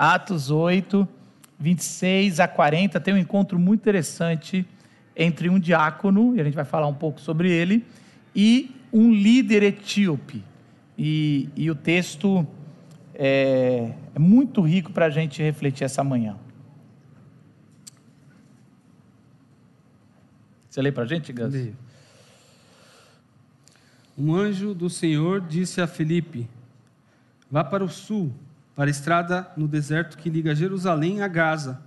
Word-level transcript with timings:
Atos 0.00 0.48
8, 0.48 1.08
26 1.58 2.38
a 2.38 2.46
40, 2.46 3.00
tem 3.00 3.14
um 3.14 3.16
encontro 3.16 3.58
muito 3.58 3.80
interessante 3.80 4.64
entre 5.16 5.48
um 5.48 5.58
diácono, 5.58 6.36
e 6.36 6.40
a 6.40 6.44
gente 6.44 6.54
vai 6.54 6.64
falar 6.64 6.86
um 6.86 6.94
pouco 6.94 7.20
sobre 7.20 7.50
ele, 7.50 7.84
e 8.32 8.70
um 8.92 9.12
líder 9.12 9.64
etíope. 9.64 10.44
E, 10.96 11.48
e 11.56 11.68
o 11.68 11.74
texto 11.74 12.46
é, 13.12 13.92
é 14.14 14.18
muito 14.20 14.60
rico 14.60 14.92
para 14.92 15.06
a 15.06 15.10
gente 15.10 15.42
refletir 15.42 15.82
essa 15.82 16.04
manhã. 16.04 16.36
Você 20.70 20.80
lê 20.80 20.92
para 20.92 21.02
a 21.02 21.06
gente, 21.06 21.32
Gus? 21.32 21.72
Um 24.16 24.32
anjo 24.32 24.74
do 24.74 24.88
Senhor 24.88 25.40
disse 25.40 25.80
a 25.80 25.88
Felipe: 25.88 26.48
Vá 27.50 27.64
para 27.64 27.82
o 27.82 27.88
sul, 27.88 28.32
para 28.78 28.88
a 28.88 28.92
estrada 28.92 29.50
no 29.56 29.66
deserto 29.66 30.16
que 30.16 30.30
liga 30.30 30.54
Jerusalém 30.54 31.20
a 31.20 31.26
Gaza. 31.26 31.82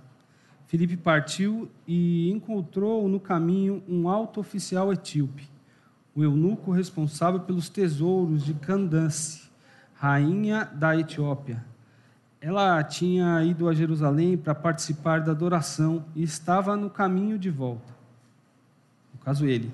Felipe 0.66 0.94
partiu 0.94 1.70
e 1.88 2.30
encontrou 2.30 3.08
no 3.08 3.18
caminho 3.18 3.82
um 3.88 4.10
alto 4.10 4.38
oficial 4.40 4.92
etíope, 4.92 5.48
o 6.14 6.22
eunuco 6.22 6.70
responsável 6.70 7.40
pelos 7.40 7.70
tesouros 7.70 8.44
de 8.44 8.52
Candace, 8.52 9.44
rainha 9.94 10.66
da 10.66 10.94
Etiópia. 10.94 11.64
Ela 12.38 12.84
tinha 12.84 13.42
ido 13.42 13.70
a 13.70 13.72
Jerusalém 13.72 14.36
para 14.36 14.54
participar 14.54 15.22
da 15.22 15.32
adoração 15.32 16.04
e 16.14 16.22
estava 16.22 16.76
no 16.76 16.90
caminho 16.90 17.38
de 17.38 17.48
volta. 17.48 17.94
No 19.14 19.20
caso, 19.20 19.46
ele. 19.46 19.72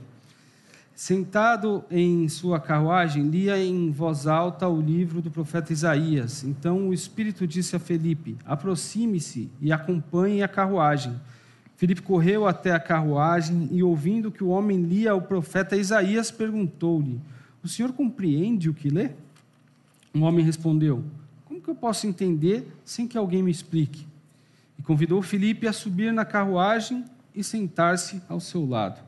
Sentado 0.98 1.84
em 1.92 2.28
sua 2.28 2.58
carruagem, 2.58 3.28
lia 3.28 3.56
em 3.56 3.88
voz 3.88 4.26
alta 4.26 4.66
o 4.66 4.80
livro 4.80 5.22
do 5.22 5.30
profeta 5.30 5.72
Isaías. 5.72 6.42
Então 6.42 6.88
o 6.88 6.92
Espírito 6.92 7.46
disse 7.46 7.76
a 7.76 7.78
Felipe: 7.78 8.36
Aproxime-se 8.44 9.48
e 9.60 9.70
acompanhe 9.70 10.42
a 10.42 10.48
carruagem. 10.48 11.14
Felipe 11.76 12.02
correu 12.02 12.48
até 12.48 12.72
a 12.72 12.80
carruagem 12.80 13.68
e, 13.70 13.80
ouvindo 13.80 14.32
que 14.32 14.42
o 14.42 14.48
homem 14.48 14.82
lia 14.82 15.14
o 15.14 15.22
profeta 15.22 15.76
Isaías, 15.76 16.32
perguntou-lhe: 16.32 17.20
O 17.62 17.68
senhor 17.68 17.92
compreende 17.92 18.68
o 18.68 18.74
que 18.74 18.90
lê? 18.90 19.12
O 20.12 20.22
homem 20.22 20.44
respondeu: 20.44 21.04
Como 21.44 21.60
que 21.60 21.68
eu 21.68 21.76
posso 21.76 22.08
entender 22.08 22.76
sem 22.84 23.06
que 23.06 23.16
alguém 23.16 23.40
me 23.40 23.52
explique? 23.52 24.04
E 24.76 24.82
convidou 24.82 25.22
Felipe 25.22 25.68
a 25.68 25.72
subir 25.72 26.12
na 26.12 26.24
carruagem 26.24 27.04
e 27.32 27.44
sentar-se 27.44 28.20
ao 28.28 28.40
seu 28.40 28.68
lado. 28.68 29.07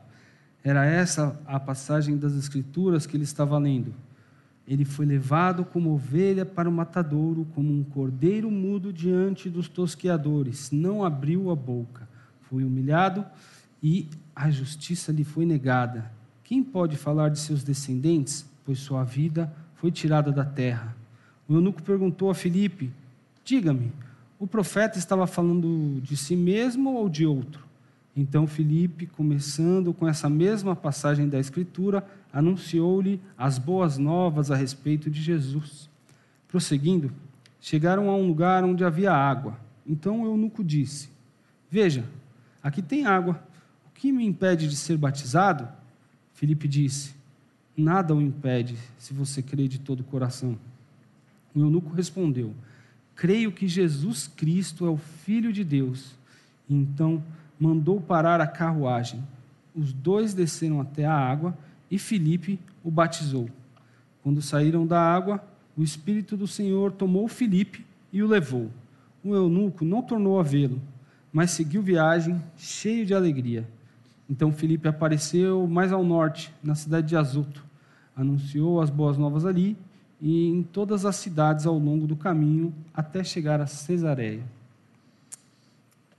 Era 0.63 0.85
essa 0.85 1.39
a 1.45 1.59
passagem 1.59 2.17
das 2.17 2.33
Escrituras 2.33 3.05
que 3.05 3.17
ele 3.17 3.23
estava 3.23 3.57
lendo. 3.57 3.93
Ele 4.67 4.85
foi 4.85 5.05
levado 5.05 5.65
como 5.65 5.91
ovelha 5.91 6.45
para 6.45 6.69
o 6.69 6.71
matadouro, 6.71 7.47
como 7.55 7.73
um 7.73 7.83
cordeiro 7.83 8.49
mudo 8.49 8.93
diante 8.93 9.49
dos 9.49 9.67
tosqueadores. 9.67 10.71
Não 10.71 11.03
abriu 11.03 11.49
a 11.49 11.55
boca. 11.55 12.07
Foi 12.43 12.63
humilhado 12.63 13.25
e 13.81 14.07
a 14.35 14.51
justiça 14.51 15.11
lhe 15.11 15.23
foi 15.23 15.45
negada. 15.45 16.11
Quem 16.43 16.63
pode 16.63 16.95
falar 16.95 17.29
de 17.29 17.39
seus 17.39 17.63
descendentes? 17.63 18.45
Pois 18.63 18.79
sua 18.79 19.03
vida 19.03 19.51
foi 19.75 19.91
tirada 19.91 20.31
da 20.31 20.45
terra. 20.45 20.95
O 21.49 21.55
eunuco 21.55 21.81
perguntou 21.81 22.29
a 22.29 22.35
Filipe: 22.35 22.91
Diga-me, 23.43 23.91
o 24.39 24.45
profeta 24.45 24.97
estava 24.97 25.25
falando 25.25 25.99
de 26.01 26.15
si 26.15 26.35
mesmo 26.35 26.93
ou 26.93 27.09
de 27.09 27.25
outro? 27.25 27.70
Então 28.15 28.45
Filipe, 28.45 29.05
começando 29.05 29.93
com 29.93 30.07
essa 30.07 30.29
mesma 30.29 30.75
passagem 30.75 31.29
da 31.29 31.39
Escritura, 31.39 32.05
anunciou-lhe 32.31 33.21
as 33.37 33.57
boas 33.57 33.97
novas 33.97 34.51
a 34.51 34.55
respeito 34.55 35.09
de 35.09 35.21
Jesus. 35.21 35.89
Prosseguindo, 36.47 37.11
chegaram 37.59 38.09
a 38.09 38.15
um 38.15 38.27
lugar 38.27 38.63
onde 38.63 38.83
havia 38.83 39.13
água. 39.13 39.57
Então 39.87 40.21
o 40.21 40.25
eunuco 40.25 40.63
disse: 40.63 41.09
Veja, 41.69 42.03
aqui 42.61 42.81
tem 42.81 43.05
água. 43.05 43.41
O 43.87 43.99
que 43.99 44.11
me 44.11 44.25
impede 44.25 44.67
de 44.67 44.75
ser 44.75 44.97
batizado? 44.97 45.67
Filipe 46.33 46.67
disse: 46.67 47.13
Nada 47.77 48.13
o 48.13 48.21
impede, 48.21 48.77
se 48.97 49.13
você 49.13 49.41
crê 49.41 49.67
de 49.67 49.79
todo 49.79 50.01
o 50.01 50.05
coração. 50.05 50.57
O 51.55 51.59
eunuco 51.59 51.93
respondeu: 51.93 52.53
Creio 53.15 53.51
que 53.51 53.67
Jesus 53.67 54.27
Cristo 54.27 54.85
é 54.85 54.89
o 54.89 54.97
Filho 54.97 55.53
de 55.53 55.63
Deus. 55.63 56.15
Então 56.69 57.23
mandou 57.61 58.01
parar 58.01 58.41
a 58.41 58.47
carruagem. 58.47 59.23
Os 59.75 59.93
dois 59.93 60.33
desceram 60.33 60.81
até 60.81 61.05
a 61.05 61.13
água 61.13 61.55
e 61.91 61.99
Filipe 61.99 62.59
o 62.83 62.89
batizou. 62.89 63.47
Quando 64.23 64.41
saíram 64.41 64.87
da 64.87 64.99
água, 64.99 65.39
o 65.77 65.83
Espírito 65.83 66.35
do 66.35 66.47
Senhor 66.47 66.91
tomou 66.91 67.27
Filipe 67.27 67.85
e 68.11 68.23
o 68.23 68.27
levou. 68.27 68.71
O 69.23 69.35
eunuco 69.35 69.85
não 69.85 70.01
tornou 70.01 70.39
a 70.39 70.43
vê-lo, 70.43 70.81
mas 71.31 71.51
seguiu 71.51 71.83
viagem 71.83 72.41
cheio 72.57 73.05
de 73.05 73.13
alegria. 73.13 73.67
Então 74.27 74.51
Filipe 74.51 74.87
apareceu 74.87 75.67
mais 75.67 75.91
ao 75.91 76.03
norte, 76.03 76.51
na 76.63 76.73
cidade 76.73 77.09
de 77.09 77.15
Azoto. 77.15 77.63
Anunciou 78.15 78.81
as 78.81 78.89
boas 78.89 79.19
novas 79.19 79.45
ali 79.45 79.77
e 80.19 80.47
em 80.47 80.63
todas 80.63 81.05
as 81.05 81.15
cidades 81.15 81.67
ao 81.67 81.77
longo 81.77 82.07
do 82.07 82.15
caminho 82.15 82.73
até 82.91 83.23
chegar 83.23 83.61
a 83.61 83.67
Cesareia. 83.67 84.41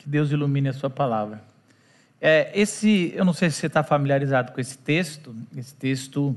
Que 0.03 0.09
Deus 0.09 0.33
ilumine 0.33 0.69
a 0.69 0.73
sua 0.73 0.91
palavra. 0.91 1.41
É, 2.21 2.51
esse, 2.61 3.13
eu 3.15 3.25
não 3.25 3.33
sei 3.33 3.51
se 3.51 3.59
você 3.59 3.69
está 3.69 3.85
familiarizado 3.85 4.51
com 4.51 4.61
esse 4.61 4.77
texto. 4.77 5.33
Esse 5.57 5.73
texto, 5.77 6.35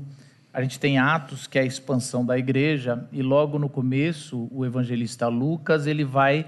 a 0.54 0.62
gente 0.62 0.78
tem 0.78 0.98
Atos, 0.98 1.48
que 1.48 1.58
é 1.58 1.62
a 1.62 1.64
expansão 1.64 2.24
da 2.24 2.38
igreja, 2.38 3.04
e 3.10 3.22
logo 3.22 3.58
no 3.58 3.68
começo, 3.68 4.46
o 4.52 4.64
evangelista 4.64 5.26
Lucas 5.26 5.88
ele 5.88 6.04
vai 6.04 6.46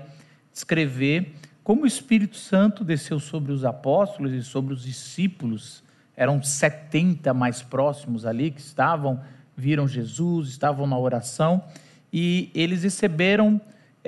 escrever 0.55 1.34
como 1.65 1.83
o 1.83 1.87
Espírito 1.89 2.37
Santo 2.37 2.84
desceu 2.84 3.19
sobre 3.19 3.50
os 3.50 3.65
apóstolos 3.65 4.33
e 4.33 4.41
sobre 4.41 4.73
os 4.73 4.85
discípulos. 4.85 5.83
Eram 6.17 6.41
70 6.41 7.35
mais 7.35 7.62
próximos 7.62 8.25
ali 8.25 8.53
que 8.53 8.61
estavam, 8.61 9.21
viram 9.56 9.89
Jesus, 9.89 10.50
estavam 10.50 10.87
na 10.87 10.97
oração, 10.97 11.65
e 12.12 12.49
eles 12.55 12.85
receberam 12.85 13.61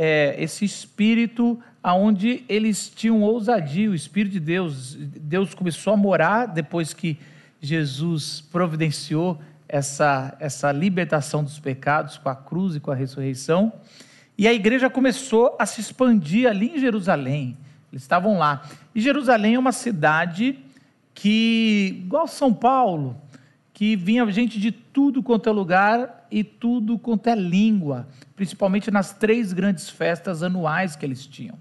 é, 0.02 0.34
esse 0.42 0.64
espírito 0.64 1.60
aonde 1.82 2.42
eles 2.48 2.88
tinham 2.88 3.20
ousadia, 3.20 3.90
o 3.90 3.94
Espírito 3.94 4.32
de 4.32 4.40
Deus. 4.40 4.94
Deus 4.94 5.52
começou 5.52 5.92
a 5.92 5.96
morar 5.96 6.46
depois 6.46 6.94
que 6.94 7.18
Jesus 7.60 8.40
providenciou 8.40 9.38
essa, 9.68 10.34
essa 10.40 10.72
libertação 10.72 11.44
dos 11.44 11.58
pecados 11.58 12.16
com 12.16 12.30
a 12.30 12.34
cruz 12.34 12.76
e 12.76 12.80
com 12.80 12.90
a 12.90 12.94
ressurreição. 12.94 13.74
E 14.38 14.48
a 14.48 14.54
igreja 14.54 14.88
começou 14.88 15.54
a 15.58 15.66
se 15.66 15.82
expandir 15.82 16.48
ali 16.48 16.76
em 16.76 16.78
Jerusalém. 16.78 17.54
Eles 17.92 18.00
estavam 18.00 18.38
lá. 18.38 18.66
E 18.94 19.02
Jerusalém 19.02 19.56
é 19.56 19.58
uma 19.58 19.70
cidade 19.70 20.58
que, 21.12 22.04
igual 22.06 22.26
São 22.26 22.54
Paulo, 22.54 23.20
que 23.74 23.96
vinha 23.96 24.24
gente 24.32 24.58
de 24.58 24.72
tudo 24.72 25.22
quanto 25.22 25.50
é 25.50 25.52
lugar 25.52 26.19
e 26.30 26.44
tudo 26.44 26.98
quanto 26.98 27.28
é 27.28 27.34
língua, 27.34 28.08
principalmente 28.36 28.90
nas 28.90 29.12
três 29.12 29.52
grandes 29.52 29.88
festas 29.88 30.42
anuais 30.42 30.96
que 30.96 31.04
eles 31.04 31.26
tinham. 31.26 31.58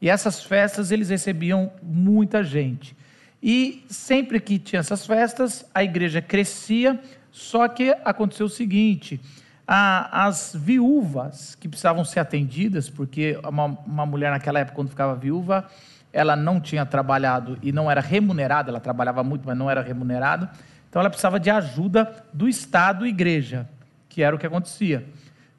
E 0.00 0.08
essas 0.08 0.42
festas 0.42 0.90
eles 0.90 1.08
recebiam 1.08 1.70
muita 1.82 2.42
gente. 2.42 2.96
E 3.42 3.84
sempre 3.88 4.40
que 4.40 4.58
tinha 4.58 4.80
essas 4.80 5.06
festas, 5.06 5.64
a 5.74 5.82
igreja 5.82 6.20
crescia, 6.20 7.00
só 7.30 7.68
que 7.68 7.90
aconteceu 8.04 8.46
o 8.46 8.50
seguinte: 8.50 9.20
a, 9.66 10.26
as 10.26 10.54
viúvas 10.54 11.54
que 11.54 11.68
precisavam 11.68 12.04
ser 12.04 12.20
atendidas, 12.20 12.90
porque 12.90 13.38
uma, 13.44 13.66
uma 13.66 14.06
mulher 14.06 14.30
naquela 14.30 14.60
época, 14.60 14.76
quando 14.76 14.90
ficava 14.90 15.14
viúva, 15.14 15.68
ela 16.12 16.36
não 16.36 16.60
tinha 16.60 16.84
trabalhado 16.84 17.58
e 17.62 17.72
não 17.72 17.90
era 17.90 18.00
remunerada, 18.00 18.70
ela 18.70 18.80
trabalhava 18.80 19.22
muito, 19.22 19.46
mas 19.46 19.56
não 19.56 19.70
era 19.70 19.80
remunerada 19.80 20.50
então 20.92 21.00
ela 21.00 21.08
precisava 21.08 21.40
de 21.40 21.48
ajuda 21.48 22.22
do 22.34 22.46
Estado 22.46 23.06
e 23.06 23.08
igreja, 23.08 23.66
que 24.12 24.22
era 24.22 24.36
o 24.36 24.38
que 24.38 24.46
acontecia. 24.46 25.08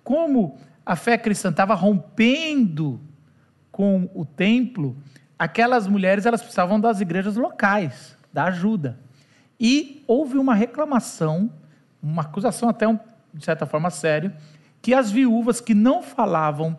Como 0.04 0.60
a 0.86 0.96
fé 0.96 1.18
cristã 1.18 1.50
estava 1.50 1.74
rompendo 1.74 3.02
com 3.72 4.08
o 4.14 4.24
templo, 4.24 4.96
aquelas 5.40 5.88
mulheres 5.88 6.28
elas 6.28 6.42
precisavam 6.42 6.80
das 6.80 7.02
igrejas 7.02 7.36
locais, 7.36 8.16
da 8.32 8.44
ajuda. 8.46 9.00
E 9.60 10.04
houve 10.06 10.38
uma 10.38 10.54
reclamação, 10.54 11.52
uma 12.02 12.22
acusação 12.22 12.70
até 12.70 12.88
um, 12.88 13.00
de 13.34 13.44
certa 13.44 13.66
forma 13.66 13.90
séria, 13.90 14.38
que 14.84 14.94
as 14.94 15.10
viúvas 15.10 15.60
que 15.60 15.74
não 15.74 16.04
falavam 16.04 16.78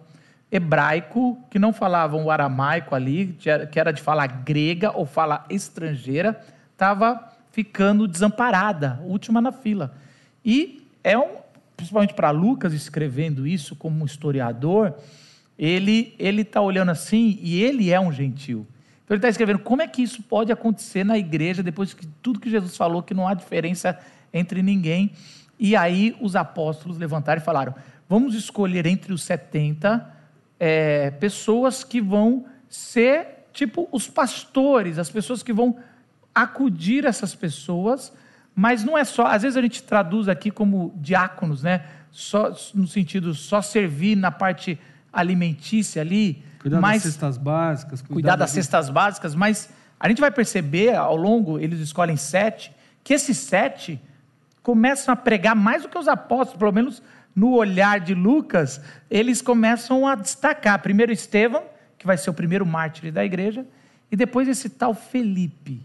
hebraico, 0.53 1.37
que 1.51 1.59
não 1.59 1.73
falavam 1.73 2.25
o 2.25 2.31
aramaico 2.31 2.95
ali, 2.95 3.37
que 3.73 3.81
era 3.81 3.93
de 3.93 4.01
falar 4.01 4.29
grega 4.45 4.97
ou 4.97 5.05
fala 5.05 5.45
estrangeira, 5.51 6.41
estava 6.71 7.33
ficando 7.51 8.07
desamparada, 8.07 9.01
última 9.03 9.41
na 9.41 9.51
fila. 9.51 9.97
E 10.45 10.87
é 11.03 11.19
um, 11.19 11.44
principalmente 11.85 12.15
para 12.15 12.31
Lucas 12.31 12.73
escrevendo 12.73 13.47
isso 13.47 13.77
como 13.77 14.07
historiador, 14.07 14.95
ele 15.59 16.15
ele 16.19 16.41
está 16.41 16.63
olhando 16.63 16.91
assim 16.91 17.39
e 17.43 17.63
ele 17.63 17.93
é 17.93 18.01
um 18.01 18.11
gentil. 18.11 18.67
Então 19.05 19.15
ele 19.15 19.19
está 19.19 19.29
escrevendo 19.29 19.59
como 19.59 19.83
é 19.83 19.87
que 19.87 20.03
isso 20.03 20.23
pode 20.23 20.51
acontecer 20.51 21.05
na 21.05 21.19
igreja 21.19 21.63
depois 21.63 21.93
que 21.93 22.07
tudo 22.23 22.41
que 22.41 22.49
Jesus 22.49 22.75
falou 22.75 23.03
que 23.03 23.13
não 23.13 23.29
há 23.29 23.35
diferença 23.35 23.99
entre 24.33 24.63
ninguém. 24.63 25.13
E 25.59 25.77
aí 25.77 26.17
os 26.23 26.35
apóstolos 26.35 26.97
levantaram 26.97 27.43
e 27.43 27.45
falaram: 27.45 27.75
vamos 28.09 28.35
escolher 28.35 28.87
entre 28.87 29.13
os 29.13 29.23
70 29.23 30.11
é, 30.59 31.11
pessoas 31.11 31.85
que 31.85 32.01
vão 32.01 32.47
ser 32.67 33.45
tipo 33.53 33.87
os 33.93 34.09
pastores, 34.09 34.99
as 34.99 35.11
pessoas 35.11 35.43
que 35.43 35.53
vão 35.53 35.77
acudir 36.35 37.05
essas 37.05 37.35
pessoas, 37.35 38.11
mas 38.55 38.85
não 38.85 38.97
é 38.97 39.05
só, 39.05 39.27
às 39.27 39.43
vezes 39.43 39.57
a 39.57 39.63
gente 39.63 39.83
traduz 39.83 40.29
aqui 40.29 40.51
como 40.51 40.95
diáconos, 40.97 41.63
né? 41.63 41.85
Só, 42.11 42.55
no 42.75 42.87
sentido 42.87 43.35
só 43.35 43.61
servir 43.61 44.17
na 44.17 44.31
parte 44.31 44.79
alimentícia 45.13 46.01
ali. 46.01 46.43
Cuidar 46.61 46.81
mas, 46.81 47.03
das 47.03 47.13
cestas 47.13 47.37
básicas. 47.37 48.01
Cuidar, 48.01 48.15
cuidar 48.15 48.37
das 48.37 48.53
do... 48.53 48.55
cestas 48.55 48.89
básicas, 48.89 49.35
mas 49.35 49.69
a 49.99 50.09
gente 50.09 50.21
vai 50.21 50.31
perceber 50.31 50.95
ao 50.95 51.17
longo, 51.17 51.59
eles 51.59 51.81
escolhem 51.81 52.17
sete, 52.17 52.73
que 53.03 53.13
esses 53.13 53.37
sete 53.37 54.01
começam 54.63 55.13
a 55.13 55.17
pregar 55.17 55.57
mais 55.57 55.83
do 55.83 55.89
que 55.89 55.99
os 55.99 56.09
apóstolos, 56.09 56.59
pelo 56.59 56.73
menos 56.73 57.03
no 57.35 57.55
olhar 57.55 57.99
de 57.99 58.15
Lucas, 58.15 58.81
eles 59.11 59.43
começam 59.43 60.07
a 60.07 60.15
destacar. 60.15 60.81
Primeiro 60.81 61.11
Estevão, 61.11 61.65
que 61.99 62.07
vai 62.07 62.17
ser 62.17 62.31
o 62.31 62.35
primeiro 62.35 62.65
mártir 62.65 63.13
da 63.13 63.25
igreja, 63.25 63.67
e 64.11 64.17
depois 64.17 64.47
esse 64.47 64.69
tal 64.69 64.95
Felipe. 64.95 65.85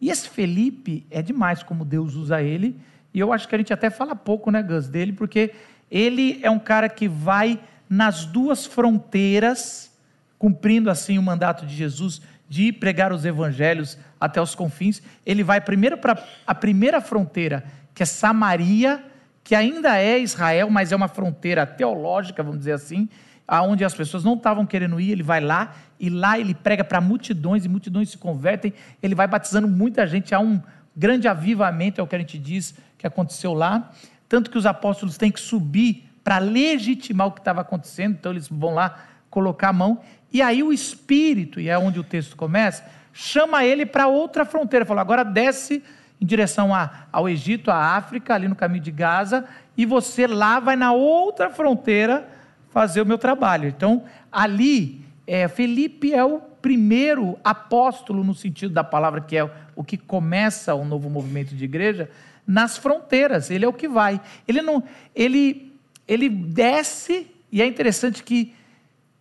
E 0.00 0.10
esse 0.10 0.28
Felipe 0.28 1.06
é 1.10 1.22
demais 1.22 1.62
como 1.62 1.84
Deus 1.84 2.14
usa 2.14 2.42
ele, 2.42 2.76
e 3.12 3.20
eu 3.20 3.32
acho 3.32 3.48
que 3.48 3.54
a 3.54 3.58
gente 3.58 3.72
até 3.72 3.90
fala 3.90 4.16
pouco, 4.16 4.50
né, 4.50 4.62
Gus, 4.62 4.88
dele, 4.88 5.12
porque 5.12 5.52
ele 5.90 6.40
é 6.42 6.50
um 6.50 6.58
cara 6.58 6.88
que 6.88 7.08
vai 7.08 7.60
nas 7.88 8.24
duas 8.24 8.66
fronteiras, 8.66 9.96
cumprindo 10.38 10.90
assim 10.90 11.16
o 11.16 11.22
mandato 11.22 11.64
de 11.64 11.74
Jesus 11.74 12.20
de 12.48 12.72
pregar 12.72 13.12
os 13.12 13.24
evangelhos 13.24 13.98
até 14.20 14.40
os 14.40 14.54
confins. 14.54 15.00
Ele 15.24 15.42
vai 15.42 15.60
primeiro 15.60 15.96
para 15.96 16.22
a 16.46 16.54
primeira 16.54 17.00
fronteira, 17.00 17.64
que 17.94 18.02
é 18.02 18.06
Samaria, 18.06 19.02
que 19.42 19.54
ainda 19.54 19.98
é 19.98 20.18
Israel, 20.18 20.70
mas 20.70 20.92
é 20.92 20.96
uma 20.96 21.08
fronteira 21.08 21.66
teológica, 21.66 22.42
vamos 22.42 22.58
dizer 22.58 22.72
assim, 22.72 23.08
aonde 23.46 23.84
as 23.84 23.94
pessoas 23.94 24.24
não 24.24 24.34
estavam 24.34 24.66
querendo 24.66 25.00
ir, 25.00 25.12
ele 25.12 25.22
vai 25.22 25.40
lá 25.40 25.74
e 26.04 26.10
lá 26.10 26.38
ele 26.38 26.54
prega 26.54 26.84
para 26.84 27.00
multidões 27.00 27.64
e 27.64 27.68
multidões 27.68 28.10
se 28.10 28.18
convertem, 28.18 28.74
ele 29.02 29.14
vai 29.14 29.26
batizando 29.26 29.66
muita 29.66 30.06
gente, 30.06 30.34
há 30.34 30.38
um 30.38 30.60
grande 30.94 31.26
avivamento, 31.26 31.98
é 31.98 32.04
o 32.04 32.06
que 32.06 32.14
a 32.14 32.18
gente 32.18 32.38
diz 32.38 32.74
que 32.98 33.06
aconteceu 33.06 33.54
lá, 33.54 33.90
tanto 34.28 34.50
que 34.50 34.58
os 34.58 34.66
apóstolos 34.66 35.16
têm 35.16 35.32
que 35.32 35.40
subir 35.40 36.06
para 36.22 36.36
legitimar 36.36 37.28
o 37.28 37.32
que 37.32 37.40
estava 37.40 37.62
acontecendo, 37.62 38.16
então 38.18 38.32
eles 38.32 38.48
vão 38.48 38.74
lá 38.74 38.98
colocar 39.30 39.70
a 39.70 39.72
mão, 39.72 39.98
e 40.30 40.42
aí 40.42 40.62
o 40.62 40.74
Espírito, 40.74 41.58
e 41.58 41.70
é 41.70 41.78
onde 41.78 41.98
o 41.98 42.04
texto 42.04 42.36
começa, 42.36 42.84
chama 43.10 43.64
ele 43.64 43.86
para 43.86 44.06
outra 44.06 44.44
fronteira, 44.44 44.84
falou, 44.84 45.00
agora 45.00 45.24
desce 45.24 45.82
em 46.20 46.26
direção 46.26 46.74
a, 46.74 47.06
ao 47.10 47.26
Egito, 47.30 47.70
à 47.70 47.96
África, 47.96 48.34
ali 48.34 48.46
no 48.46 48.54
caminho 48.54 48.84
de 48.84 48.90
Gaza, 48.90 49.46
e 49.74 49.86
você 49.86 50.26
lá 50.26 50.60
vai 50.60 50.76
na 50.76 50.92
outra 50.92 51.48
fronteira 51.48 52.28
fazer 52.68 53.00
o 53.00 53.06
meu 53.06 53.16
trabalho. 53.16 53.68
Então, 53.68 54.04
ali, 54.30 55.03
é, 55.26 55.48
Felipe 55.48 56.12
é 56.12 56.24
o 56.24 56.38
primeiro 56.38 57.38
apóstolo, 57.42 58.24
no 58.24 58.34
sentido 58.34 58.72
da 58.72 58.84
palavra, 58.84 59.20
que 59.20 59.36
é 59.36 59.50
o 59.74 59.84
que 59.84 59.96
começa 59.96 60.74
o 60.74 60.84
novo 60.84 61.10
movimento 61.10 61.54
de 61.54 61.64
igreja, 61.64 62.10
nas 62.46 62.76
fronteiras. 62.76 63.50
Ele 63.50 63.64
é 63.64 63.68
o 63.68 63.72
que 63.72 63.88
vai. 63.88 64.20
Ele 64.46 64.62
não, 64.62 64.82
ele, 65.14 65.72
ele 66.06 66.28
desce, 66.28 67.26
e 67.50 67.60
é 67.60 67.66
interessante 67.66 68.22
que 68.22 68.54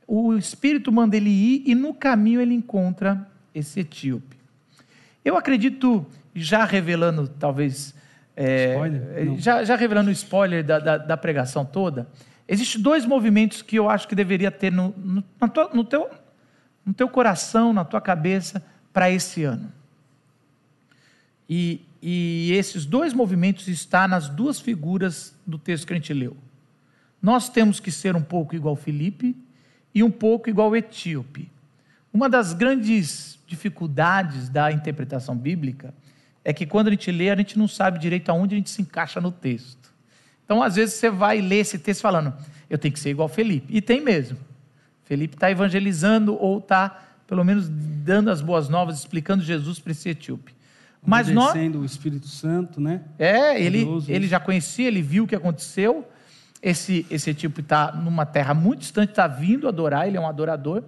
o 0.08 0.36
Espírito 0.36 0.92
manda 0.92 1.16
ele 1.16 1.30
ir, 1.30 1.64
e 1.66 1.76
no 1.76 1.94
caminho 1.94 2.42
ele 2.42 2.54
encontra 2.54 3.28
esse 3.54 3.80
etíope. 3.80 4.38
Eu 5.24 5.38
acredito 5.38 6.06
já 6.36 6.66
revelando, 6.66 7.28
talvez. 7.28 7.94
É, 8.36 8.76
já, 9.38 9.64
já, 9.64 9.76
revelando 9.76 10.10
o 10.10 10.12
spoiler 10.12 10.64
da, 10.64 10.80
da, 10.80 10.98
da, 10.98 11.16
pregação 11.16 11.64
toda, 11.64 12.08
existem 12.48 12.82
dois 12.82 13.06
movimentos 13.06 13.62
que 13.62 13.78
eu 13.78 13.90
acho 13.90 14.08
que 14.08 14.16
deveria 14.16 14.52
ter 14.52 14.72
no, 14.72 14.94
no, 14.98 15.24
no, 15.74 15.84
teu, 15.84 16.10
no 16.86 16.94
teu 16.94 17.08
coração, 17.08 17.74
na 17.74 17.86
tua 17.86 18.02
cabeça, 18.02 18.64
para 18.92 19.10
esse 19.10 19.44
ano. 19.44 19.72
E, 21.50 21.82
e 22.02 22.52
esses 22.54 22.86
dois 22.86 23.14
movimentos 23.14 23.68
estão 23.68 24.08
nas 24.08 24.30
duas 24.30 24.60
figuras 24.60 25.36
do 25.46 25.58
texto 25.58 25.88
que 25.88 25.94
a 25.94 25.96
gente 25.96 26.14
leu. 26.14 26.36
Nós 27.22 27.48
temos 27.48 27.80
que 27.80 27.92
ser 27.92 28.16
um 28.16 28.22
pouco 28.22 28.56
igual 28.56 28.76
Felipe 28.76 29.36
e 29.96 30.04
um 30.04 30.12
pouco 30.12 30.50
igual 30.50 30.76
Etíope. 30.76 31.50
Uma 32.12 32.28
das 32.30 32.54
grandes 32.54 33.40
dificuldades 33.48 34.50
da 34.50 34.72
interpretação 34.72 35.36
bíblica 35.36 35.94
é 36.44 36.52
que 36.52 36.66
quando 36.66 36.88
a 36.88 36.92
gente 36.92 37.12
lê, 37.12 37.30
a 37.30 37.36
gente 37.36 37.58
não 37.58 37.68
sabe 37.68 38.00
direito 38.00 38.30
aonde 38.30 38.56
a 38.56 38.58
gente 38.58 38.70
se 38.70 38.82
encaixa 38.82 39.22
no 39.22 39.32
texto. 39.32 39.93
Então, 40.46 40.62
às 40.62 40.76
vezes, 40.76 40.96
você 40.96 41.10
vai 41.10 41.42
ler 41.42 41.58
esse 41.58 41.80
texto 41.80 42.02
falando, 42.02 42.34
eu 42.70 42.78
tenho 42.78 42.94
que 42.94 43.00
ser 43.00 43.10
igual 43.10 43.28
Felipe. 43.28 43.76
E 43.76 43.82
tem 43.82 44.02
mesmo. 44.02 44.38
Felipe 45.04 45.36
está 45.36 45.52
evangelizando 45.52 46.36
ou 46.40 46.60
está, 46.60 47.04
pelo 47.28 47.44
menos, 47.44 47.70
dando 47.70 48.30
as 48.30 48.42
boas 48.42 48.70
novas, 48.70 49.00
explicando 49.00 49.44
Jesus 49.44 49.80
para 49.80 49.92
esse 49.92 50.10
etíope. 50.10 50.54
Mas 51.06 51.28
nós. 51.28 51.54
o 51.76 51.86
Espírito 51.86 52.28
Santo, 52.28 52.80
né? 52.80 53.02
É, 53.20 53.62
ele, 53.62 53.86
ele 54.08 54.28
já 54.28 54.40
conhecia, 54.40 54.88
ele 54.88 55.02
viu 55.02 55.26
o 55.26 55.28
que 55.28 55.36
aconteceu. 55.36 56.08
Esse, 56.62 57.06
esse 57.12 57.30
etíope 57.30 57.60
está 57.60 57.92
numa 57.92 58.26
terra 58.26 58.54
muito 58.54 58.80
distante, 58.80 59.10
está 59.10 59.28
vindo 59.28 59.68
adorar, 59.68 60.08
ele 60.08 60.16
é 60.16 60.20
um 60.20 60.28
adorador. 60.28 60.84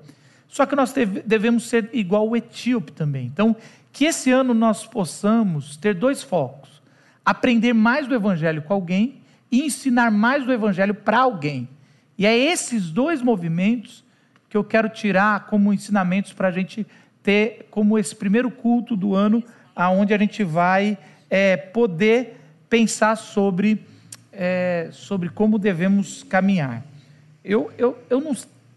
Só 0.48 0.66
que 0.66 0.75
nós 0.75 0.94
devemos 1.25 1.68
ser 1.68 1.90
igual 1.92 2.30
o 2.30 2.36
etíope 2.36 2.94
também. 2.94 3.25
Então, 3.25 3.56
que 3.92 4.06
esse 4.06 4.31
ano 4.31 4.54
nós 4.54 4.86
possamos 4.86 5.75
ter 5.75 5.94
dois 5.94 6.24
focos: 6.24 6.81
aprender 7.25 7.74
mais 7.74 8.08
do 8.08 8.16
Evangelho 8.16 8.62
com 8.62 8.74
alguém 8.74 9.22
e 9.56 9.66
ensinar 9.66 10.12
mais 10.12 10.46
do 10.46 10.52
Evangelho 10.52 10.94
para 10.94 11.19
alguém. 11.19 11.69
E 12.18 12.25
é 12.25 12.38
esses 12.38 12.90
dois 12.90 13.22
movimentos 13.22 14.04
que 14.50 14.57
eu 14.57 14.66
quero 14.66 14.90
tirar 14.90 15.46
como 15.46 15.72
ensinamentos 15.72 16.34
para 16.34 16.50
a 16.50 16.52
gente 16.52 16.86
ter 17.24 17.68
como 17.72 17.98
esse 17.98 18.13
primeiro 18.13 18.52
culto 18.52 18.98
do 18.98 19.16
ano, 19.16 19.42
aonde 19.74 20.13
a 20.13 20.18
gente 20.18 20.44
vai 20.44 20.98
é, 21.30 21.56
poder 21.56 22.38
pensar 22.69 23.16
sobre, 23.16 23.81
é, 24.34 24.90
sobre 24.92 25.30
como 25.30 25.58
devemos 25.58 26.24
caminhar. 26.24 26.84
Eu, 27.44 27.72
eu, 27.78 27.98
eu 28.10 28.19
não 28.19 28.36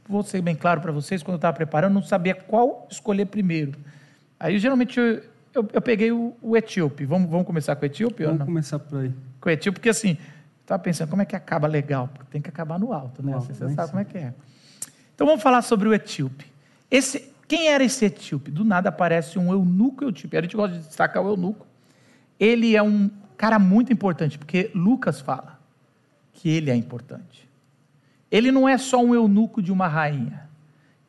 vou 0.09 0.23
ser 0.23 0.41
bem 0.41 0.55
claro 0.55 0.81
para 0.81 0.93
vocês, 0.93 1.25
quando 1.25 1.35
eu 1.35 1.39
estava 1.39 1.57
preparando, 1.57 1.95
não 1.95 2.05
sabia 2.05 2.37
qual 2.37 2.87
escolher 2.89 3.27
primeiro. 3.27 3.73
Aí, 4.39 4.61
geralmente, 4.61 4.97
eu, 4.97 5.23
eu, 5.53 5.69
eu 5.73 5.83
peguei 5.83 6.13
o, 6.13 6.37
o, 6.41 6.57
etíope. 6.57 7.05
Vamos, 7.05 7.29
vamos 7.29 7.47
começar 7.47 7.75
com 7.75 7.83
o 7.83 7.87
etíope? 7.87 8.25
Vamos 8.25 8.45
começar 8.45 8.79
por 8.79 9.01
aí. 9.01 9.13
Com 9.41 9.49
o 9.49 9.53
etíope, 9.53 9.81
porque 9.81 9.89
assim, 9.89 10.17
estava 10.69 10.83
pensando, 10.83 11.09
como 11.09 11.23
é 11.23 11.25
que 11.25 11.35
acaba 11.35 11.67
legal? 11.67 12.09
Porque 12.09 12.31
tem 12.31 12.43
que 12.43 12.51
acabar 12.51 12.79
no 12.79 12.93
alto, 12.93 13.23
né? 13.23 13.33
Você 13.33 13.55
sabe 13.75 13.89
como 13.89 14.03
é 14.03 14.05
que 14.05 14.19
é. 14.19 14.35
Então, 15.15 15.27
vamos 15.27 15.43
falar 15.43 15.63
sobre 15.63 15.89
o 15.89 15.95
etíope. 15.95 16.45
Esse, 16.91 17.33
quem 17.49 17.69
era 17.69 17.83
esse 17.83 18.05
etíope? 18.05 18.51
Do 18.51 18.65
nada 18.65 18.91
aparece 18.91 19.39
um 19.39 19.51
eunuco 19.51 20.07
etíope. 20.07 20.37
A 20.37 20.43
gente 20.43 20.55
gosta 20.55 20.77
de 20.77 20.85
destacar 20.87 21.23
o 21.23 21.29
eunuco. 21.29 21.67
Ele 22.39 22.77
é 22.77 22.83
um 22.83 23.11
cara 23.39 23.59
muito 23.59 23.93
importante, 23.93 24.39
porque 24.39 24.71
Lucas 24.75 25.21
fala 25.21 25.59
que 26.35 26.51
ele 26.51 26.71
é 26.71 26.77
importante. 26.77 27.49
Ele 28.31 28.53
não 28.53 28.69
é 28.69 28.77
só 28.77 29.03
um 29.03 29.15
eunuco 29.15 29.63
de 29.63 29.73
uma 29.73 29.89
rainha. 29.89 30.49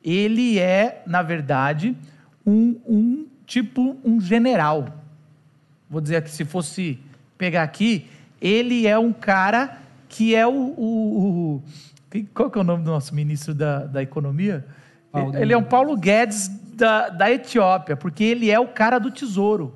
Ele 0.02 0.58
é, 0.58 1.04
na 1.06 1.22
verdade, 1.22 1.98
um, 2.46 2.80
um 2.88 3.28
tipo 3.46 3.98
um 4.06 4.22
general. 4.22 4.88
Vou 5.90 6.00
dizer 6.00 6.24
que 6.24 6.32
se 6.32 6.46
fosse 6.46 6.98
pegar 7.38 7.64
aqui, 7.64 8.08
ele 8.42 8.88
é 8.88 8.98
um 8.98 9.14
cara 9.14 9.78
que 10.08 10.36
é 10.36 10.46
o, 10.48 10.52
o, 10.52 11.56
o 11.56 11.64
qual 12.34 12.50
que 12.50 12.58
é 12.58 12.62
o 12.62 12.64
nome 12.64 12.84
do 12.84 12.90
nosso 12.90 13.14
ministro 13.14 13.54
da, 13.54 13.86
da 13.86 14.02
economia? 14.02 14.66
Paulo 15.12 15.38
ele 15.38 15.54
é 15.54 15.58
um 15.58 15.64
Paulo 15.64 15.96
Guedes 15.98 16.50
da, 16.76 17.10
da 17.10 17.32
Etiópia, 17.32 17.96
porque 17.96 18.24
ele 18.24 18.50
é 18.50 18.60
o 18.60 18.68
cara 18.68 18.98
do 18.98 19.12
tesouro. 19.12 19.76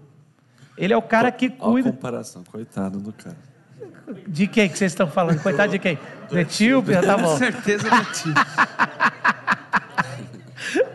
Ele 0.77 0.93
é 0.93 0.98
o 0.98 1.01
cara 1.01 1.32
que 1.32 1.50
cuida. 1.50 1.89
Olha 1.89 1.89
a 1.89 1.93
comparação, 1.93 2.43
coitado 2.43 3.00
do 3.00 3.13
cara. 3.13 3.38
De 4.27 4.48
quem 4.48 4.67
que 4.70 4.77
vocês 4.77 4.91
estão 4.91 5.08
falando? 5.08 5.41
Coitado 5.41 5.72
de 5.72 5.79
quem? 5.79 5.98
Do 6.29 6.39
Etíope? 6.39 6.91
Tá 6.93 7.17
bom. 7.17 7.29
Com 7.29 7.38
certeza 7.38 7.89
do 7.89 7.96
Etíope. 7.96 8.41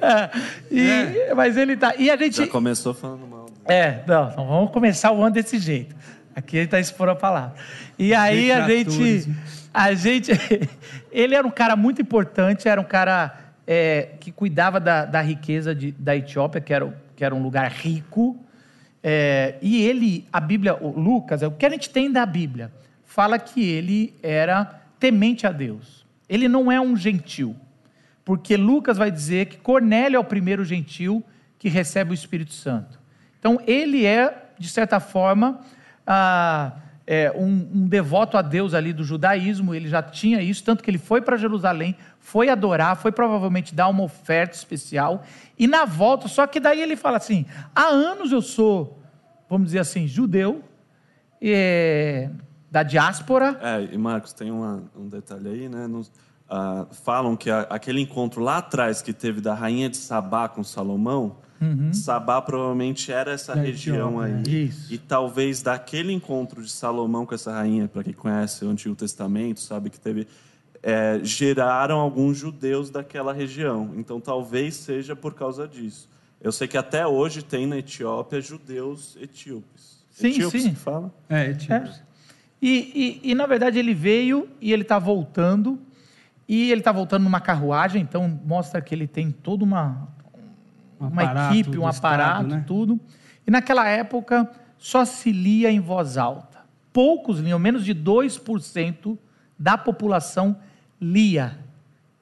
É, 0.03 0.31
e, 0.71 0.91
é. 1.29 1.35
Mas 1.35 1.57
ele 1.57 1.77
tá. 1.77 1.95
E 1.97 2.11
a 2.11 2.17
gente. 2.17 2.37
Já 2.37 2.47
começou 2.49 2.93
falando 2.93 3.27
mal. 3.27 3.47
É, 3.65 4.03
não, 4.07 4.37
não 4.37 4.49
vamos 4.49 4.71
começar 4.73 5.13
o 5.13 5.23
ano 5.23 5.35
desse 5.35 5.59
jeito. 5.59 5.95
Aqui 6.39 6.57
ele 6.57 6.65
está 6.67 6.79
expondo 6.79 7.11
a 7.11 7.17
palavra. 7.17 7.55
E 7.99 8.15
aí 8.15 8.53
a 8.53 8.67
gente. 8.69 9.29
A 9.73 9.93
gente. 9.95 10.33
Ele 11.11 11.35
era 11.35 11.47
um 11.47 11.51
cara 11.51 11.75
muito 11.75 12.01
importante, 12.03 12.69
era 12.69 12.81
um 12.81 12.85
cara 12.85 13.37
é, 13.67 14.11
que 14.21 14.31
cuidava 14.31 14.79
da, 14.79 15.05
da 15.05 15.21
riqueza 15.21 15.75
de, 15.75 15.93
da 15.93 16.15
Etiópia, 16.15 16.61
que 16.61 16.73
era, 16.73 16.97
que 17.17 17.25
era 17.25 17.35
um 17.35 17.43
lugar 17.43 17.71
rico. 17.71 18.37
É, 19.03 19.57
e 19.63 19.83
ele, 19.87 20.27
a 20.33 20.39
Bíblia, 20.39 20.75
o 20.75 20.99
Lucas, 20.99 21.43
o 21.43 21.51
que 21.51 21.65
a 21.65 21.71
gente 21.71 21.91
tem 21.91 22.11
da 22.13 22.27
Bíblia, 22.27 22.71
fala 23.05 23.39
que 23.39 23.65
ele 23.65 24.15
era 24.23 24.65
temente 24.99 25.47
a 25.47 25.53
Deus. 25.53 26.07
Ele 26.29 26.49
não 26.49 26.71
é 26.71 26.81
um 26.81 26.97
gentil 26.97 27.57
porque 28.29 28.59
Lucas 28.59 28.99
vai 28.99 29.11
dizer 29.11 29.47
que 29.47 29.57
Cornélio 29.57 30.19
é 30.19 30.21
o 30.21 30.25
primeiro 30.25 30.63
gentil 30.63 31.25
que 31.59 31.67
recebe 31.67 32.11
o 32.11 32.15
Espírito 32.15 32.53
Santo. 32.53 33.01
Então, 33.41 33.59
ele 33.67 34.05
é, 34.05 34.51
de 34.59 34.69
certa 34.69 35.01
forma, 35.01 35.61
ah, 36.11 36.73
é, 37.07 37.31
um, 37.37 37.69
um 37.75 37.87
devoto 37.89 38.37
a 38.39 38.43
Deus 38.43 38.73
ali 38.73 38.93
do 38.95 39.05
judaísmo, 39.05 39.75
ele 39.75 39.89
já 39.89 40.03
tinha 40.03 40.41
isso, 40.43 40.65
tanto 40.65 40.83
que 40.83 40.91
ele 40.91 40.99
foi 40.99 41.21
para 41.21 41.37
Jerusalém, 41.37 41.95
foi 42.19 42.49
adorar, 42.49 42.97
foi 42.97 43.13
provavelmente 43.13 43.75
dar 43.75 43.89
uma 43.89 44.03
oferta 44.03 44.57
especial, 44.57 45.23
e 45.59 45.67
na 45.67 45.85
volta, 45.85 46.29
só 46.29 46.47
que 46.47 46.59
daí 46.59 46.81
ele 46.81 46.97
fala 46.97 47.19
assim: 47.19 47.45
há 47.75 47.85
anos 47.89 48.33
eu 48.33 48.41
sou, 48.41 48.99
vamos 49.49 49.67
dizer 49.67 49.81
assim, 49.81 50.07
judeu, 50.07 50.63
é, 51.41 52.31
da 52.71 52.83
diáspora. 52.83 53.59
É, 53.63 53.95
e 53.95 53.99
Marcos, 53.99 54.33
tem 54.33 54.51
uma, 54.51 54.83
um 54.97 55.09
detalhe 55.09 55.49
aí, 55.49 55.69
né? 55.69 55.87
Nos, 55.87 56.11
ah, 56.49 56.87
falam 57.05 57.37
que 57.37 57.51
a- 57.51 57.67
aquele 57.71 58.01
encontro 58.01 58.41
lá 58.43 58.59
atrás 58.59 59.03
que 59.03 59.13
teve 59.13 59.41
da 59.41 59.55
rainha 59.55 59.89
de 59.89 59.97
Sabá 59.97 60.49
com 60.49 60.63
Salomão, 60.63 61.37
Sabá 61.93 62.41
provavelmente 62.41 63.11
era 63.11 63.33
essa 63.33 63.55
Da 63.55 63.63
região 63.63 64.21
aí. 64.21 64.33
Etiópia, 64.33 64.65
Isso. 64.65 64.95
E 64.95 64.99
talvez 64.99 65.63
daquele 65.63 66.13
encontro 66.13 66.63
de 66.63 66.71
Salomão 66.71 67.27
com 67.27 67.35
essa 67.35 67.53
rainha, 67.53 67.89
para 67.89 68.05
quem 68.05 68.13
conhece 68.13 68.65
o 68.65 68.71
Antigo 68.71 68.95
Testamento, 68.95 69.61
sabe 69.61 69.91
que 69.91 69.99
teve. 69.99 70.27
é, 70.83 71.21
geraram 71.23 71.99
alguns 71.99 72.39
judeus 72.39 72.91
daquela 72.91 73.33
região. 73.33 73.93
Então 73.97 74.21
talvez 74.21 74.75
seja 74.75 75.17
por 75.17 75.35
causa 75.35 75.67
disso. 75.67 76.09
Eu 76.41 76.53
sei 76.53 76.69
que 76.69 76.79
até 76.79 77.07
hoje 77.07 77.43
tem 77.43 77.67
na 77.67 77.79
Etiópia 77.79 78.41
judeus 78.41 79.17
etíopes. 79.21 80.05
Sim, 80.11 80.29
etíopes 80.29 80.63
sim. 80.63 80.71
que 80.71 80.77
fala? 80.77 81.13
É, 81.29 81.53
tipo, 81.53 81.73
É. 81.73 82.09
E, 82.61 83.21
e, 83.23 83.31
e, 83.31 83.35
na 83.37 83.47
verdade 83.47 83.79
ele 83.79 83.95
veio 83.95 84.49
e 84.61 84.73
ele 84.73 84.83
está 84.83 84.99
voltando, 84.99 85.79
e 86.49 86.73
ele 86.73 86.81
está 86.81 86.91
voltando 86.91 87.23
numa 87.23 87.41
carruagem, 87.41 88.03
então 88.03 88.41
mostra 88.45 88.81
que 88.81 88.93
ele 88.93 89.07
tem 89.07 89.31
toda 89.31 89.63
uma, 89.63 90.09
um 91.01 91.07
uma 91.07 91.23
aparato 91.23 91.55
equipe, 91.55 91.79
um 91.79 91.87
aparato, 91.87 92.43
Estado, 92.43 92.49
né? 92.49 92.65
tudo. 92.67 93.01
E 93.47 93.51
naquela 93.51 93.89
época 93.89 94.51
só 94.79 95.05
se 95.05 95.33
lia 95.33 95.71
em 95.71 95.81
voz 95.81 96.17
alta. 96.17 96.59
Poucos 96.93 97.39
liam, 97.39 97.59
menos 97.59 97.85
de 97.85 97.95
2% 97.95 99.19
da 99.59 99.77
população 99.77 100.57
lia 101.01 101.59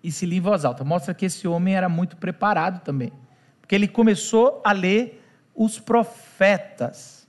e 0.02 0.10
se 0.10 0.26
lia 0.26 0.38
em 0.38 0.40
voz 0.40 0.64
alta. 0.64 0.84
Mostra 0.84 1.14
que 1.14 1.26
esse 1.26 1.46
homem 1.48 1.74
era 1.74 1.88
muito 1.88 2.16
preparado 2.16 2.82
também. 2.82 3.12
Porque 3.60 3.74
ele 3.74 3.88
começou 3.88 4.60
a 4.64 4.72
ler 4.72 5.22
os 5.54 5.78
profetas. 5.78 7.26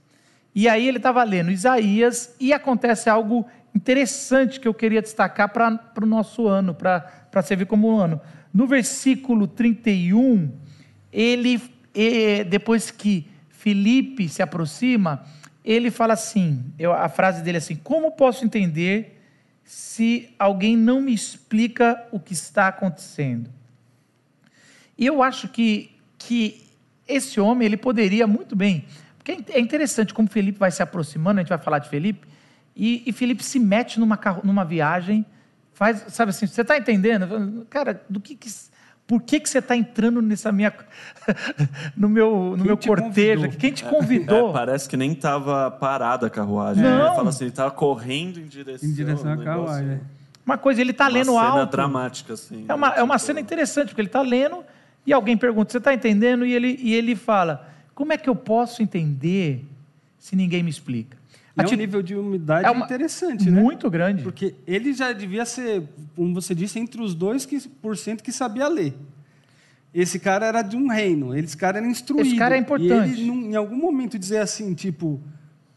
E 0.54 0.68
aí 0.68 0.88
ele 0.88 0.98
estava 0.98 1.24
lendo 1.24 1.52
Isaías 1.52 2.36
e 2.40 2.52
acontece 2.54 3.10
algo 3.10 3.46
interessante 3.74 4.60
que 4.60 4.68
eu 4.68 4.74
queria 4.74 5.02
destacar 5.02 5.50
para 5.50 6.04
o 6.04 6.06
nosso 6.06 6.48
ano, 6.48 6.74
para 6.74 7.42
servir 7.44 7.66
como 7.66 7.92
um 7.92 7.98
ano. 7.98 8.20
No 8.54 8.66
versículo 8.66 9.48
31, 9.48 10.52
ele, 11.18 11.60
depois 12.48 12.92
que 12.92 13.28
Filipe 13.50 14.30
se 14.30 14.44
aproxima, 14.44 15.26
ele 15.66 15.90
fala 15.90 16.14
assim: 16.14 16.64
a 16.96 17.10
frase 17.10 17.42
dele 17.42 17.58
é 17.58 17.60
assim: 17.60 17.76
Como 17.76 18.12
posso 18.12 18.46
entender 18.46 19.20
se 19.64 20.30
alguém 20.38 20.78
não 20.78 21.02
me 21.02 21.12
explica 21.12 22.08
o 22.12 22.20
que 22.20 22.34
está 22.34 22.68
acontecendo? 22.68 23.50
E 24.96 25.08
eu 25.08 25.24
acho 25.24 25.48
que, 25.50 25.92
que 26.20 26.68
esse 27.08 27.40
homem 27.40 27.66
ele 27.66 27.78
poderia 27.78 28.28
muito 28.28 28.56
bem. 28.56 28.86
Porque 29.18 29.32
é 29.32 29.60
in- 29.60 29.64
interessante 29.64 30.14
como 30.14 30.30
Felipe 30.30 30.60
vai 30.60 30.70
se 30.70 30.84
aproximando, 30.84 31.40
a 31.40 31.44
gente 31.44 31.50
vai 31.50 31.58
falar 31.58 31.80
de 31.80 31.90
Felipe, 31.90 32.28
e, 32.76 33.02
e 33.08 33.12
Felipe 33.12 33.44
se 33.44 33.60
mete 33.60 34.00
numa, 34.00 34.20
numa 34.44 34.64
viagem, 34.64 35.26
faz, 35.74 36.06
sabe 36.10 36.30
assim, 36.30 36.46
você 36.46 36.62
está 36.62 36.78
entendendo? 36.78 37.66
Cara, 37.72 38.04
do 38.08 38.22
que, 38.22 38.36
que 38.36 38.50
por 39.08 39.22
que, 39.22 39.40
que 39.40 39.50
você 39.50 39.60
está 39.60 39.76
entrando 39.76 40.22
nessa 40.22 40.52
minha, 40.52 40.72
no 41.96 42.10
meu, 42.10 42.52
no 42.52 42.58
Quem 42.58 42.66
meu 42.66 42.78
te 42.78 42.88
cortejo 42.88 43.42
convidou? 43.44 43.60
Quem 43.60 43.72
te 43.74 43.86
É, 43.86 43.90
convidou? 43.90 44.54
parece 44.54 44.88
que 44.90 44.98
nem 44.98 45.14
estava 45.14 45.72
parada 45.72 46.28
a 46.28 46.30
carruagem. 46.30 46.84
Não. 46.84 47.06
Ele 47.08 47.16
fala 47.16 47.30
assim, 47.30 47.46
ele 47.46 47.52
estava 47.52 47.72
correndo 47.72 48.40
em 48.40 48.46
direção, 48.48 48.90
Em 48.90 48.94
direção 48.94 49.28
à 49.30 49.32
ao 49.34 49.38
negócio. 49.40 49.64
carruagem. 49.66 49.92
é. 49.94 50.00
Uma 50.46 50.58
coisa, 50.58 50.80
ele 50.82 50.92
está 50.92 51.06
Uma 51.06 51.14
lendo 51.14 51.32
cena 51.32 51.42
alto. 51.42 51.72
dramática, 51.72 52.34
assim. 52.34 52.66
É 52.68 52.74
uma, 52.74 52.90
né? 52.90 52.94
é 52.98 53.04
uma 53.04 53.16
Tipo, 53.16 53.26
cena 53.28 53.40
interessante, 53.40 53.88
porque 53.90 54.02
ele 54.02 54.08
está 54.08 54.22
lendo 54.22 54.64
e 55.06 55.12
alguém 55.14 55.36
pergunta: 55.38 55.72
Você 55.72 55.78
está 55.78 55.94
entendendo? 55.94 56.46
E 56.46 56.54
ele, 56.54 56.78
e 56.82 56.94
ele 56.94 57.16
fala: 57.16 57.68
Como 57.94 58.14
é 58.14 58.18
que 58.18 58.30
eu 58.30 58.36
posso 58.36 58.82
entender 58.82 59.66
se 60.18 60.36
ninguém 60.38 60.64
me 60.64 60.70
explica? 60.70 61.18
É 61.58 61.68
um 61.68 61.78
nível 61.78 62.02
de 62.04 62.16
umidade 62.16 62.68
É 62.68 62.72
uma- 62.72 62.86
interessante, 62.86 63.50
né? 63.50 63.60
muito 63.62 63.90
grande. 63.90 64.24
Porque 64.24 64.56
ele 64.66 64.94
já 64.94 65.12
devia 65.12 65.46
ser, 65.46 65.84
como 66.16 66.34
você 66.34 66.54
disse, 66.54 66.80
entre 66.80 67.02
os 67.02 67.16
dois 67.16 67.46
que, 67.46 67.60
por 67.68 67.98
cento 67.98 68.24
que 68.24 68.32
sabia 68.32 68.68
ler. 68.68 68.94
Esse 69.94 70.20
cara 70.20 70.46
era 70.46 70.62
de 70.62 70.76
um 70.76 70.88
reino, 70.90 71.36
esse 71.36 71.56
cara 71.58 71.78
era 71.80 71.88
instruído. 71.88 72.28
Esse 72.28 72.36
cara 72.38 72.56
é 72.56 72.60
importante. 72.60 73.20
E 73.20 73.22
ele, 73.24 73.30
em 73.32 73.56
algum 73.56 73.78
momento, 73.78 74.20
dizer 74.20 74.38
assim, 74.40 74.74
tipo, 74.74 75.20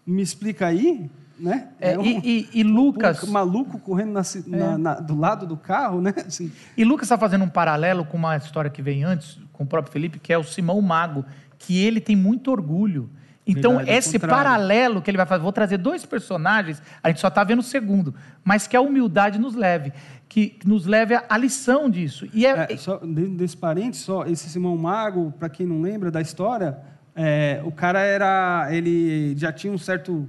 me 0.06 0.20
explica 0.20 0.66
aí, 0.66 1.08
né? 1.38 1.68
É, 1.80 1.98
um- 1.98 2.04
e, 2.04 2.20
e- 2.22 2.48
e 2.60 2.62
Lucas, 2.62 3.22
um 3.22 3.30
maluco 3.30 3.78
correndo 3.78 4.12
na 4.12 4.22
ci- 4.24 4.44
na- 4.46 4.76
na- 4.76 4.94
do 5.00 5.16
lado 5.18 5.46
do 5.46 5.56
carro, 5.56 6.02
né? 6.02 6.12
Assim, 6.26 6.52
e 6.76 6.84
Lucas 6.84 7.06
está 7.06 7.16
fazendo 7.16 7.44
um 7.44 7.48
paralelo 7.48 8.04
com 8.04 8.18
uma 8.18 8.36
história 8.36 8.70
que 8.70 8.82
vem 8.82 9.04
antes, 9.04 9.38
com 9.52 9.64
o 9.64 9.66
próprio 9.66 9.92
Felipe, 9.92 10.18
que 10.18 10.32
é 10.32 10.36
o 10.36 10.44
Simão 10.44 10.80
Mago, 10.82 11.24
que 11.58 11.78
ele 11.82 12.00
tem 12.00 12.16
muito 12.16 12.50
orgulho. 12.50 13.08
Então, 13.50 13.76
Verdade, 13.76 13.98
esse 13.98 14.18
paralelo 14.18 15.02
que 15.02 15.10
ele 15.10 15.16
vai 15.16 15.26
fazer, 15.26 15.42
vou 15.42 15.52
trazer 15.52 15.78
dois 15.78 16.04
personagens, 16.06 16.82
a 17.02 17.08
gente 17.08 17.20
só 17.20 17.28
está 17.28 17.42
vendo 17.42 17.60
o 17.60 17.62
segundo, 17.62 18.14
mas 18.44 18.66
que 18.66 18.76
a 18.76 18.80
humildade 18.80 19.38
nos 19.38 19.54
leve, 19.54 19.92
que, 20.28 20.48
que 20.48 20.68
nos 20.68 20.86
leve 20.86 21.18
à 21.28 21.36
lição 21.36 21.90
disso. 21.90 22.28
E 22.32 22.46
é, 22.46 22.66
É, 22.70 22.76
só 22.76 22.98
dentro 22.98 23.32
desse 23.32 23.56
parênteses, 23.56 24.04
só 24.04 24.24
esse 24.24 24.48
Simão 24.48 24.76
Mago, 24.76 25.32
para 25.38 25.48
quem 25.48 25.66
não 25.66 25.80
lembra 25.80 26.10
da 26.10 26.20
história, 26.20 26.78
é, 27.14 27.60
o 27.64 27.72
cara 27.72 28.00
era, 28.00 28.68
ele 28.70 29.34
já 29.36 29.52
tinha 29.52 29.72
um 29.72 29.78
certo 29.78 30.28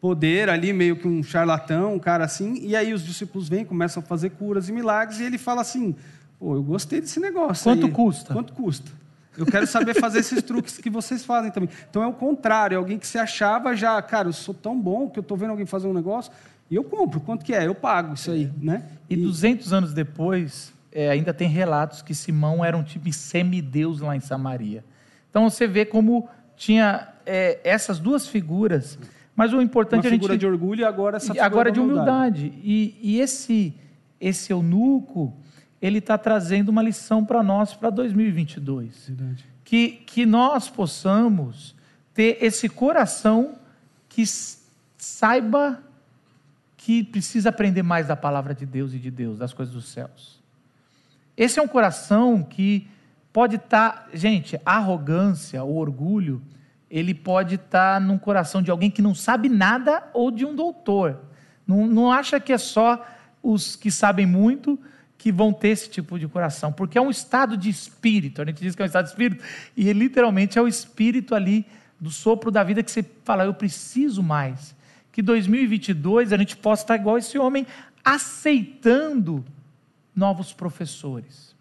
poder 0.00 0.48
ali, 0.48 0.72
meio 0.72 0.96
que 0.96 1.06
um 1.06 1.22
charlatão, 1.22 1.94
um 1.94 1.98
cara 1.98 2.24
assim, 2.24 2.58
e 2.62 2.74
aí 2.74 2.92
os 2.92 3.04
discípulos 3.04 3.48
vêm, 3.48 3.64
começam 3.64 4.02
a 4.02 4.06
fazer 4.06 4.30
curas 4.30 4.68
e 4.68 4.72
milagres, 4.72 5.20
e 5.20 5.24
ele 5.24 5.38
fala 5.38 5.60
assim, 5.60 5.94
pô, 6.38 6.54
eu 6.54 6.62
gostei 6.62 7.00
desse 7.00 7.20
negócio 7.20 7.64
Quanto 7.64 7.86
aí. 7.86 7.92
custa? 7.92 8.32
Quanto 8.32 8.52
custa? 8.52 8.90
Eu 9.36 9.46
quero 9.46 9.66
saber 9.66 9.94
fazer 9.94 10.20
esses 10.20 10.42
truques 10.42 10.78
que 10.78 10.90
vocês 10.90 11.24
fazem 11.24 11.50
também. 11.50 11.68
Então 11.88 12.02
é 12.02 12.06
o 12.06 12.12
contrário, 12.12 12.74
é 12.74 12.78
alguém 12.78 12.98
que 12.98 13.06
se 13.06 13.18
achava 13.18 13.74
já, 13.74 14.00
cara, 14.02 14.28
eu 14.28 14.32
sou 14.32 14.54
tão 14.54 14.78
bom 14.78 15.08
que 15.08 15.18
eu 15.18 15.22
estou 15.22 15.36
vendo 15.36 15.50
alguém 15.50 15.66
fazer 15.66 15.86
um 15.86 15.94
negócio 15.94 16.32
e 16.70 16.74
eu 16.74 16.84
compro. 16.84 17.20
Quanto 17.20 17.44
que 17.44 17.54
é? 17.54 17.66
Eu 17.66 17.74
pago 17.74 18.14
isso 18.14 18.30
aí, 18.30 18.50
né? 18.60 18.84
E 19.08 19.16
200 19.16 19.72
anos 19.72 19.92
depois, 19.92 20.72
é, 20.92 21.10
ainda 21.10 21.32
tem 21.32 21.48
relatos 21.48 22.02
que 22.02 22.14
Simão 22.14 22.64
era 22.64 22.76
um 22.76 22.82
tipo 22.82 23.06
de 23.06 23.12
semideus 23.12 24.00
lá 24.00 24.16
em 24.16 24.20
Samaria. 24.20 24.84
Então 25.30 25.48
você 25.48 25.66
vê 25.66 25.84
como 25.84 26.28
tinha 26.56 27.08
é, 27.24 27.58
essas 27.64 27.98
duas 27.98 28.26
figuras. 28.26 28.98
Mas 29.34 29.52
o 29.52 29.56
uma 29.56 29.62
importante 29.62 30.04
é 30.04 30.08
a 30.08 30.10
gente. 30.10 30.20
figura 30.20 30.36
de 30.36 30.46
orgulho 30.46 30.80
e 30.80 30.84
agora 30.84 31.16
essa 31.16 31.28
figura 31.28 31.46
agora 31.46 31.72
de 31.72 31.80
humildade. 31.80 32.52
E, 32.62 32.98
e 33.00 33.20
esse, 33.20 33.74
esse 34.20 34.52
eunuco, 34.52 35.34
ele 35.80 35.98
está 35.98 36.18
trazendo 36.18 36.68
uma 36.68 36.82
lição 36.82 37.24
para 37.24 37.42
nós 37.42 37.74
para 37.74 37.90
2022 37.90 39.08
Verdade. 39.08 39.44
que, 39.64 39.88
que 40.06 40.26
nós 40.26 40.68
possamos 40.68 41.74
ter 42.12 42.38
esse 42.40 42.68
coração 42.68 43.58
que 44.08 44.24
saiba 44.98 45.82
que 46.76 47.04
precisa 47.04 47.50
aprender 47.50 47.82
mais 47.82 48.08
da 48.08 48.16
palavra 48.16 48.54
de 48.54 48.64
Deus 48.64 48.94
e 48.94 48.98
de 48.98 49.10
Deus, 49.10 49.38
das 49.38 49.52
coisas 49.52 49.74
dos 49.74 49.88
céus. 49.88 50.40
Esse 51.36 51.58
é 51.58 51.62
um 51.62 51.68
coração 51.68 52.42
que 52.42 52.88
pode 53.32 53.56
estar, 53.56 54.08
gente, 54.12 54.58
a 54.64 54.76
arrogância, 54.76 55.62
o 55.62 55.76
orgulho, 55.76 56.42
ele 56.90 57.14
pode 57.14 57.54
estar 57.54 58.00
num 58.00 58.18
coração 58.18 58.60
de 58.62 58.70
alguém 58.70 58.90
que 58.90 59.00
não 59.00 59.14
sabe 59.14 59.48
nada 59.48 60.08
ou 60.12 60.30
de 60.30 60.44
um 60.44 60.56
doutor. 60.56 61.20
Não, 61.66 61.86
não 61.86 62.10
acha 62.10 62.40
que 62.40 62.52
é 62.52 62.58
só 62.58 63.06
os 63.42 63.76
que 63.76 63.90
sabem 63.90 64.26
muito 64.26 64.78
que 65.20 65.30
vão 65.30 65.52
ter 65.52 65.68
esse 65.68 65.90
tipo 65.90 66.18
de 66.18 66.26
coração, 66.26 66.72
porque 66.72 66.96
é 66.96 67.00
um 67.00 67.10
estado 67.10 67.54
de 67.54 67.68
espírito. 67.68 68.40
A 68.40 68.44
gente 68.46 68.62
diz 68.62 68.74
que 68.74 68.80
é 68.80 68.84
um 68.84 68.86
estado 68.86 69.04
de 69.04 69.10
espírito, 69.10 69.44
e 69.76 69.92
literalmente 69.92 70.58
é 70.58 70.62
o 70.62 70.66
espírito 70.66 71.34
ali 71.34 71.66
do 72.00 72.10
sopro 72.10 72.50
da 72.50 72.64
vida 72.64 72.82
que 72.82 72.90
você 72.90 73.04
fala, 73.22 73.44
eu 73.44 73.52
preciso 73.52 74.22
mais. 74.22 74.74
Que 75.12 75.20
2022 75.20 76.32
a 76.32 76.38
gente 76.38 76.56
possa 76.56 76.84
estar 76.84 76.96
igual 76.96 77.18
esse 77.18 77.38
homem, 77.38 77.66
aceitando 78.02 79.44
novos 80.16 80.54
professores. 80.54 81.54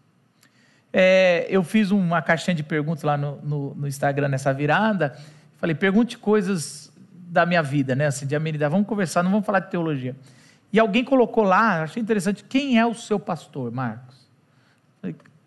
É, 0.93 1.45
eu 1.49 1.61
fiz 1.61 1.91
uma 1.91 2.21
caixinha 2.21 2.55
de 2.55 2.63
perguntas 2.63 3.03
lá 3.03 3.17
no, 3.17 3.41
no, 3.41 3.75
no 3.75 3.87
Instagram 3.89 4.29
nessa 4.29 4.53
virada. 4.53 5.19
Falei, 5.57 5.75
pergunte 5.75 6.17
coisas 6.17 6.89
da 7.11 7.45
minha 7.45 7.61
vida, 7.61 7.93
né? 7.93 8.05
Assim, 8.05 8.25
de 8.25 8.37
amenidade. 8.37 8.71
Vamos 8.71 8.87
conversar, 8.87 9.21
não 9.21 9.31
vamos 9.31 9.45
falar 9.45 9.59
de 9.59 9.69
teologia. 9.69 10.15
E 10.71 10.79
alguém 10.79 11.03
colocou 11.03 11.43
lá, 11.43 11.83
achei 11.83 12.01
interessante, 12.01 12.43
quem 12.43 12.77
é 12.79 12.85
o 12.85 12.93
seu 12.93 13.19
pastor, 13.19 13.71
Marcos? 13.71 14.27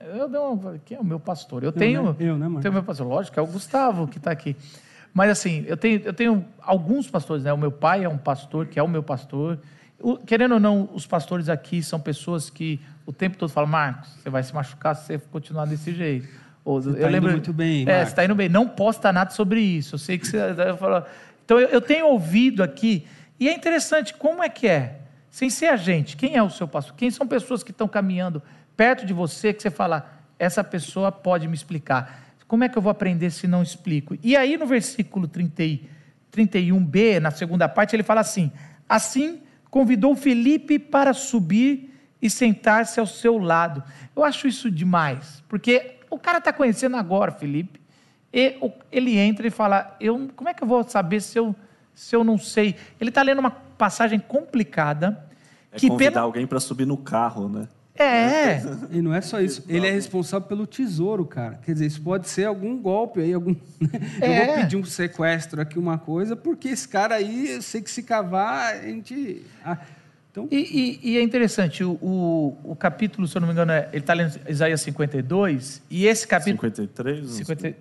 Eu 0.01 0.29
dei 0.29 0.41
uma, 0.41 0.79
quem 0.85 0.97
é 0.97 1.01
o 1.01 1.05
meu 1.05 1.21
pastor? 1.21 1.63
Eu 1.63 1.71
tenho, 1.71 2.03
né? 2.03 2.17
Eu, 2.19 2.37
né, 2.37 2.47
Marcos? 2.49 2.63
tenho 2.63 2.75
meu 2.75 2.83
pastor, 2.83 3.07
lógico, 3.07 3.39
é 3.39 3.43
o 3.43 3.47
Gustavo 3.47 4.09
que 4.09 4.19
está 4.19 4.33
aqui. 4.33 4.57
Mas 5.15 5.31
assim, 5.31 5.65
eu 5.69 5.77
tenho, 5.77 6.01
eu 6.05 6.13
tenho 6.13 6.45
alguns 6.61 7.09
pastores, 7.09 7.45
né? 7.45 7.53
O 7.53 7.59
meu 7.59 7.71
pai 7.71 8.03
é 8.03 8.09
um 8.09 8.19
pastor, 8.19 8.67
que 8.67 8.81
é 8.81 8.83
o 8.83 8.89
meu 8.89 9.03
pastor. 9.03 9.61
O- 10.01 10.17
querendo 10.17 10.55
ou 10.55 10.61
não, 10.61 10.89
os 10.93 11.07
pastores 11.07 11.49
aqui 11.49 11.83
são 11.85 12.01
pessoas 12.01 12.51
que 12.51 12.81
o 13.07 13.13
tempo 13.13 13.37
todo 13.37 13.51
falam, 13.51 13.71
Marcos, 13.71 14.09
você 14.21 14.29
vai 14.31 14.43
se 14.43 14.53
machucar 14.53 14.97
se 14.97 15.07
você 15.07 15.19
continuar 15.31 15.67
desse 15.67 15.93
jeito. 15.95 16.27
Ou, 16.65 16.81
Você 16.81 16.99
tá 16.99 17.11
indo 17.13 17.29
muito 17.29 17.53
bem, 17.53 17.83
É, 17.83 17.87
Marcos. 17.87 18.09
você 18.09 18.13
está 18.13 18.25
indo 18.25 18.35
bem. 18.35 18.49
Não 18.49 18.67
posta 18.67 19.13
nada 19.13 19.31
sobre 19.31 19.61
isso. 19.61 19.95
Eu 19.95 19.99
sei 20.01 20.19
que 20.19 20.27
você. 20.27 20.39
eu 20.69 20.77
falo- 20.77 21.05
então, 21.45 21.61
eu, 21.61 21.69
eu 21.69 21.81
tenho 21.81 22.07
ouvido 22.09 22.61
aqui, 22.63 23.07
E 23.39 23.49
é 23.49 23.55
interessante, 23.55 24.15
como 24.15 24.43
é 24.43 24.49
que 24.49 24.67
é? 24.67 24.99
Sem 25.33 25.49
ser 25.49 25.69
a 25.69 25.77
gente, 25.77 26.15
quem 26.15 26.37
é 26.37 26.43
o 26.43 26.51
seu 26.51 26.69
pastor? 26.69 26.95
Quem 26.95 27.11
são 27.11 27.27
pessoas 27.27 27.63
que 27.63 27.71
estão 27.71 27.89
caminhando 27.89 28.43
perto 28.77 29.07
de 29.07 29.15
você 29.15 29.51
que 29.55 29.63
você 29.63 29.71
fala, 29.71 30.07
essa 30.39 30.63
pessoa 30.63 31.11
pode 31.11 31.49
me 31.49 31.55
explicar. 31.55 32.23
Como 32.47 32.65
é 32.65 32.69
que 32.69 32.77
eu 32.77 32.83
vou 32.83 32.91
aprender 32.91 33.31
se 33.31 33.47
não 33.49 33.63
explico? 33.63 34.15
E 34.23 34.37
aí 34.37 34.59
no 34.59 34.67
versículo 34.67 35.27
30, 35.27 35.89
31b, 36.31 37.19
na 37.19 37.31
segunda 37.31 37.67
parte, 37.67 37.97
ele 37.97 38.03
fala 38.03 38.21
assim: 38.21 38.53
Assim 38.87 39.41
convidou 39.71 40.15
Felipe 40.15 40.79
para 40.79 41.15
subir 41.15 41.99
e 42.21 42.29
sentar-se 42.29 43.01
ao 43.01 43.07
seu 43.07 43.39
lado. 43.39 43.83
Eu 44.15 44.23
acho 44.23 44.47
isso 44.47 44.71
demais, 44.71 45.43
porque 45.49 45.97
o 46.11 46.19
cara 46.19 46.37
está 46.37 46.53
conhecendo 46.53 46.99
agora, 46.99 47.33
Felipe, 47.33 47.81
e 48.31 48.61
ele 48.93 49.17
entra 49.17 49.47
e 49.47 49.51
fala: 49.51 49.97
eu, 49.99 50.29
Como 50.37 50.51
é 50.51 50.53
que 50.53 50.63
eu 50.63 50.69
vou 50.69 50.85
saber 50.85 51.23
se 51.23 51.39
eu, 51.39 51.57
se 51.95 52.15
eu 52.15 52.25
não 52.25 52.39
sei? 52.39 52.77
Ele 53.01 53.11
está 53.11 53.23
lendo 53.23 53.39
uma 53.39 53.51
passagem 53.51 54.19
complicada. 54.19 55.25
É 55.71 55.79
que 55.79 55.89
convidar 55.89 56.23
alguém 56.23 56.47
para 56.47 56.61
subir 56.61 56.87
no 56.87 56.97
carro, 56.97 57.49
né? 57.49 57.69
É. 57.95 58.63
E 58.91 59.03
não 59.03 59.15
é 59.15 59.21
só 59.21 59.41
isso. 59.41 59.63
Ele 59.69 59.87
é 59.87 59.91
responsável 59.91 60.47
pelo 60.49 60.67
tesouro, 60.67 61.27
cara. 61.27 61.61
Quer 61.63 61.73
dizer, 61.75 61.87
isso 61.87 62.01
pode 62.01 62.29
ser 62.29 62.47
algum 62.47 62.77
golpe 62.79 63.21
aí, 63.21 63.33
algum. 63.33 63.55
É. 64.21 64.43
Eu 64.43 64.47
vou 64.47 64.55
pedir 64.57 64.77
um 64.77 64.85
sequestro 64.85 65.61
aqui, 65.61 65.79
uma 65.79 65.99
coisa, 65.99 66.35
porque 66.35 66.69
esse 66.69 66.89
cara 66.89 67.17
aí, 67.17 67.51
eu 67.51 67.63
sei 67.63 67.83
que 67.83 67.91
se 67.91 68.03
cavar, 68.03 68.75
a 68.75 68.83
gente. 68.83 69.45
Então... 70.31 70.49
E, 70.51 71.01
e, 71.03 71.11
e 71.11 71.19
é 71.19 71.23
interessante, 71.23 71.85
o, 71.85 71.93
o, 72.01 72.57
o, 72.65 72.77
capítulo, 72.77 73.29
se 73.29 73.37
eu 73.37 73.41
não 73.41 73.49
me 73.49 73.53
engano, 73.53 73.73
é, 73.73 73.89
ele 73.93 74.01
está 74.01 74.15
lendo 74.15 74.41
Isaías 74.49 74.81
52, 74.81 75.83
e 75.91 76.07
esse 76.07 76.27
capítulo. 76.27 76.71
53? 76.75 77.31
50, 77.31 77.77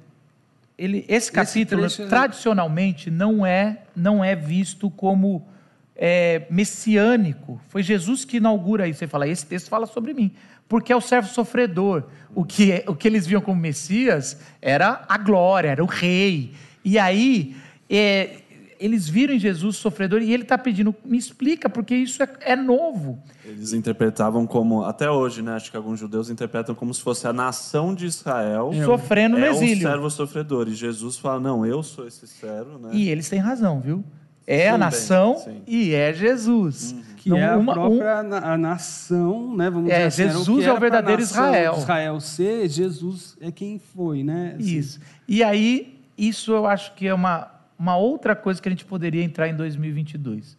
ele, 0.82 1.06
esse 1.08 1.32
capítulo, 1.32 1.86
esse 1.86 1.98
trecho... 1.98 2.10
tradicionalmente, 2.10 3.12
não 3.12 3.46
é, 3.46 3.84
não 3.96 4.24
é 4.24 4.36
visto 4.36 4.90
como 4.90 5.48
é, 5.96 6.48
messiânico. 6.50 7.62
Foi 7.70 7.84
Jesus 7.84 8.26
que 8.26 8.38
inaugura 8.38 8.88
isso. 8.88 8.98
Você 8.98 9.08
fala, 9.08 9.28
esse 9.28 9.46
texto 9.46 9.70
fala 9.70 9.86
sobre 9.86 10.12
mim. 10.12 10.32
Porque 10.68 10.92
é 10.92 10.96
o 10.96 11.02
servo 11.02 11.28
sofredor. 11.28 12.06
O 12.34 12.44
que, 12.44 12.84
o 12.88 12.96
que 12.96 13.08
eles 13.08 13.28
viam 13.28 13.42
como 13.42 13.62
Messias 13.62 14.40
era 14.60 15.06
a 15.08 15.20
glória, 15.20 15.70
era 15.70 15.84
o 15.84 15.88
rei. 15.88 16.54
E 16.84 16.98
aí, 16.98 17.56
é, 17.88 18.38
eles 18.82 19.08
viram 19.08 19.36
em 19.36 19.40
Jesus 19.40 19.78
sofredor 19.78 20.22
e 20.24 20.34
ele 20.34 20.42
está 20.42 20.58
pedindo, 20.58 20.94
me 21.06 21.18
explica, 21.18 21.70
porque 21.70 21.94
isso 21.94 22.22
é, 22.24 22.30
é, 22.42 22.56
novo. 22.56 23.22
Eles 23.46 23.74
interpretavam 23.74 24.48
como, 24.48 24.84
até 24.84 25.10
hoje, 25.10 25.44
né? 25.44 25.54
Acho 25.54 25.70
que 25.70 25.78
alguns 25.78 26.00
judeus 26.00 26.32
interpretam 26.32 26.74
como 26.74 26.92
se 26.92 27.02
fosse 27.02 27.28
a 27.28 27.32
nação 27.32 27.94
de 27.94 28.08
Israel 28.08 28.72
sofrendo 28.84 29.38
no 29.38 29.46
é 29.46 29.52
exílio. 29.52 29.86
É 29.86 29.90
um 29.90 29.92
servo 29.92 30.10
sofredor. 30.10 30.68
E 30.68 30.74
Jesus 30.74 31.18
fala, 31.20 31.40
não, 31.40 31.64
eu 31.64 31.84
sou 31.84 32.08
esse 32.08 32.28
servo, 32.28 32.80
né? 32.80 32.90
E 32.92 33.08
eles 33.08 33.30
têm 33.30 33.40
razão, 33.40 33.80
viu? 33.80 34.04
É 34.48 34.64
sim, 34.64 34.68
a 34.70 34.78
nação 34.80 35.44
bem, 35.46 35.62
e 35.68 35.94
é 35.94 36.12
Jesus. 36.12 36.92
Uhum. 36.92 37.04
Que 37.18 37.30
não, 37.30 37.38
é 37.38 37.50
a 37.50 37.58
uma, 37.58 37.74
própria 37.74 38.24
um... 38.24 38.34
a 38.34 38.58
nação, 38.58 39.56
né? 39.56 39.70
Vamos 39.70 39.92
é, 39.92 40.08
dizer 40.08 40.24
assim, 40.24 40.38
Jesus 40.40 40.66
é 40.66 40.74
o 40.74 40.80
verdadeiro 40.80 41.22
Israel. 41.22 41.76
Israel 41.78 42.20
ser, 42.20 42.68
Jesus 42.68 43.38
é 43.40 43.52
quem 43.52 43.78
foi, 43.78 44.24
né? 44.24 44.56
Assim. 44.58 44.78
Isso. 44.78 45.00
E 45.28 45.44
aí, 45.44 46.02
isso 46.18 46.52
eu 46.52 46.66
acho 46.66 46.96
que 46.96 47.08
é 47.08 47.14
uma, 47.14 47.61
uma 47.82 47.98
outra 47.98 48.36
coisa 48.36 48.62
que 48.62 48.70
a 48.70 48.72
gente 48.72 48.86
poderia 48.86 49.24
entrar 49.24 49.48
em 49.48 49.56
2022. 49.56 50.56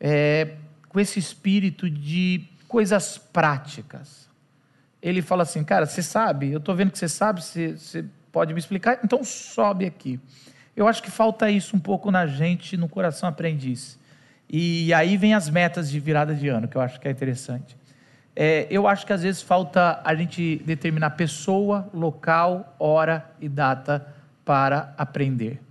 É, 0.00 0.54
com 0.88 0.98
esse 0.98 1.18
espírito 1.18 1.90
de 1.90 2.42
coisas 2.66 3.18
práticas. 3.18 4.30
Ele 5.02 5.20
fala 5.20 5.42
assim, 5.42 5.62
cara, 5.62 5.84
você 5.84 6.02
sabe, 6.02 6.50
eu 6.50 6.56
estou 6.56 6.74
vendo 6.74 6.90
que 6.90 6.98
você 6.98 7.08
sabe, 7.08 7.42
você, 7.42 8.06
pode 8.32 8.54
me 8.54 8.58
explicar? 8.58 8.98
Então 9.04 9.22
sobe 9.22 9.84
aqui. 9.84 10.18
Eu 10.74 10.88
acho 10.88 11.02
que 11.02 11.10
falta 11.10 11.50
isso 11.50 11.76
um 11.76 11.80
pouco 11.80 12.10
na 12.10 12.26
gente, 12.26 12.78
no 12.78 12.88
coração 12.88 13.28
aprendiz. 13.28 13.98
E 14.48 14.94
aí 14.94 15.18
vem 15.18 15.34
as 15.34 15.50
metas 15.50 15.90
de 15.90 16.00
virada 16.00 16.34
de 16.34 16.48
ano, 16.48 16.66
que 16.66 16.76
eu 16.76 16.80
acho 16.80 16.98
que 16.98 17.06
é 17.06 17.10
interessante. 17.10 17.76
É, 18.34 18.66
eu 18.70 18.88
acho 18.88 19.04
que 19.04 19.12
às 19.12 19.22
vezes 19.22 19.42
falta 19.42 20.00
a 20.02 20.14
gente 20.14 20.62
determinar 20.64 21.10
pessoa, 21.10 21.90
local, 21.92 22.74
hora 22.78 23.30
e 23.38 23.50
data 23.50 24.06
para 24.46 24.94
aprender. 24.96 25.67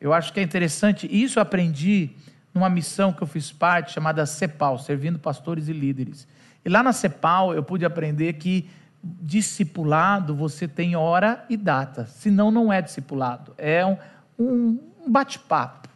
Eu 0.00 0.12
acho 0.12 0.32
que 0.32 0.40
é 0.40 0.42
interessante, 0.42 1.08
isso 1.10 1.38
eu 1.38 1.42
aprendi 1.42 2.10
numa 2.52 2.68
missão 2.70 3.12
que 3.12 3.22
eu 3.22 3.26
fiz 3.26 3.52
parte, 3.52 3.92
chamada 3.92 4.24
CEPAL, 4.24 4.78
Servindo 4.78 5.18
Pastores 5.18 5.68
e 5.68 5.72
Líderes. 5.72 6.26
E 6.64 6.68
lá 6.68 6.82
na 6.82 6.92
CEPAL 6.92 7.54
eu 7.54 7.62
pude 7.62 7.84
aprender 7.84 8.32
que 8.34 8.68
discipulado 9.02 10.34
você 10.34 10.66
tem 10.66 10.96
hora 10.96 11.44
e 11.48 11.56
data, 11.56 12.06
senão 12.06 12.50
não 12.50 12.72
é 12.72 12.82
discipulado. 12.82 13.54
É 13.56 13.84
um, 13.86 13.96
um 14.38 14.78
bate-papo. 15.06 15.88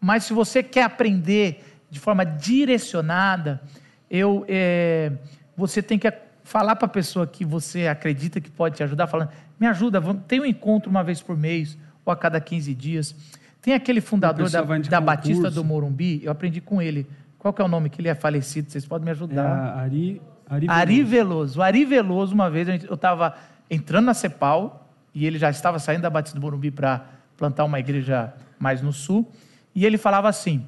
Mas 0.00 0.24
se 0.24 0.32
você 0.32 0.62
quer 0.62 0.82
aprender 0.82 1.64
de 1.90 2.00
forma 2.00 2.24
direcionada, 2.24 3.62
eu, 4.10 4.44
é, 4.48 5.12
você 5.56 5.82
tem 5.82 5.98
que 5.98 6.12
falar 6.42 6.76
para 6.76 6.86
a 6.86 6.90
pessoa 6.90 7.26
que 7.26 7.44
você 7.44 7.86
acredita 7.86 8.40
que 8.40 8.50
pode 8.50 8.76
te 8.76 8.82
ajudar, 8.82 9.06
falando, 9.06 9.30
me 9.58 9.66
ajuda, 9.66 10.02
tem 10.26 10.40
um 10.40 10.44
encontro 10.44 10.90
uma 10.90 11.02
vez 11.02 11.22
por 11.22 11.36
mês 11.36 11.78
ou 12.04 12.12
a 12.12 12.16
cada 12.16 12.40
15 12.40 12.74
dias. 12.74 13.14
Tem 13.60 13.74
aquele 13.74 14.00
fundador 14.00 14.50
da, 14.50 14.62
da 14.62 15.00
Batista 15.00 15.50
do 15.50 15.64
Morumbi, 15.64 16.20
eu 16.22 16.30
aprendi 16.30 16.60
com 16.60 16.82
ele. 16.82 17.06
Qual 17.38 17.52
que 17.52 17.60
é 17.60 17.64
o 17.64 17.68
nome 17.68 17.90
que 17.90 18.00
ele 18.00 18.08
é 18.08 18.14
falecido? 18.14 18.70
Vocês 18.70 18.86
podem 18.86 19.04
me 19.04 19.10
ajudar. 19.10 19.76
É 19.76 19.80
Ari, 19.80 20.22
Ari, 20.48 20.66
Veloso. 20.66 20.72
Ari 20.72 21.04
Veloso. 21.04 21.58
O 21.58 21.62
Ari 21.62 21.84
Veloso, 21.84 22.34
uma 22.34 22.50
vez, 22.50 22.84
eu 22.84 22.94
estava 22.94 23.34
entrando 23.70 24.06
na 24.06 24.14
Cepal 24.14 24.88
e 25.14 25.26
ele 25.26 25.38
já 25.38 25.50
estava 25.50 25.78
saindo 25.78 26.02
da 26.02 26.10
Batista 26.10 26.38
do 26.38 26.42
Morumbi 26.42 26.70
para 26.70 27.06
plantar 27.36 27.64
uma 27.64 27.78
igreja 27.78 28.32
mais 28.58 28.82
no 28.82 28.92
sul. 28.92 29.30
E 29.74 29.84
ele 29.84 29.98
falava 29.98 30.28
assim: 30.28 30.64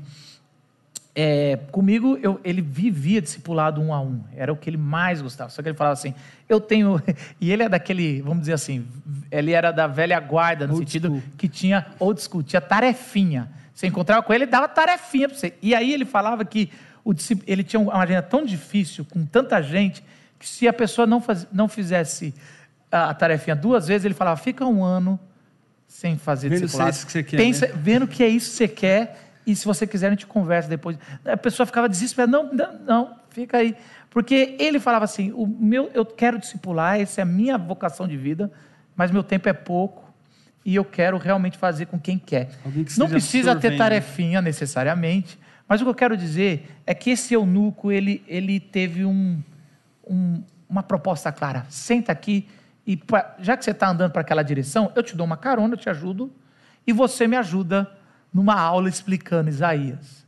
é, 1.18 1.59
comigo 1.72 2.18
eu, 2.22 2.38
ele 2.44 2.61
vivia 2.61 3.22
discipulado 3.22 3.81
um 3.81 3.94
a 3.94 3.98
um, 3.98 4.22
era 4.37 4.52
o 4.52 4.57
que 4.57 4.68
ele 4.68 4.76
mais 4.76 5.22
gostava. 5.22 5.48
Só 5.48 5.62
que 5.62 5.68
ele 5.70 5.76
falava 5.76 5.94
assim: 5.94 6.14
eu 6.46 6.61
tenho. 6.61 7.00
E 7.40 7.50
ele 7.50 7.62
é 7.62 7.68
daquele, 7.68 8.20
vamos 8.20 8.40
dizer 8.40 8.52
assim, 8.52 8.87
ele 9.31 9.52
era 9.52 9.72
da 9.72 9.87
velha 9.87 10.20
guarda, 10.20 10.66
no 10.66 10.74
old 10.74 10.85
sentido 10.85 11.09
school. 11.09 11.22
que 11.38 11.48
tinha 11.48 11.87
old 11.98 12.20
school, 12.20 12.42
tinha 12.42 12.61
tarefinha. 12.61 13.50
Você 13.72 13.87
encontrava 13.87 14.22
com 14.22 14.33
ele, 14.33 14.44
ele 14.44 14.50
dava 14.50 14.68
tarefinha 14.68 15.29
para 15.29 15.38
você. 15.38 15.55
E 15.62 15.74
aí 15.74 15.92
ele 15.92 16.05
falava 16.05 16.44
que 16.44 16.70
o, 17.02 17.14
ele 17.46 17.62
tinha 17.62 17.81
uma 17.81 17.94
agenda 17.94 18.22
tão 18.22 18.44
difícil, 18.44 19.07
com 19.07 19.24
tanta 19.24 19.62
gente, 19.62 20.05
que 20.38 20.46
se 20.46 20.68
a 20.68 20.72
pessoa 20.72 21.07
não, 21.07 21.20
faz, 21.20 21.46
não 21.50 21.66
fizesse 21.66 22.35
a, 22.92 23.11
a 23.11 23.14
tarefinha 23.14 23.57
duas 23.57 23.88
vezes, 23.88 24.05
ele 24.05 24.14
falava: 24.14 24.37
fica 24.37 24.66
um 24.66 24.85
ano 24.85 25.18
sem 25.87 26.18
fazer 26.18 26.50
vendo 26.50 26.61
discipulado. 26.61 26.94
Se 26.94 27.02
é 27.02 27.07
que 27.07 27.12
você 27.12 27.22
quer, 27.22 27.37
Pensa, 27.38 27.66
né? 27.68 27.72
Vendo 27.76 28.07
que 28.07 28.22
é 28.22 28.29
isso 28.29 28.50
que 28.50 28.57
você 28.57 28.68
quer 28.68 29.26
e 29.47 29.55
se 29.55 29.65
você 29.65 29.87
quiser 29.87 30.09
a 30.09 30.11
gente 30.11 30.27
conversa 30.27 30.69
depois. 30.69 30.99
A 31.25 31.37
pessoa 31.37 31.67
ficava 31.67 31.89
desesperada, 31.89 32.33
não, 32.33 32.53
não, 32.53 32.79
não, 32.81 33.17
fica 33.31 33.59
aí. 33.59 33.77
Porque 34.11 34.57
ele 34.59 34.81
falava 34.81 35.05
assim, 35.05 35.31
o 35.33 35.47
meu, 35.47 35.91
eu 35.95 36.05
quero 36.05 36.39
discipular, 36.39 37.01
essa 37.01 37.21
é 37.21 37.23
a 37.23 37.27
minha 37.27 37.57
vocação 37.57 38.09
de 38.09 38.17
vida, 38.17 38.51
mas 38.97 39.11
meu 39.11 39.23
tempo 39.23 39.49
é 39.49 39.53
pouco 39.53 40.05
e 40.65 40.75
eu 40.75 40.85
quero 40.85 41.17
realmente 41.17 41.57
fazer 41.57 41.87
com 41.87 41.99
quem 41.99 42.19
quer. 42.19 42.51
Que 42.85 42.99
não 42.99 43.09
precisa 43.09 43.55
ter 43.55 43.77
tarefinha 43.77 44.43
necessariamente, 44.43 45.39
mas 45.69 45.81
o 45.81 45.85
que 45.85 45.91
eu 45.91 45.95
quero 45.95 46.17
dizer 46.17 46.69
é 46.85 46.93
que 46.93 47.11
esse 47.11 47.35
eunuco, 47.35 47.93
ele, 47.93 48.25
ele 48.27 48.59
teve 48.59 49.05
um, 49.05 49.41
um, 50.05 50.43
uma 50.69 50.83
proposta 50.83 51.31
clara. 51.31 51.67
Senta 51.69 52.11
aqui, 52.11 52.49
e 52.87 52.99
já 53.39 53.57
que 53.57 53.65
você 53.65 53.71
está 53.71 53.89
andando 53.89 54.13
para 54.13 54.23
aquela 54.23 54.43
direção, 54.43 54.91
eu 54.97 55.03
te 55.03 55.17
dou 55.17 55.25
uma 55.25 55.37
carona, 55.37 55.75
eu 55.75 55.79
te 55.79 55.89
ajudo, 55.89 56.33
e 56.87 56.93
você 56.93 57.29
me 57.29 57.37
ajuda 57.37 57.91
numa 58.33 58.55
aula 58.55 58.89
explicando 58.89 59.49
Isaías. 59.49 60.27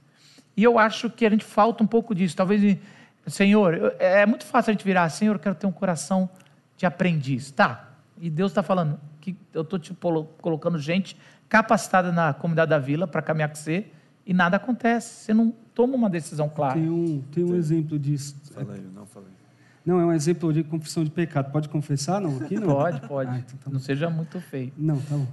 E 0.57 0.65
eu 0.65 0.79
acho 0.79 1.09
que 1.11 1.25
a 1.25 1.31
gente 1.31 1.45
falta 1.45 1.85
um 1.85 1.87
pouco 1.87 2.15
disso. 2.15 2.37
Talvez, 2.37 2.79
Senhor, 3.27 3.95
é 3.99 4.27
muito 4.27 4.45
fácil 4.45 4.71
a 4.71 4.73
gente 4.73 4.85
virar, 4.85 5.09
Senhor, 5.09 5.35
eu 5.35 5.39
quero 5.39 5.55
ter 5.55 5.67
um 5.67 5.73
coração 5.73 6.29
de 6.77 6.87
aprendiz. 6.87 7.51
Tá, 7.51 7.91
e 8.21 8.29
Deus 8.29 8.51
está 8.51 8.63
falando 8.63 8.99
que 9.21 9.37
eu 9.53 9.63
estou 9.63 9.79
te 9.79 9.95
colocando 10.41 10.79
gente 10.79 11.17
capacitada 11.49 12.13
na 12.13 12.35
comunidade 12.35 12.71
da 12.71 12.79
vila 12.79 13.07
para 13.07 13.23
caminhar 13.23 13.49
com 13.49 13.55
você, 13.55 13.87
e 14.27 14.35
nada 14.35 14.57
acontece. 14.59 15.25
Você 15.25 15.35
não 15.35 15.55
toma 15.75 15.95
uma 15.95 16.11
decisão 16.11 16.49
clara. 16.49 16.75
Tem 16.75 16.91
um, 16.91 17.23
tem 17.33 17.45
um 17.45 17.55
exemplo 17.55 17.99
disso. 17.99 18.37
Falei, 18.53 18.83
não 18.95 19.07
falei. 19.07 19.31
Não, 19.87 19.99
é 20.01 20.05
um 20.05 20.13
exemplo 20.13 20.53
de 20.53 20.63
confissão 20.63 21.03
de 21.03 21.11
pecado. 21.11 21.51
Pode 21.51 21.69
confessar, 21.71 22.21
não? 22.21 22.37
Aqui 22.37 22.57
não? 22.57 22.67
Pode, 22.67 23.01
pode. 23.09 23.31
Ah, 23.31 23.39
então 23.39 23.59
tá 23.65 23.71
não 23.71 23.81
seja 23.81 24.11
muito 24.11 24.39
feio. 24.39 24.71
Não, 24.77 24.99
tá 25.01 25.17
bom. 25.17 25.27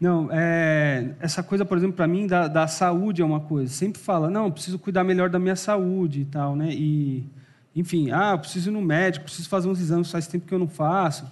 Não, 0.00 0.28
é, 0.30 1.14
essa 1.18 1.42
coisa, 1.42 1.64
por 1.64 1.76
exemplo, 1.76 1.96
para 1.96 2.06
mim, 2.06 2.26
da, 2.26 2.46
da, 2.46 2.68
saúde 2.68 3.20
é 3.20 3.24
uma 3.24 3.40
coisa. 3.40 3.72
Sempre 3.72 4.00
fala, 4.00 4.30
não, 4.30 4.50
preciso 4.50 4.78
cuidar 4.78 5.02
melhor 5.02 5.28
da 5.28 5.38
minha 5.38 5.56
saúde 5.56 6.20
e 6.20 6.24
tal, 6.24 6.54
né? 6.54 6.72
E, 6.72 7.26
enfim, 7.74 8.10
ah, 8.12 8.32
eu 8.32 8.38
preciso 8.38 8.70
ir 8.70 8.72
no 8.72 8.80
médico, 8.80 9.24
preciso 9.24 9.48
fazer 9.48 9.68
uns 9.68 9.80
exames, 9.80 10.10
faz 10.10 10.28
tempo 10.28 10.46
que 10.46 10.54
eu 10.54 10.58
não 10.58 10.68
faço. 10.68 11.26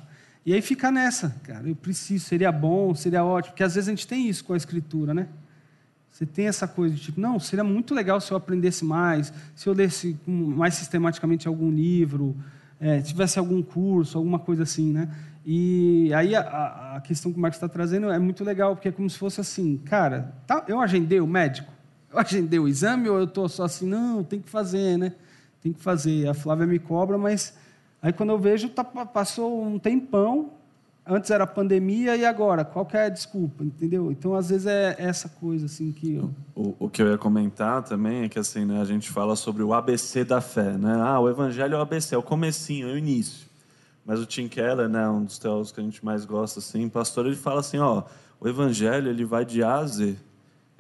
E 0.45 0.53
aí 0.53 0.63
fica 0.63 0.91
nessa, 0.91 1.37
cara, 1.45 1.69
eu 1.69 1.77
preciso, 1.77 2.25
seria 2.25 2.51
bom, 2.51 2.95
seria 2.95 3.25
ótimo, 3.25 3.53
porque 3.53 3.63
às 3.63 3.75
vezes 3.75 3.89
a 3.89 3.93
gente 3.93 4.07
tem 4.07 4.29
isso 4.29 4.45
com 4.45 4.53
a 4.53 4.57
escritura, 4.57 5.15
né? 5.15 5.29
Você 6.11 6.25
tem 6.25 6.47
essa 6.47 6.67
coisa 6.67 6.95
de 6.95 7.01
tipo, 7.03 7.21
não, 7.21 7.39
seria 7.39 7.65
muito 7.65 7.95
legal 7.95 8.21
se 8.21 8.33
eu 8.33 8.37
aprendesse 8.37 8.85
mais, 8.85 9.33
se 9.55 9.69
eu 9.69 9.73
lesse 9.75 10.17
mais 10.27 10.75
sistematicamente 10.75 11.47
algum 11.47 11.71
livro, 11.71 12.35
é, 12.81 13.01
tivesse 13.01 13.39
algum 13.39 13.63
curso, 13.63 14.17
alguma 14.17 14.39
coisa 14.39 14.63
assim, 14.63 14.93
né? 14.93 15.09
E 15.49 16.13
aí 16.13 16.35
a, 16.35 16.97
a 16.97 17.01
questão 17.01 17.31
que 17.33 17.39
o 17.39 17.41
Marcos 17.41 17.57
está 17.57 17.69
trazendo 17.69 18.11
é 18.11 18.19
muito 18.19 18.43
legal, 18.43 18.75
porque 18.75 18.89
é 18.89 18.93
como 18.93 19.09
se 19.09 19.17
fosse 19.17 19.41
assim, 19.41 19.79
cara, 19.79 20.35
tá, 20.45 20.65
eu 20.67 20.81
agendei 20.81 21.21
o 21.21 21.27
médico, 21.27 21.73
eu 22.13 22.19
agendei 22.19 22.59
o 22.59 22.67
exame 22.67 23.09
ou 23.09 23.17
eu 23.17 23.25
estou 23.25 23.49
só 23.49 23.63
assim, 23.63 23.87
não, 23.87 24.25
tem 24.25 24.41
que 24.41 24.51
fazer, 24.51 24.99
né? 24.99 25.13
Tem 25.63 25.73
que 25.73 25.81
fazer. 25.81 26.29
A 26.29 26.35
Flávia 26.35 26.67
me 26.67 26.81
cobra, 26.81 27.17
mas 27.17 27.57
aí 28.03 28.13
quando 28.13 28.31
eu 28.31 28.39
vejo, 28.41 28.69
tá, 28.71 28.83
passou 28.83 29.63
um 29.63 29.79
tempão, 29.79 30.51
antes 31.07 31.31
era 31.31 31.47
pandemia 31.47 32.17
e 32.17 32.25
agora? 32.25 32.65
Qual 32.65 32.87
é 32.93 33.05
a 33.05 33.09
desculpa, 33.09 33.63
entendeu? 33.63 34.11
Então, 34.11 34.35
às 34.35 34.51
vezes, 34.51 34.67
é 34.67 34.97
essa 34.99 35.29
coisa 35.29 35.67
assim 35.67 35.93
que... 35.93 36.17
Eu... 36.17 36.31
O, 36.57 36.75
o 36.81 36.91
que 36.91 37.01
eu 37.01 37.09
ia 37.09 37.19
comentar 37.19 37.85
também 37.85 38.25
é 38.25 38.29
que 38.29 38.39
assim, 38.39 38.65
né, 38.65 38.81
a 38.81 38.85
gente 38.85 39.11
fala 39.11 39.37
sobre 39.37 39.63
o 39.63 39.73
ABC 39.73 40.25
da 40.25 40.41
fé, 40.41 40.73
né? 40.73 40.97
Ah, 41.01 41.21
o 41.21 41.29
evangelho 41.29 41.75
é 41.75 41.79
o 41.79 41.83
ABC, 41.83 42.17
é 42.17 42.19
o 42.19 42.23
comecinho, 42.23 42.89
é 42.89 42.93
o 42.93 42.99
início. 42.99 43.46
Mas 44.07 44.21
o 44.21 44.27
Tim 44.27 44.47
Keller, 44.47 44.89
né, 44.89 45.09
um 45.09 45.25
dos 45.25 45.39
teólogos 45.39 45.73
que 45.73 45.81
a 45.81 45.83
gente 45.83 46.05
mais 46.05 46.25
gosta, 46.25 46.61
assim, 46.61 46.89
pastor, 46.89 47.27
ele 47.27 47.35
fala 47.35 47.61
assim, 47.61 47.79
ó, 47.79 48.05
o 48.41 48.47
evangelho 48.47 49.11
ele 49.11 49.25
vai 49.25 49.45
de 49.45 49.63
A 49.65 49.79
a 49.79 49.87
Z, 49.87 50.17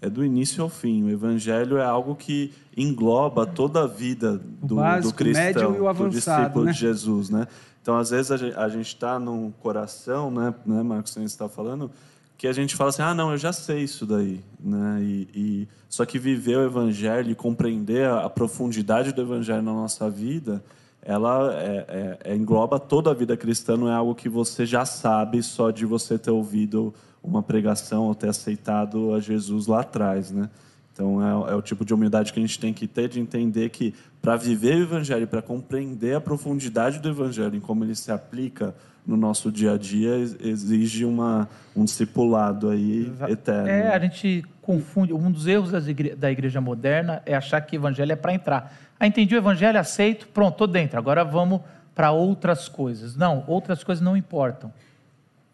é 0.00 0.08
do 0.08 0.24
início 0.24 0.62
ao 0.62 0.68
fim. 0.68 1.04
O 1.04 1.10
evangelho 1.10 1.78
é 1.78 1.84
algo 1.84 2.14
que 2.14 2.52
engloba 2.76 3.46
toda 3.46 3.82
a 3.82 3.86
vida 3.86 4.40
do, 4.62 4.76
básico, 4.76 5.12
do 5.12 5.16
cristão, 5.16 5.94
do 5.94 6.08
discípulo 6.08 6.66
né? 6.66 6.72
de 6.72 6.78
Jesus, 6.78 7.30
né? 7.30 7.48
Então, 7.82 7.96
às 7.96 8.10
vezes, 8.10 8.30
a 8.32 8.68
gente 8.68 8.88
está 8.88 9.18
num 9.18 9.50
coração, 9.50 10.30
né, 10.30 10.54
né 10.64 10.82
Marcos, 10.82 11.12
você 11.12 11.22
está 11.22 11.48
falando, 11.48 11.90
que 12.36 12.46
a 12.46 12.52
gente 12.52 12.74
fala 12.76 12.90
assim, 12.90 13.02
ah, 13.02 13.14
não, 13.14 13.30
eu 13.30 13.38
já 13.38 13.52
sei 13.52 13.82
isso 13.82 14.04
daí. 14.04 14.40
Né? 14.60 14.98
E, 15.02 15.28
e... 15.34 15.68
Só 15.88 16.04
que 16.04 16.18
viver 16.18 16.56
o 16.58 16.64
Evangelho 16.64 17.30
e 17.30 17.34
compreender 17.34 18.08
a, 18.08 18.28
profundidade 18.28 19.12
do 19.12 19.22
Evangelho 19.22 19.62
na 19.62 19.72
nossa 19.72 20.10
vida, 20.10 20.62
ela 21.06 21.54
é, 21.54 21.86
é, 21.88 22.18
é, 22.32 22.34
engloba 22.34 22.80
toda 22.80 23.12
a 23.12 23.14
vida 23.14 23.36
cristã, 23.36 23.76
não 23.76 23.88
é 23.88 23.94
algo 23.94 24.12
que 24.12 24.28
você 24.28 24.66
já 24.66 24.84
sabe 24.84 25.40
só 25.40 25.70
de 25.70 25.86
você 25.86 26.18
ter 26.18 26.32
ouvido 26.32 26.92
uma 27.22 27.44
pregação 27.44 28.04
ou 28.04 28.14
ter 28.14 28.28
aceitado 28.28 29.14
a 29.14 29.20
Jesus 29.20 29.68
lá 29.68 29.82
atrás, 29.82 30.32
né? 30.32 30.50
Então, 30.92 31.22
é, 31.22 31.52
é, 31.52 31.54
o 31.54 31.62
tipo 31.62 31.84
de 31.84 31.94
humildade 31.94 32.32
que 32.32 32.40
a 32.40 32.42
gente 32.42 32.58
tem 32.58 32.72
que 32.72 32.88
ter 32.88 33.08
de 33.08 33.20
entender 33.20 33.68
que, 33.68 33.94
para 34.20 34.34
viver 34.34 34.76
o 34.76 34.82
Evangelho, 34.82 35.28
para 35.28 35.42
compreender 35.42 36.16
a 36.16 36.20
profundidade 36.20 36.98
do 36.98 37.08
Evangelho, 37.08 37.54
em 37.54 37.60
como 37.60 37.84
ele 37.84 37.94
se 37.94 38.10
aplica 38.10 38.74
no 39.06 39.16
nosso 39.16 39.52
dia 39.52 39.74
a 39.74 39.78
dia, 39.78 40.16
exige 40.40 41.04
uma, 41.04 41.48
um 41.76 41.84
discipulado 41.84 42.68
aí 42.68 43.12
eterno. 43.28 43.68
É, 43.68 43.94
a 43.94 43.98
gente 44.00 44.44
confunde. 44.60 45.12
Um 45.12 45.30
dos 45.30 45.46
erros 45.46 45.70
da 46.18 46.30
igreja 46.32 46.60
moderna 46.60 47.22
é 47.24 47.36
achar 47.36 47.60
que 47.60 47.76
o 47.76 47.78
Evangelho 47.78 48.10
é 48.10 48.16
para 48.16 48.34
entrar. 48.34 48.76
Ah, 48.98 49.06
entendi 49.06 49.34
o 49.34 49.38
Evangelho, 49.38 49.78
aceito, 49.78 50.26
pronto, 50.28 50.52
estou 50.52 50.66
dentro. 50.66 50.98
Agora 50.98 51.24
vamos 51.24 51.60
para 51.94 52.10
outras 52.10 52.68
coisas. 52.68 53.16
Não, 53.16 53.44
outras 53.46 53.82
coisas 53.82 54.02
não 54.02 54.16
importam. 54.16 54.72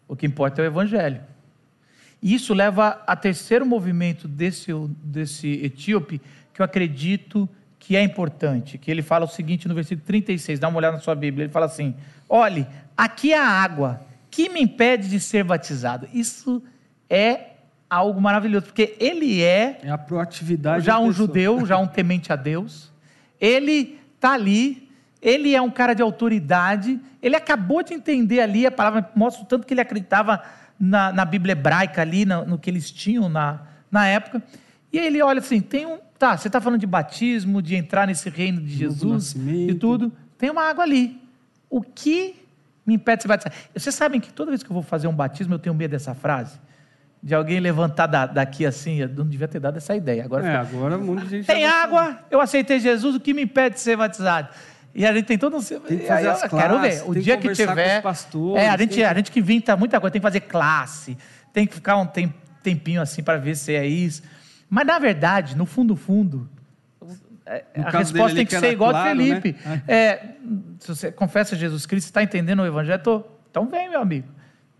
O 0.07 0.15
que 0.15 0.25
importa 0.25 0.61
é 0.61 0.65
o 0.65 0.67
Evangelho. 0.67 1.21
E 2.21 2.33
isso 2.33 2.53
leva 2.53 3.01
a 3.05 3.15
terceiro 3.15 3.65
movimento 3.65 4.27
desse, 4.29 4.71
desse 5.03 5.47
etíope, 5.63 6.21
que 6.53 6.61
eu 6.61 6.65
acredito 6.65 7.49
que 7.77 7.97
é 7.97 8.01
importante, 8.01 8.77
que 8.77 8.89
ele 8.89 9.01
fala 9.01 9.25
o 9.25 9.27
seguinte 9.27 9.67
no 9.67 9.75
versículo 9.75 10.05
36, 10.07 10.57
dá 10.57 10.69
uma 10.69 10.77
olhada 10.77 10.95
na 10.95 11.01
sua 11.01 11.15
Bíblia, 11.15 11.43
ele 11.43 11.51
fala 11.51 11.65
assim, 11.65 11.93
olhe, 12.29 12.65
aqui 12.95 13.33
há 13.33 13.45
água, 13.45 13.99
que 14.31 14.47
me 14.47 14.61
impede 14.61 15.09
de 15.09 15.19
ser 15.19 15.43
batizado? 15.43 16.07
Isso 16.13 16.63
é 17.09 17.47
algo 17.89 18.21
maravilhoso, 18.21 18.67
porque 18.67 18.95
ele 19.01 19.43
é... 19.43 19.81
É 19.83 19.89
a 19.89 19.97
proatividade 19.97 20.85
Já 20.85 20.97
um 20.97 21.11
judeu, 21.11 21.65
já 21.65 21.77
um 21.77 21.85
temente 21.85 22.31
a 22.31 22.37
Deus, 22.37 22.92
ele 23.43 23.99
está 24.15 24.31
ali, 24.31 24.89
ele 25.21 25.53
é 25.53 25.61
um 25.61 25.69
cara 25.69 25.93
de 25.93 26.01
autoridade, 26.01 26.97
ele 27.21 27.35
acabou 27.35 27.83
de 27.83 27.93
entender 27.93 28.39
ali, 28.39 28.65
a 28.65 28.71
palavra 28.71 29.11
mostra 29.13 29.43
o 29.43 29.45
tanto 29.45 29.67
que 29.67 29.73
ele 29.73 29.81
acreditava 29.81 30.41
na, 30.79 31.11
na 31.11 31.25
Bíblia 31.25 31.51
hebraica 31.51 32.01
ali, 32.01 32.25
no, 32.25 32.45
no, 32.45 32.57
que 32.57 32.69
eles 32.69 32.89
tinham 32.89 33.27
na, 33.27 33.59
na 33.91 34.07
época. 34.07 34.41
E 34.93 34.97
aí 34.97 35.07
ele 35.07 35.21
olha 35.21 35.39
assim: 35.39 35.59
tem 35.59 35.85
um. 35.85 35.97
Tá, 36.17 36.37
você 36.37 36.47
está 36.47 36.61
falando 36.61 36.79
de 36.79 36.87
batismo, 36.87 37.61
de 37.61 37.75
entrar 37.75 38.07
nesse 38.07 38.29
reino 38.29 38.61
de 38.61 38.73
Jesus 38.73 39.35
e 39.69 39.73
tudo. 39.73 40.09
Tem 40.37 40.49
uma 40.49 40.63
água 40.69 40.85
ali. 40.85 41.21
O 41.69 41.81
que 41.81 42.35
me 42.85 42.93
impede 42.93 43.17
de 43.17 43.21
ser 43.23 43.27
batizado? 43.27 43.55
Vocês 43.75 43.93
sabem 43.93 44.21
que 44.21 44.31
toda 44.31 44.51
vez 44.51 44.63
que 44.63 44.69
eu 44.69 44.73
vou 44.73 44.83
fazer 44.83 45.07
um 45.07 45.13
batismo, 45.13 45.53
eu 45.53 45.59
tenho 45.59 45.75
medo 45.75 45.91
dessa 45.91 46.15
frase? 46.15 46.57
De 47.25 47.33
alguém 47.33 47.61
levantar 47.61 48.05
da, 48.05 48.25
daqui 48.25 48.65
assim, 48.65 48.97
eu 48.97 49.07
não 49.07 49.25
devia 49.25 49.47
ter 49.47 49.59
dado 49.59 49.77
essa 49.77 49.95
ideia. 49.95 50.25
Agora, 50.25 50.45
é, 50.45 50.55
agora 50.57 50.97
um 50.97 51.05
monte 51.05 51.23
de 51.23 51.29
gente. 51.29 51.45
Tem 51.45 51.65
água, 51.65 52.19
eu 52.29 52.41
aceitei 52.41 52.81
Jesus, 52.81 53.15
o 53.15 53.19
que 53.19 53.33
me 53.33 53.43
impede 53.43 53.75
de 53.75 53.81
ser 53.81 53.95
batizado? 53.95 54.49
E 54.93 55.05
a 55.05 55.13
gente 55.13 55.25
tem 55.25 55.37
todo 55.37 55.55
um. 55.55 55.61
Tem 55.61 55.99
que 55.99 56.05
fazer 56.05 56.27
as 56.27 56.43
classes, 56.43 56.59
quero 56.59 56.79
ver. 56.81 57.03
O 57.07 57.15
dia 57.15 57.37
que 57.37 57.53
tiver. 57.53 58.01
Pastores, 58.01 58.61
é, 58.61 58.69
a 58.69 58.75
gente, 58.75 59.01
a 59.01 59.13
gente 59.13 59.31
que 59.31 59.39
inventa 59.39 59.77
muita 59.77 60.01
coisa, 60.01 60.11
tem 60.11 60.19
que 60.19 60.27
fazer 60.27 60.41
classe, 60.41 61.17
tem 61.53 61.65
que 61.65 61.73
ficar 61.73 61.95
um 61.95 62.07
tempinho 62.61 63.01
assim 63.01 63.23
para 63.23 63.37
ver 63.37 63.55
se 63.55 63.73
é 63.73 63.85
isso. 63.85 64.21
Mas, 64.69 64.85
na 64.85 64.99
verdade, 64.99 65.55
no 65.55 65.65
fundo, 65.65 65.95
fundo, 65.95 66.49
é, 67.45 67.63
no 67.75 67.87
a 67.87 67.89
resposta 67.89 68.35
tem 68.35 68.45
que, 68.45 68.53
que 68.53 68.59
ser 68.59 68.71
igual 68.71 68.91
claro, 68.91 69.07
a 69.07 69.15
Felipe. 69.15 69.55
Né? 69.65 69.83
É, 69.87 70.19
se 70.79 70.87
você 70.87 71.11
confessa 71.11 71.55
Jesus 71.55 71.85
Cristo, 71.85 72.07
está 72.07 72.21
entendendo 72.21 72.61
o 72.61 72.65
Evangelho, 72.65 73.01
tô, 73.01 73.23
então 73.49 73.65
vem, 73.67 73.89
meu 73.89 74.01
amigo. 74.01 74.27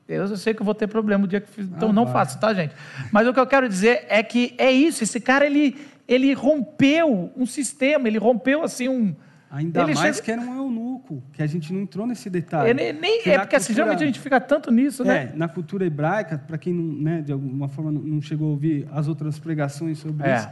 Deus, 0.08 0.32
eu 0.32 0.38
sei 0.38 0.54
que 0.54 0.62
eu 0.62 0.66
vou 0.66 0.76
ter 0.76 0.88
problema 0.88 1.24
o 1.26 1.28
dia 1.28 1.40
que 1.40 1.50
fiz, 1.50 1.66
então 1.66 1.90
ah, 1.90 1.94
não 1.94 2.04
vai. 2.06 2.14
faço, 2.14 2.40
tá, 2.40 2.54
gente? 2.54 2.76
Mas 3.12 3.28
o 3.28 3.34
que 3.34 3.40
eu 3.40 3.48
quero 3.48 3.70
dizer 3.70 4.06
é 4.10 4.22
que 4.22 4.54
é 4.58 4.72
isso. 4.72 5.04
Esse 5.04 5.20
cara 5.20 5.46
ele, 5.46 5.78
ele 6.08 6.34
rompeu 6.34 7.32
um 7.36 7.46
sistema, 7.46 8.08
ele 8.08 8.18
rompeu 8.18 8.64
assim 8.64 8.90
um 8.90 9.16
Ainda 9.54 9.84
ele 9.84 9.94
mais 9.94 10.20
que 10.20 10.32
era 10.32 10.42
um 10.42 10.56
eunuco, 10.56 11.22
que 11.32 11.44
a 11.44 11.46
gente 11.46 11.72
não 11.72 11.82
entrou 11.82 12.08
nesse 12.08 12.28
detalhe. 12.28 12.72
É, 12.72 12.74
nem, 12.74 13.22
é 13.24 13.38
porque 13.38 13.56
assim, 13.56 13.68
cultura... 13.68 13.74
geralmente 13.76 14.04
a 14.04 14.06
gente 14.08 14.20
fica 14.20 14.42
tanto 14.42 14.72
nisso, 14.72 15.04
né? 15.04 15.30
É, 15.32 15.38
na 15.38 15.48
cultura 15.48 15.86
hebraica, 15.86 16.40
para 16.40 16.58
quem 16.58 16.74
não, 16.74 17.04
né, 17.04 17.22
de 17.22 17.32
alguma 17.32 17.70
forma 17.70 17.92
não 17.92 18.20
chegou 18.20 18.48
a 18.48 18.50
ouvir 18.50 18.88
as 18.92 19.08
outras 19.08 19.38
pregações 19.38 20.00
sobre 20.00 20.28
é. 20.28 20.38
isso, 20.38 20.50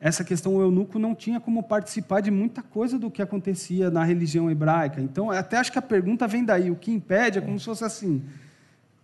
essa 0.00 0.24
questão, 0.24 0.56
o 0.56 0.62
eunuco 0.62 0.98
não 0.98 1.14
tinha 1.14 1.38
como 1.38 1.62
participar 1.62 2.22
de 2.22 2.30
muita 2.32 2.60
coisa 2.60 2.98
do 2.98 3.08
que 3.08 3.22
acontecia 3.22 3.88
na 3.88 4.02
religião 4.02 4.50
hebraica. 4.50 5.00
Então, 5.00 5.30
até 5.30 5.58
acho 5.58 5.70
que 5.70 5.78
a 5.78 5.82
pergunta 5.82 6.26
vem 6.26 6.44
daí. 6.44 6.72
O 6.72 6.76
que 6.76 6.90
impede 6.90 7.38
é 7.38 7.40
como 7.40 7.56
se 7.56 7.66
fosse 7.66 7.84
assim, 7.84 8.20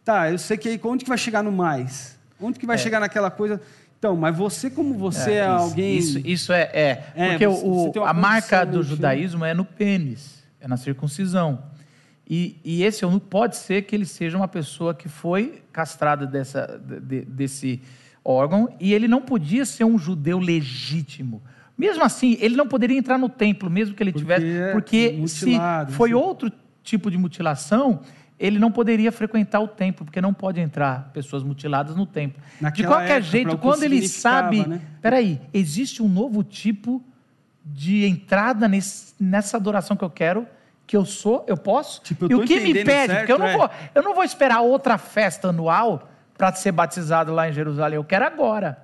tá, 0.07 0.31
eu 0.31 0.39
sei 0.39 0.57
que 0.57 0.69
aí, 0.69 0.81
onde 0.85 1.05
que 1.05 1.09
vai 1.09 1.19
chegar 1.19 1.43
no 1.43 1.53
mais? 1.53 2.19
Onde 2.41 2.59
que 2.59 2.67
vai 2.67 2.77
é. 2.77 2.79
chegar 2.79 3.01
naquela 3.01 3.31
coisa... 3.31 3.61
Então, 3.99 4.15
mas 4.15 4.37
você, 4.37 4.71
como 4.71 4.95
você 4.95 5.33
é, 5.33 5.35
é 5.35 5.45
isso, 5.45 5.51
alguém. 5.51 5.97
Isso, 5.97 6.19
isso 6.19 6.53
é. 6.53 6.71
é, 6.73 7.13
é 7.15 7.31
porque 7.31 7.47
o, 7.47 8.05
a 8.05 8.13
marca 8.13 8.65
do 8.65 8.83
judaísmo 8.83 9.45
é 9.45 9.55
no 9.55 9.65
pênis, 9.65 10.45
é 10.61 10.69
na 10.69 10.77
circuncisão. 10.77 11.63
E, 12.29 12.61
e 12.65 12.83
esse 12.83 13.05
eunuco 13.05 13.27
pode 13.27 13.57
ser 13.57 13.83
que 13.83 13.97
ele 13.97 14.05
seja 14.05 14.37
uma 14.37 14.49
pessoa 14.49 14.95
que 14.95 15.09
foi 15.09 15.63
castrada 15.73 16.27
dessa, 16.27 16.79
de, 16.79 17.23
desse 17.23 17.81
órgão 18.25 18.69
e 18.81 18.93
ele 18.93 19.09
não 19.09 19.23
podia 19.23 19.65
ser 19.65 19.85
um 19.85 19.97
judeu 19.99 20.39
legítimo. 20.39 21.43
Mesmo 21.79 22.03
assim, 22.03 22.37
ele 22.41 22.57
não 22.57 22.67
poderia 22.67 22.99
entrar 22.99 23.17
no 23.17 23.29
templo, 23.29 23.71
mesmo 23.71 23.95
que 23.95 24.03
ele 24.03 24.13
porque 24.13 24.25
tivesse. 24.25 24.47
É 24.47 24.73
porque 24.73 25.29
se 25.29 25.57
foi 25.91 26.11
assim. 26.11 26.15
outro 26.15 26.53
tipo 26.83 27.11
de 27.11 27.19
mutilação, 27.19 28.01
ele 28.39 28.59
não 28.59 28.71
poderia 28.71 29.11
frequentar 29.11 29.61
o 29.61 29.69
templo, 29.69 30.05
porque 30.05 30.21
não 30.21 30.35
pode 30.35 30.61
entrar 30.61 31.11
pessoas 31.13 31.43
mutiladas 31.43 31.97
no 31.97 32.05
templo. 32.05 32.43
Naquela 32.61 32.89
de 32.89 32.95
qualquer 32.95 33.17
época, 33.17 33.31
jeito, 33.31 33.59
quando 33.59 33.83
ele 33.83 34.07
sabe. 34.07 34.67
Né? 34.67 34.81
Peraí, 35.01 35.41
existe 35.55 36.03
um 36.03 36.09
novo 36.09 36.45
tipo 36.45 37.03
de 37.65 38.05
entrada 38.05 38.69
nesse, 38.69 39.15
nessa 39.19 39.57
adoração 39.57 39.97
que 39.97 40.05
eu 40.05 40.11
quero, 40.11 40.47
que 40.87 40.97
eu 40.97 41.05
sou, 41.05 41.45
eu 41.49 41.57
posso. 41.57 42.03
Tipo, 42.03 42.27
eu 42.27 42.43
e 42.43 42.45
o 42.45 42.47
que 42.47 42.61
me 42.61 42.75
pede, 42.75 43.13
certo, 43.13 43.19
porque 43.19 43.33
eu 43.33 43.39
não, 43.39 43.47
é. 43.47 43.57
vou, 43.57 43.71
eu 43.95 44.03
não 44.03 44.15
vou 44.15 44.23
esperar 44.23 44.61
outra 44.61 44.99
festa 44.99 45.49
anual 45.49 46.09
para 46.37 46.53
ser 46.53 46.73
batizado 46.73 47.33
lá 47.33 47.49
em 47.49 47.53
Jerusalém, 47.53 47.97
eu 47.97 48.05
quero 48.05 48.27
agora. 48.27 48.79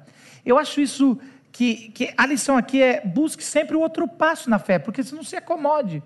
Eu 0.44 0.58
acho 0.58 0.80
isso 0.80 1.18
que, 1.52 1.90
que 1.90 2.12
a 2.16 2.26
lição 2.26 2.56
aqui 2.56 2.82
é 2.82 3.02
busque 3.04 3.44
sempre 3.44 3.76
o 3.76 3.80
outro 3.80 4.08
passo 4.08 4.48
na 4.48 4.58
fé, 4.58 4.78
porque 4.78 5.02
se 5.04 5.14
não 5.14 5.22
se 5.22 5.36
acomode. 5.36 6.02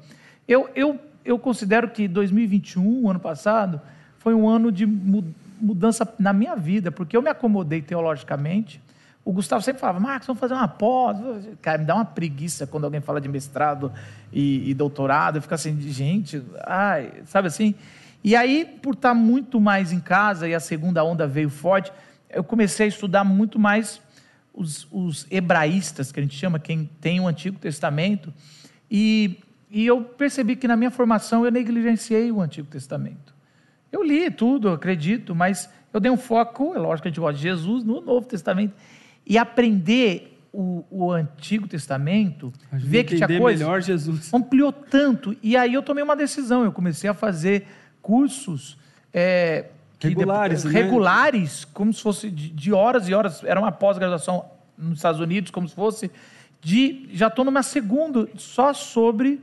Eu, 0.46 0.68
eu 0.74 1.00
eu 1.26 1.38
considero 1.38 1.90
que 1.90 2.06
2021, 2.06 3.10
ano 3.10 3.20
passado, 3.20 3.80
foi 4.18 4.34
um 4.34 4.48
ano 4.48 4.70
de 4.70 4.86
mudança 4.86 6.06
na 6.18 6.32
minha 6.32 6.54
vida, 6.54 6.90
porque 6.90 7.16
eu 7.16 7.22
me 7.22 7.28
acomodei 7.28 7.82
teologicamente. 7.82 8.80
O 9.24 9.32
Gustavo 9.32 9.60
sempre 9.60 9.80
falava, 9.80 9.98
Marcos, 9.98 10.26
vamos 10.26 10.38
fazer 10.38 10.54
uma 10.54 10.68
pós. 10.68 11.18
Cara, 11.60 11.78
me 11.78 11.84
dá 11.84 11.96
uma 11.96 12.04
preguiça 12.04 12.66
quando 12.66 12.84
alguém 12.84 13.00
fala 13.00 13.20
de 13.20 13.28
mestrado 13.28 13.92
e, 14.32 14.70
e 14.70 14.74
doutorado. 14.74 15.36
Eu 15.36 15.42
fico 15.42 15.54
assim, 15.54 15.80
gente, 15.80 16.42
ai, 16.64 17.12
sabe 17.24 17.48
assim? 17.48 17.74
E 18.22 18.36
aí, 18.36 18.64
por 18.80 18.94
estar 18.94 19.14
muito 19.14 19.60
mais 19.60 19.92
em 19.92 20.00
casa 20.00 20.48
e 20.48 20.54
a 20.54 20.60
segunda 20.60 21.04
onda 21.04 21.26
veio 21.26 21.50
forte, 21.50 21.92
eu 22.30 22.44
comecei 22.44 22.86
a 22.86 22.88
estudar 22.88 23.24
muito 23.24 23.58
mais 23.58 24.00
os, 24.54 24.86
os 24.90 25.26
hebraístas, 25.30 26.12
que 26.12 26.20
a 26.20 26.22
gente 26.22 26.36
chama, 26.36 26.58
quem 26.58 26.88
tem 27.00 27.20
o 27.20 27.26
Antigo 27.26 27.58
Testamento. 27.58 28.32
E 28.90 29.40
e 29.70 29.86
eu 29.86 30.00
percebi 30.02 30.56
que 30.56 30.68
na 30.68 30.76
minha 30.76 30.90
formação 30.90 31.44
eu 31.44 31.50
negligenciei 31.50 32.30
o 32.30 32.40
Antigo 32.40 32.68
Testamento. 32.68 33.34
Eu 33.90 34.02
li 34.02 34.30
tudo, 34.30 34.68
acredito, 34.68 35.34
mas 35.34 35.70
eu 35.92 36.00
dei 36.00 36.10
um 36.10 36.16
foco, 36.16 36.74
é 36.74 36.78
lógico 36.78 37.02
que 37.02 37.08
a 37.08 37.10
gente 37.10 37.20
gosta 37.20 37.36
de 37.36 37.42
Jesus, 37.42 37.84
no 37.84 38.00
Novo 38.00 38.26
Testamento. 38.26 38.74
E 39.24 39.38
aprender 39.38 40.38
o, 40.52 40.84
o 40.90 41.12
Antigo 41.12 41.66
Testamento, 41.66 42.52
ver 42.72 43.04
que 43.04 43.16
tinha 43.16 43.26
coisa. 43.26 43.64
melhor 43.64 43.82
Jesus. 43.82 44.32
Ampliou 44.32 44.72
tanto. 44.72 45.36
E 45.42 45.56
aí 45.56 45.74
eu 45.74 45.82
tomei 45.82 46.02
uma 46.02 46.16
decisão, 46.16 46.64
eu 46.64 46.72
comecei 46.72 47.10
a 47.10 47.14
fazer 47.14 47.66
cursos. 48.00 48.78
É, 49.12 49.66
regulares, 49.98 50.62
depois, 50.62 50.74
né? 50.74 50.82
regulares, 50.82 51.64
como 51.64 51.92
se 51.92 52.02
fosse 52.02 52.30
de, 52.30 52.50
de 52.50 52.72
horas 52.72 53.08
e 53.08 53.14
horas, 53.14 53.42
era 53.44 53.58
uma 53.58 53.72
pós-graduação 53.72 54.44
nos 54.76 54.98
Estados 54.98 55.20
Unidos, 55.20 55.50
como 55.50 55.68
se 55.68 55.74
fosse, 55.74 56.10
de 56.60 57.08
já 57.12 57.28
estou 57.28 57.44
numa 57.44 57.62
segunda 57.62 58.28
só 58.36 58.72
sobre 58.72 59.40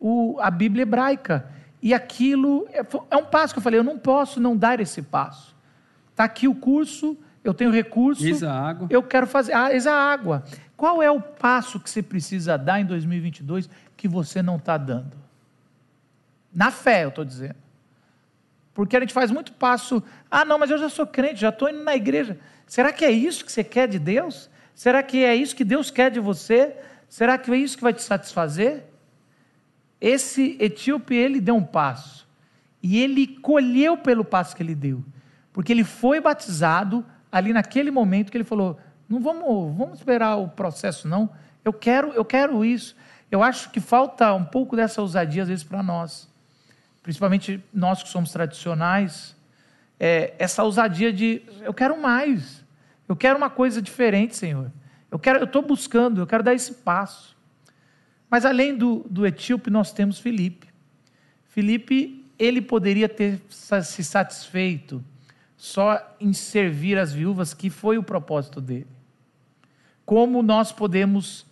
o, 0.00 0.38
a 0.40 0.50
Bíblia 0.50 0.82
hebraica. 0.82 1.50
E 1.80 1.94
aquilo 1.94 2.66
é, 2.72 2.80
é 3.10 3.16
um 3.16 3.24
passo 3.24 3.54
que 3.54 3.58
eu 3.58 3.62
falei, 3.62 3.78
eu 3.78 3.84
não 3.84 3.98
posso 3.98 4.40
não 4.40 4.56
dar 4.56 4.80
esse 4.80 5.02
passo. 5.02 5.56
Está 6.10 6.24
aqui 6.24 6.48
o 6.48 6.54
curso, 6.54 7.16
eu 7.44 7.54
tenho 7.54 7.70
recurso. 7.70 8.26
Eis 8.26 8.42
a 8.42 8.52
água. 8.52 8.88
Eu 8.90 9.02
quero 9.02 9.26
fazer. 9.26 9.52
Ah, 9.52 9.72
eis 9.72 9.86
a 9.86 9.94
água. 9.94 10.44
Qual 10.76 11.02
é 11.02 11.10
o 11.10 11.20
passo 11.20 11.80
que 11.80 11.88
você 11.88 12.02
precisa 12.02 12.56
dar 12.58 12.80
em 12.80 12.84
2022 12.84 13.68
que 13.96 14.08
você 14.08 14.42
não 14.42 14.56
está 14.56 14.76
dando? 14.76 15.16
Na 16.52 16.70
fé, 16.70 17.04
eu 17.04 17.08
estou 17.10 17.24
dizendo. 17.24 17.56
Porque 18.74 18.96
a 18.96 19.00
gente 19.00 19.12
faz 19.12 19.30
muito 19.30 19.52
passo. 19.52 20.02
Ah, 20.30 20.44
não, 20.44 20.58
mas 20.58 20.70
eu 20.70 20.78
já 20.78 20.88
sou 20.88 21.06
crente, 21.06 21.40
já 21.40 21.48
estou 21.48 21.68
indo 21.68 21.82
na 21.82 21.96
igreja. 21.96 22.38
Será 22.66 22.92
que 22.92 23.04
é 23.04 23.10
isso 23.10 23.44
que 23.44 23.50
você 23.50 23.64
quer 23.64 23.88
de 23.88 23.98
Deus? 23.98 24.50
Será 24.74 25.02
que 25.02 25.24
é 25.24 25.34
isso 25.34 25.56
que 25.56 25.64
Deus 25.64 25.90
quer 25.90 26.10
de 26.10 26.20
você? 26.20 26.76
Será 27.08 27.38
que 27.38 27.50
é 27.50 27.56
isso 27.56 27.76
que 27.76 27.82
vai 27.82 27.92
te 27.92 28.02
satisfazer? 28.02 28.84
Esse 30.00 30.56
etíope, 30.60 31.14
ele 31.14 31.40
deu 31.40 31.56
um 31.56 31.64
passo. 31.64 32.26
E 32.82 32.98
ele 32.98 33.26
colheu 33.26 33.96
pelo 33.96 34.24
passo 34.24 34.54
que 34.54 34.62
ele 34.62 34.74
deu. 34.74 35.04
Porque 35.52 35.72
ele 35.72 35.84
foi 35.84 36.20
batizado 36.20 37.04
ali 37.30 37.52
naquele 37.52 37.90
momento 37.90 38.30
que 38.30 38.36
ele 38.36 38.44
falou: 38.44 38.78
não 39.08 39.20
vamos, 39.20 39.76
vamos 39.76 39.98
esperar 39.98 40.36
o 40.36 40.48
processo, 40.48 41.08
não. 41.08 41.30
Eu 41.64 41.72
quero, 41.72 42.12
eu 42.12 42.24
quero 42.24 42.64
isso. 42.64 42.94
Eu 43.30 43.42
acho 43.42 43.70
que 43.70 43.80
falta 43.80 44.32
um 44.32 44.44
pouco 44.44 44.76
dessa 44.76 45.02
ousadia, 45.02 45.42
às 45.42 45.48
vezes, 45.48 45.64
para 45.64 45.82
nós. 45.82 46.28
Principalmente 47.02 47.62
nós 47.72 48.02
que 48.02 48.08
somos 48.08 48.30
tradicionais. 48.30 49.36
É, 49.98 50.34
essa 50.38 50.62
ousadia 50.62 51.12
de 51.12 51.42
eu 51.62 51.74
quero 51.74 52.00
mais. 52.00 52.64
Eu 53.08 53.16
quero 53.16 53.38
uma 53.38 53.50
coisa 53.50 53.80
diferente, 53.80 54.36
Senhor. 54.36 54.70
Eu 55.10 55.18
quero, 55.18 55.38
eu 55.38 55.44
estou 55.44 55.62
buscando, 55.62 56.20
eu 56.20 56.26
quero 56.26 56.42
dar 56.42 56.54
esse 56.54 56.74
passo. 56.74 57.36
Mas 58.30 58.44
além 58.44 58.76
do, 58.76 59.06
do 59.08 59.26
etíope, 59.26 59.70
nós 59.70 59.92
temos 59.92 60.18
Filipe. 60.18 60.68
Filipe, 61.46 62.24
ele 62.38 62.60
poderia 62.60 63.08
ter 63.08 63.40
se 63.48 64.04
satisfeito 64.04 65.02
só 65.56 66.16
em 66.20 66.32
servir 66.32 66.98
as 66.98 67.12
viúvas, 67.12 67.52
que 67.52 67.68
foi 67.68 67.98
o 67.98 68.02
propósito 68.02 68.60
dele. 68.60 68.86
Como 70.04 70.42
nós 70.42 70.70
podemos 70.70 71.46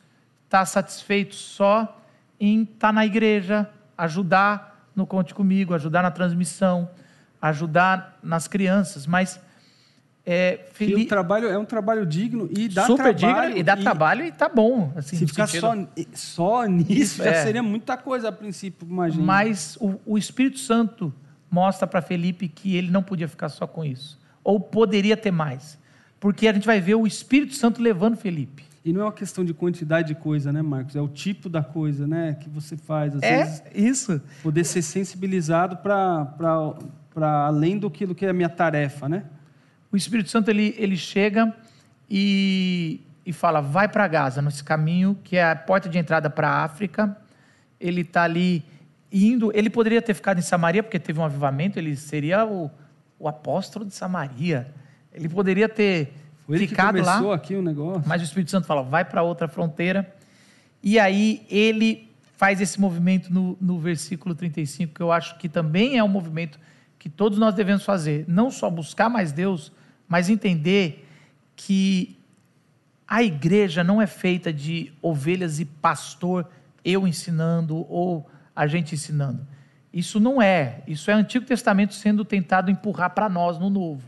estar 0.45 0.65
satisfeitos 0.65 1.39
só 1.39 2.01
em 2.39 2.63
estar 2.63 2.93
na 2.93 3.05
igreja, 3.05 3.69
ajudar 3.99 4.91
no 4.95 5.07
Conte 5.07 5.35
Comigo, 5.35 5.75
ajudar 5.75 6.03
na 6.03 6.11
transmissão, 6.11 6.89
ajudar 7.41 8.19
nas 8.23 8.47
crianças, 8.47 9.07
mas 9.07 9.41
é, 10.29 10.67
Fili... 10.73 11.05
o 11.05 11.07
trabalho 11.07 11.47
é 11.47 11.57
um 11.57 11.65
trabalho 11.65 12.05
digno 12.05 12.49
e 12.51 12.69
dá 12.69 12.85
Super 12.85 13.15
trabalho. 13.15 13.51
digno 13.51 13.61
e 13.61 13.63
dá 13.63 13.77
e... 13.77 13.81
trabalho 13.81 14.25
e 14.25 14.33
tá 14.33 14.49
bom. 14.49 14.93
Assim, 14.97 15.17
Se 15.17 15.27
ficar 15.27 15.47
sentido... 15.47 15.89
só, 16.13 16.63
só 16.63 16.67
nisso, 16.67 16.93
Isso, 16.93 17.23
já 17.23 17.31
é. 17.31 17.45
seria 17.45 17.63
muita 17.63 17.97
coisa 17.97 18.31
a 18.31 18.33
princípio, 18.33 18.89
imagina. 18.91 19.23
Mas 19.23 19.79
o, 19.81 19.95
o 20.05 20.19
Espírito 20.19 20.59
Santo 20.59 21.15
mostra 21.49 21.87
para 21.87 22.03
Felipe 22.03 22.49
que 22.49 22.75
ele 22.75 22.91
não 22.91 23.05
podia 23.05 23.29
ficar 23.29 23.49
só 23.49 23.69
com 23.69 23.85
isso. 23.85 24.19
Ou 24.43 24.59
poderia 24.59 25.17
ter 25.17 25.31
mais. 25.31 25.79
Porque 26.19 26.49
a 26.49 26.53
gente 26.53 26.67
vai 26.67 26.81
ver 26.81 26.97
o 26.97 27.07
Espírito 27.07 27.55
Santo 27.55 27.81
levando 27.81 28.17
Felipe. 28.17 28.65
E 28.85 28.93
não 28.93 29.03
é 29.03 29.05
uma 29.05 29.13
questão 29.13 29.45
de 29.45 29.55
quantidade 29.55 30.09
de 30.09 30.15
coisa, 30.17 30.53
né, 30.53 30.61
Marcos? 30.61 30.97
É 30.97 31.01
o 31.01 31.09
tipo 31.09 31.49
da 31.49 31.63
coisa, 31.63 32.07
né, 32.07 32.37
que 32.41 32.49
você 32.49 32.77
faz. 32.77 33.15
Às 33.15 33.23
é 33.23 33.39
vezes, 33.39 33.63
isso. 33.73 34.21
Poder 34.43 34.65
ser 34.65 34.83
sensibilizado 34.83 35.77
para 35.77 37.47
além 37.47 37.79
do 37.79 37.89
que, 37.89 38.07
do 38.07 38.15
que 38.15 38.27
é 38.27 38.31
a 38.31 38.33
minha 38.33 38.49
tarefa, 38.49 39.09
né? 39.09 39.25
O 39.91 39.97
Espírito 39.97 40.31
Santo 40.31 40.51
ele, 40.51 40.75
ele 40.79 40.97
chega 40.97 41.55
e, 42.11 43.01
e 43.25 43.33
fala: 43.33 43.61
vai 43.61 43.89
para 43.89 44.07
Gaza, 44.09 44.43
nesse 44.43 44.63
caminho 44.63 45.19
que 45.23 45.37
é 45.37 45.51
a 45.51 45.57
porta 45.57 45.89
de 45.89 45.99
entrada 45.99 46.29
para 46.31 46.49
a 46.49 46.65
África. 46.65 47.17
Ele 47.79 48.01
está 48.01 48.23
ali 48.23 48.65
indo. 49.13 49.51
Ele 49.55 49.71
poderia 49.71 50.01
ter 50.01 50.15
ficado 50.15 50.39
em 50.39 50.43
Samaria, 50.43 50.83
porque 50.83 50.99
teve 50.99 51.19
um 51.21 51.25
avivamento, 51.25 51.79
ele 51.79 51.97
seria 51.97 52.45
o, 52.45 52.71
o 53.19 53.29
apóstolo 53.29 53.85
de 53.85 53.95
Samaria. 53.95 54.73
Ele 55.13 55.29
poderia 55.29 55.69
ter 55.69 56.13
Foi 56.47 56.59
ficado 56.59 57.01
lá. 57.03 57.35
aqui 57.35 57.55
o 57.55 57.63
negócio. 57.63 58.03
Mas 58.07 58.21
o 58.21 58.25
Espírito 58.25 58.51
Santo 58.51 58.67
fala: 58.67 58.83
vai 58.83 59.05
para 59.05 59.23
outra 59.23 59.49
fronteira. 59.49 60.15
E 60.83 60.99
aí 60.99 61.45
ele 61.51 62.11
faz 62.37 62.61
esse 62.61 62.79
movimento 62.79 63.33
no, 63.33 63.57
no 63.61 63.79
versículo 63.79 64.35
35, 64.35 64.95
que 64.95 65.01
eu 65.01 65.11
acho 65.11 65.39
que 65.39 65.49
também 65.49 65.97
é 65.97 66.05
um 66.05 66.09
movimento 66.09 66.59
que 67.07 67.11
todos 67.11 67.39
nós 67.39 67.55
devemos 67.55 67.85
fazer. 67.85 68.25
Não 68.27 68.51
só 68.51 68.69
buscar 68.69 69.09
mais 69.09 69.31
Deus, 69.31 69.71
mas 70.09 70.29
entender 70.29 71.09
que 71.55 72.19
a 73.07 73.23
igreja 73.23 73.85
não 73.85 74.03
é 74.03 74.09
feita 74.09 74.53
de 74.53 74.93
ovelhas 75.01 75.61
e 75.61 75.65
pastor, 75.65 76.51
eu 76.85 77.07
ensinando 77.07 77.87
ou 77.89 78.29
a 78.57 78.67
gente 78.67 78.97
ensinando. 78.97 79.47
Isso 79.93 80.19
não 80.19 80.43
é. 80.43 80.83
Isso 80.85 81.09
é 81.09 81.15
Antigo 81.15 81.47
Testamento 81.47 81.95
sendo 81.95 82.25
tentado 82.25 82.73
empurrar 82.73 83.11
para 83.11 83.29
nós 83.29 83.57
no 83.57 83.71
Novo. 83.71 84.03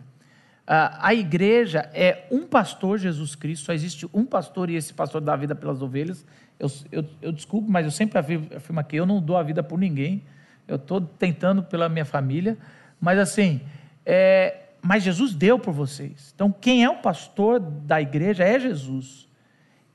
a 0.67 1.15
igreja 1.15 1.89
é 1.95 2.27
um 2.33 2.49
pastor, 2.49 2.99
Jesus 2.99 3.37
Cristo, 3.37 3.67
só 3.67 3.73
existe 3.73 4.09
um 4.13 4.25
pastor 4.25 4.71
e 4.71 4.75
esse 4.75 4.93
pastor 4.93 5.21
dá 5.21 5.35
a 5.35 5.37
vida 5.37 5.55
pelas 5.55 5.81
ovelhas. 5.81 6.27
Eu, 6.59 6.69
eu, 6.91 7.05
eu 7.23 7.31
desculpo, 7.31 7.71
mas 7.71 7.85
eu 7.85 7.93
sempre 7.93 8.19
afirmo 8.19 8.81
aqui: 8.81 8.97
eu 8.97 9.07
não 9.07 9.23
dou 9.23 9.37
a 9.37 9.43
vida 9.45 9.63
por 9.63 9.79
ninguém. 9.79 10.25
Eu 10.67 10.75
estou 10.75 11.01
tentando 11.01 11.63
pela 11.63 11.89
minha 11.89 12.05
família. 12.05 12.59
Mas 13.01 13.19
assim, 13.19 13.61
é, 14.05 14.57
mas 14.83 15.03
Jesus 15.03 15.35
deu 15.35 15.59
por 15.59 15.73
vocês. 15.73 16.33
Então, 16.35 16.51
quem 16.53 16.85
é 16.85 16.91
o 16.91 16.97
pastor 16.97 17.61
da 17.61 18.01
igreja 18.01 18.45
é 18.45 18.59
Jesus. 18.59 19.29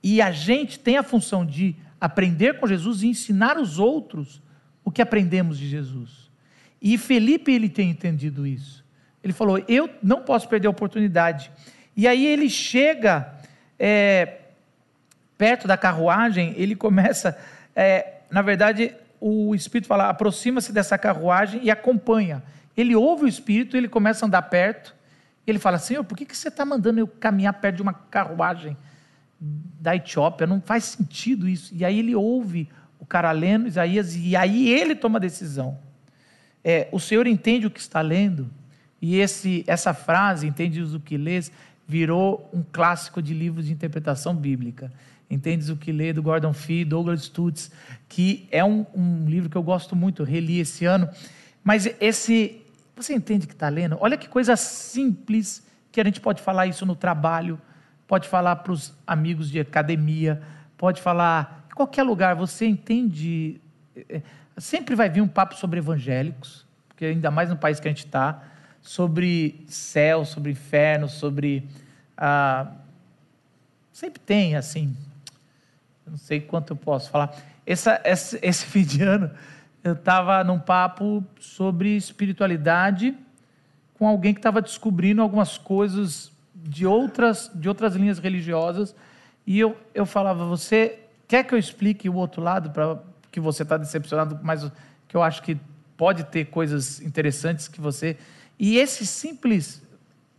E 0.01 0.21
a 0.21 0.31
gente 0.31 0.77
tem 0.77 0.97
a 0.97 1.03
função 1.03 1.45
de 1.45 1.75
aprender 1.99 2.59
com 2.59 2.67
Jesus 2.67 3.01
e 3.01 3.07
ensinar 3.07 3.57
os 3.57 3.79
outros 3.79 4.41
o 4.83 4.91
que 4.91 5.01
aprendemos 5.01 5.57
de 5.57 5.67
Jesus. 5.67 6.29
E 6.81 6.97
Felipe 6.97 7.51
ele 7.51 7.69
tem 7.69 7.89
entendido 7.89 8.45
isso. 8.45 8.83
Ele 9.23 9.31
falou: 9.31 9.63
eu 9.67 9.89
não 10.01 10.21
posso 10.21 10.49
perder 10.49 10.67
a 10.67 10.71
oportunidade. 10.71 11.49
E 11.95 12.07
aí 12.07 12.25
ele 12.25 12.49
chega 12.49 13.33
é, 13.79 14.39
perto 15.37 15.67
da 15.67 15.77
carruagem, 15.77 16.53
ele 16.57 16.75
começa, 16.75 17.37
é, 17.75 18.15
na 18.29 18.41
verdade, 18.41 18.93
o 19.19 19.55
Espírito 19.55 19.87
fala: 19.87 20.09
aproxima-se 20.09 20.73
dessa 20.73 20.97
carruagem 20.97 21.61
e 21.63 21.71
acompanha. 21.71 22.43
Ele 22.75 22.95
ouve 22.95 23.25
o 23.25 23.27
Espírito, 23.27 23.77
ele 23.77 23.87
começa 23.87 24.25
a 24.25 24.27
andar 24.27 24.43
perto, 24.43 24.95
ele 25.45 25.59
fala: 25.59 25.77
Senhor, 25.77 26.03
por 26.03 26.17
que, 26.17 26.25
que 26.25 26.35
você 26.35 26.47
está 26.47 26.65
mandando 26.65 26.99
eu 26.99 27.07
caminhar 27.07 27.53
perto 27.53 27.77
de 27.77 27.81
uma 27.81 27.93
carruagem 27.93 28.75
da 29.39 29.95
Etiópia? 29.95 30.47
Não 30.47 30.61
faz 30.61 30.85
sentido 30.85 31.47
isso. 31.47 31.73
E 31.75 31.83
aí 31.83 31.99
ele 31.99 32.15
ouve 32.15 32.69
o 32.99 33.05
cara 33.05 33.31
lendo 33.31 33.67
Isaías, 33.67 34.15
e 34.15 34.35
aí 34.35 34.69
ele 34.69 34.95
toma 34.95 35.17
a 35.17 35.21
decisão. 35.21 35.77
É, 36.63 36.87
o 36.91 36.99
Senhor 36.99 37.27
entende 37.27 37.67
o 37.67 37.71
que 37.71 37.79
está 37.79 37.99
lendo, 37.99 38.49
e 39.01 39.17
esse, 39.17 39.65
essa 39.67 39.93
frase, 39.93 40.47
entendes 40.47 40.93
o 40.93 40.99
que 40.99 41.17
lês, 41.17 41.51
virou 41.85 42.49
um 42.53 42.63
clássico 42.63 43.21
de 43.21 43.33
livros 43.33 43.65
de 43.65 43.73
interpretação 43.73 44.33
bíblica. 44.33 44.89
Entendes 45.29 45.67
o 45.67 45.75
que 45.75 45.91
lê, 45.91 46.13
do 46.13 46.23
Gordon 46.23 46.53
Fee, 46.53 46.85
Douglas 46.85 47.23
Stutz, 47.23 47.69
que 48.07 48.47
é 48.49 48.63
um, 48.63 48.85
um 48.95 49.25
livro 49.27 49.49
que 49.49 49.57
eu 49.57 49.63
gosto 49.63 49.95
muito, 49.95 50.23
reli 50.23 50.59
esse 50.59 50.85
ano. 50.85 51.09
Mas 51.61 51.93
esse, 51.99 52.61
você 52.95 53.13
entende 53.13 53.47
que 53.47 53.53
está 53.53 53.69
lendo? 53.69 53.97
Olha 53.99 54.17
que 54.17 54.27
coisa 54.27 54.55
simples 54.55 55.65
que 55.91 55.99
a 55.99 56.03
gente 56.03 56.21
pode 56.21 56.41
falar 56.41 56.67
isso 56.67 56.85
no 56.85 56.95
trabalho, 56.95 57.59
pode 58.07 58.27
falar 58.27 58.57
para 58.57 58.71
os 58.71 58.93
amigos 59.05 59.49
de 59.49 59.59
academia, 59.59 60.41
pode 60.77 61.01
falar 61.01 61.65
em 61.71 61.75
qualquer 61.75 62.03
lugar. 62.03 62.35
Você 62.35 62.65
entende? 62.65 63.59
É, 63.95 64.21
sempre 64.57 64.95
vai 64.95 65.09
vir 65.09 65.21
um 65.21 65.27
papo 65.27 65.55
sobre 65.55 65.79
evangélicos, 65.79 66.65
porque 66.87 67.05
ainda 67.05 67.31
mais 67.31 67.49
no 67.49 67.57
país 67.57 67.79
que 67.79 67.87
a 67.87 67.91
gente 67.91 68.05
está, 68.05 68.43
sobre 68.81 69.63
céu, 69.67 70.25
sobre 70.25 70.51
inferno, 70.51 71.09
sobre. 71.09 71.67
Ah, 72.15 72.71
sempre 73.91 74.19
tem, 74.19 74.55
assim. 74.55 74.95
Não 76.05 76.17
sei 76.17 76.41
quanto 76.41 76.73
eu 76.73 76.77
posso 76.77 77.09
falar. 77.09 77.35
Essa, 77.65 78.01
esse, 78.03 78.37
esse 78.41 78.65
fim 78.65 78.83
de 78.83 79.01
ano 79.01 79.31
eu 79.83 79.93
estava 79.93 80.43
num 80.43 80.59
papo 80.59 81.23
sobre 81.39 81.95
espiritualidade 81.95 83.15
com 83.95 84.07
alguém 84.07 84.33
que 84.33 84.39
estava 84.39 84.61
descobrindo 84.61 85.21
algumas 85.21 85.57
coisas 85.57 86.31
de 86.55 86.85
outras, 86.85 87.51
de 87.53 87.67
outras 87.67 87.95
linhas 87.95 88.19
religiosas. 88.19 88.95
E 89.45 89.59
eu, 89.59 89.77
eu 89.93 90.05
falava, 90.05 90.45
você 90.45 90.99
quer 91.27 91.43
que 91.43 91.53
eu 91.53 91.59
explique 91.59 92.07
o 92.07 92.15
outro 92.15 92.41
lado, 92.41 92.69
para 92.71 92.99
que 93.31 93.39
você 93.39 93.63
está 93.63 93.77
decepcionado, 93.77 94.39
mas 94.41 94.69
que 95.07 95.15
eu 95.15 95.21
acho 95.21 95.41
que 95.41 95.57
pode 95.97 96.23
ter 96.25 96.45
coisas 96.45 97.01
interessantes 97.01 97.67
que 97.67 97.81
você. 97.81 98.17
E 98.57 98.77
esse 98.77 99.05
simples, 99.05 99.81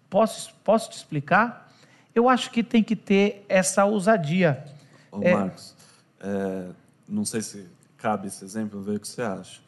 posso, 0.09 0.55
posso 0.65 0.91
te 0.91 0.97
explicar? 0.97 1.71
Eu 2.15 2.29
acho 2.29 2.51
que 2.51 2.63
tem 2.63 2.83
que 2.83 2.97
ter 2.97 3.45
essa 3.49 3.85
ousadia. 3.85 4.65
Ô, 5.13 5.23
é... 5.23 5.35
Marcos, 5.35 5.75
é, 6.21 6.69
não 7.09 7.25
sei 7.25 7.43
se 7.43 7.67
cabe 8.05 8.27
esse 8.27 8.45
exemplo, 8.45 8.83
ver 8.83 8.97
o 8.97 9.01
que 9.01 9.09
você 9.09 9.23
acha. 9.23 9.63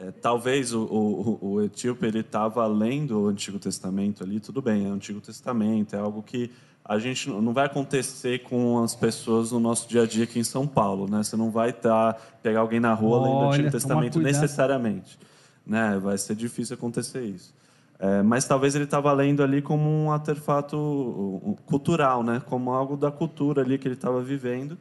é, 0.00 0.10
talvez 0.10 0.72
o, 0.72 0.84
o, 0.84 1.38
o 1.42 1.62
etíope 1.62 2.06
ele 2.06 2.20
estava 2.20 2.66
lendo 2.66 3.20
o 3.20 3.26
Antigo 3.26 3.58
Testamento 3.58 4.24
ali, 4.24 4.40
tudo 4.40 4.62
bem, 4.62 4.86
é 4.86 4.88
o 4.88 4.94
Antigo 4.94 5.20
Testamento, 5.20 5.94
é 5.94 5.98
algo 5.98 6.22
que 6.22 6.50
a 6.82 6.98
gente 6.98 7.28
não 7.28 7.52
vai 7.52 7.66
acontecer 7.66 8.42
com 8.44 8.82
as 8.82 8.94
pessoas 8.94 9.52
no 9.52 9.60
nosso 9.60 9.86
dia 9.86 10.04
a 10.04 10.06
dia 10.06 10.24
aqui 10.24 10.38
em 10.38 10.44
São 10.44 10.66
Paulo, 10.66 11.06
né? 11.06 11.22
Você 11.22 11.36
não 11.36 11.50
vai 11.50 11.74
tá, 11.74 12.16
pegar 12.42 12.60
alguém 12.60 12.80
na 12.80 12.94
rua 12.94 13.18
Olha, 13.18 13.30
lendo 13.30 13.42
o 13.42 13.48
Antigo 13.50 13.70
Testamento 13.70 14.18
necessariamente, 14.18 15.18
né? 15.66 15.98
Vai 16.02 16.16
ser 16.16 16.34
difícil 16.34 16.74
acontecer 16.74 17.22
isso. 17.22 17.54
É, 17.98 18.22
mas 18.22 18.46
talvez 18.46 18.74
ele 18.74 18.84
estava 18.84 19.12
lendo 19.12 19.42
ali 19.42 19.60
como 19.60 19.90
um 19.90 20.10
artefato 20.10 21.56
cultural, 21.66 22.22
né? 22.22 22.42
Como 22.46 22.70
algo 22.70 22.96
da 22.96 23.10
cultura 23.10 23.60
ali 23.60 23.76
que 23.76 23.86
ele 23.86 23.94
estava 23.94 24.22
vivendo. 24.22 24.78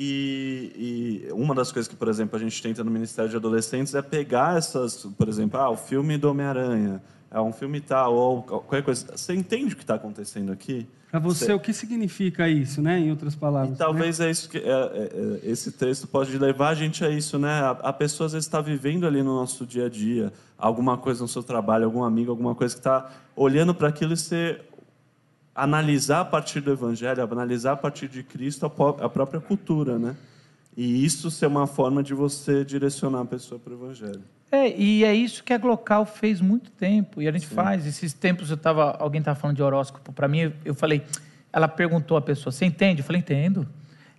E, 0.00 1.26
e, 1.26 1.32
uma 1.32 1.56
das 1.56 1.72
coisas 1.72 1.88
que, 1.88 1.96
por 1.96 2.06
exemplo, 2.06 2.36
a 2.36 2.38
gente 2.38 2.62
tenta 2.62 2.84
no 2.84 2.90
Ministério 2.90 3.28
de 3.28 3.36
Adolescentes 3.36 3.96
é 3.96 4.00
pegar 4.00 4.56
essas, 4.56 5.04
por 5.18 5.28
exemplo, 5.28 5.58
ah, 5.58 5.70
o 5.70 5.76
filme 5.76 6.16
do 6.16 6.30
Homem-Aranha, 6.30 7.02
é 7.28 7.40
um 7.40 7.52
filme 7.52 7.80
tal, 7.80 8.14
ou 8.14 8.42
qualquer 8.44 8.84
coisa. 8.84 9.16
Você 9.16 9.34
entende 9.34 9.74
o 9.74 9.76
que 9.76 9.82
está 9.82 9.96
acontecendo 9.96 10.52
aqui? 10.52 10.86
Para 11.10 11.18
você, 11.18 11.46
você, 11.46 11.52
o 11.52 11.58
que 11.58 11.72
significa 11.72 12.48
isso, 12.48 12.80
né? 12.80 13.00
Em 13.00 13.10
outras 13.10 13.34
palavras. 13.34 13.74
E 13.74 13.76
talvez 13.76 14.20
né? 14.20 14.28
é 14.28 14.30
isso 14.30 14.48
que 14.48 14.58
é, 14.58 14.60
é, 14.60 15.40
é, 15.44 15.50
esse 15.50 15.72
texto 15.72 16.06
pode 16.06 16.38
levar 16.38 16.68
a 16.68 16.74
gente 16.74 17.04
a 17.04 17.10
isso, 17.10 17.36
né? 17.36 17.60
A, 17.60 17.70
a, 17.70 17.92
pessoa 17.92 18.26
às 18.26 18.34
vezes 18.34 18.46
está 18.46 18.60
vivendo 18.60 19.04
ali 19.04 19.20
no 19.20 19.34
nosso 19.34 19.66
dia 19.66 19.86
a 19.86 19.88
dia 19.88 20.32
alguma 20.56 20.96
coisa 20.96 21.22
no 21.22 21.28
seu 21.28 21.42
trabalho, 21.42 21.86
algum 21.86 22.04
amigo, 22.04 22.30
alguma 22.30 22.54
coisa 22.54 22.72
que 22.72 22.80
está 22.80 23.10
olhando 23.34 23.74
para 23.74 23.88
aquilo 23.88 24.12
e 24.12 24.16
você 24.16 24.60
analisar 25.58 26.20
a 26.20 26.24
partir 26.24 26.60
do 26.60 26.70
Evangelho, 26.70 27.20
analisar 27.20 27.72
a 27.72 27.76
partir 27.76 28.06
de 28.06 28.22
Cristo 28.22 28.64
a, 28.64 29.04
a 29.04 29.08
própria 29.08 29.40
cultura, 29.40 29.98
né? 29.98 30.14
E 30.76 31.04
isso 31.04 31.32
ser 31.32 31.46
uma 31.46 31.66
forma 31.66 32.00
de 32.00 32.14
você 32.14 32.64
direcionar 32.64 33.22
a 33.22 33.24
pessoa 33.24 33.58
para 33.58 33.72
o 33.72 33.76
Evangelho. 33.76 34.22
É, 34.52 34.70
e 34.78 35.02
é 35.02 35.12
isso 35.12 35.42
que 35.42 35.52
a 35.52 35.58
Glocal 35.58 36.06
fez 36.06 36.40
muito 36.40 36.70
tempo, 36.70 37.20
e 37.20 37.26
a 37.26 37.32
gente 37.32 37.48
Sim. 37.48 37.54
faz. 37.56 37.84
Esses 37.84 38.14
tempos 38.14 38.50
eu 38.50 38.56
tava, 38.56 38.92
alguém 38.92 39.18
estava 39.18 39.38
falando 39.38 39.56
de 39.56 39.62
horóscopo 39.62 40.12
para 40.12 40.28
mim, 40.28 40.52
eu 40.64 40.74
falei, 40.74 41.02
ela 41.52 41.66
perguntou 41.66 42.16
à 42.16 42.22
pessoa, 42.22 42.52
você 42.52 42.64
entende? 42.64 43.00
Eu 43.00 43.04
falei, 43.04 43.20
entendo. 43.20 43.68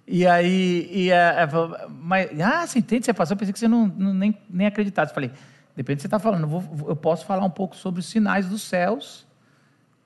E 0.05 0.27
aí, 0.27 0.89
e 0.91 1.09
ela 1.09 1.47
falou, 1.47 1.77
mas, 1.89 2.29
ah, 2.41 2.67
você 2.67 2.79
entende? 2.79 3.05
Você 3.05 3.13
passou, 3.13 3.35
eu 3.35 3.37
pensei 3.37 3.53
que 3.53 3.59
você 3.59 3.67
não, 3.67 3.87
não 3.87 4.13
nem, 4.13 4.37
nem 4.49 4.67
acreditasse. 4.67 5.11
Eu 5.11 5.15
falei, 5.15 5.31
depende 5.73 5.95
do 5.95 5.97
que 5.97 6.01
você 6.01 6.07
está 6.07 6.19
falando, 6.19 6.43
eu, 6.43 6.47
vou, 6.49 6.89
eu 6.89 6.95
posso 6.97 7.25
falar 7.25 7.45
um 7.45 7.49
pouco 7.49 7.77
sobre 7.77 8.01
os 8.01 8.07
sinais 8.07 8.49
dos 8.49 8.61
céus, 8.61 9.25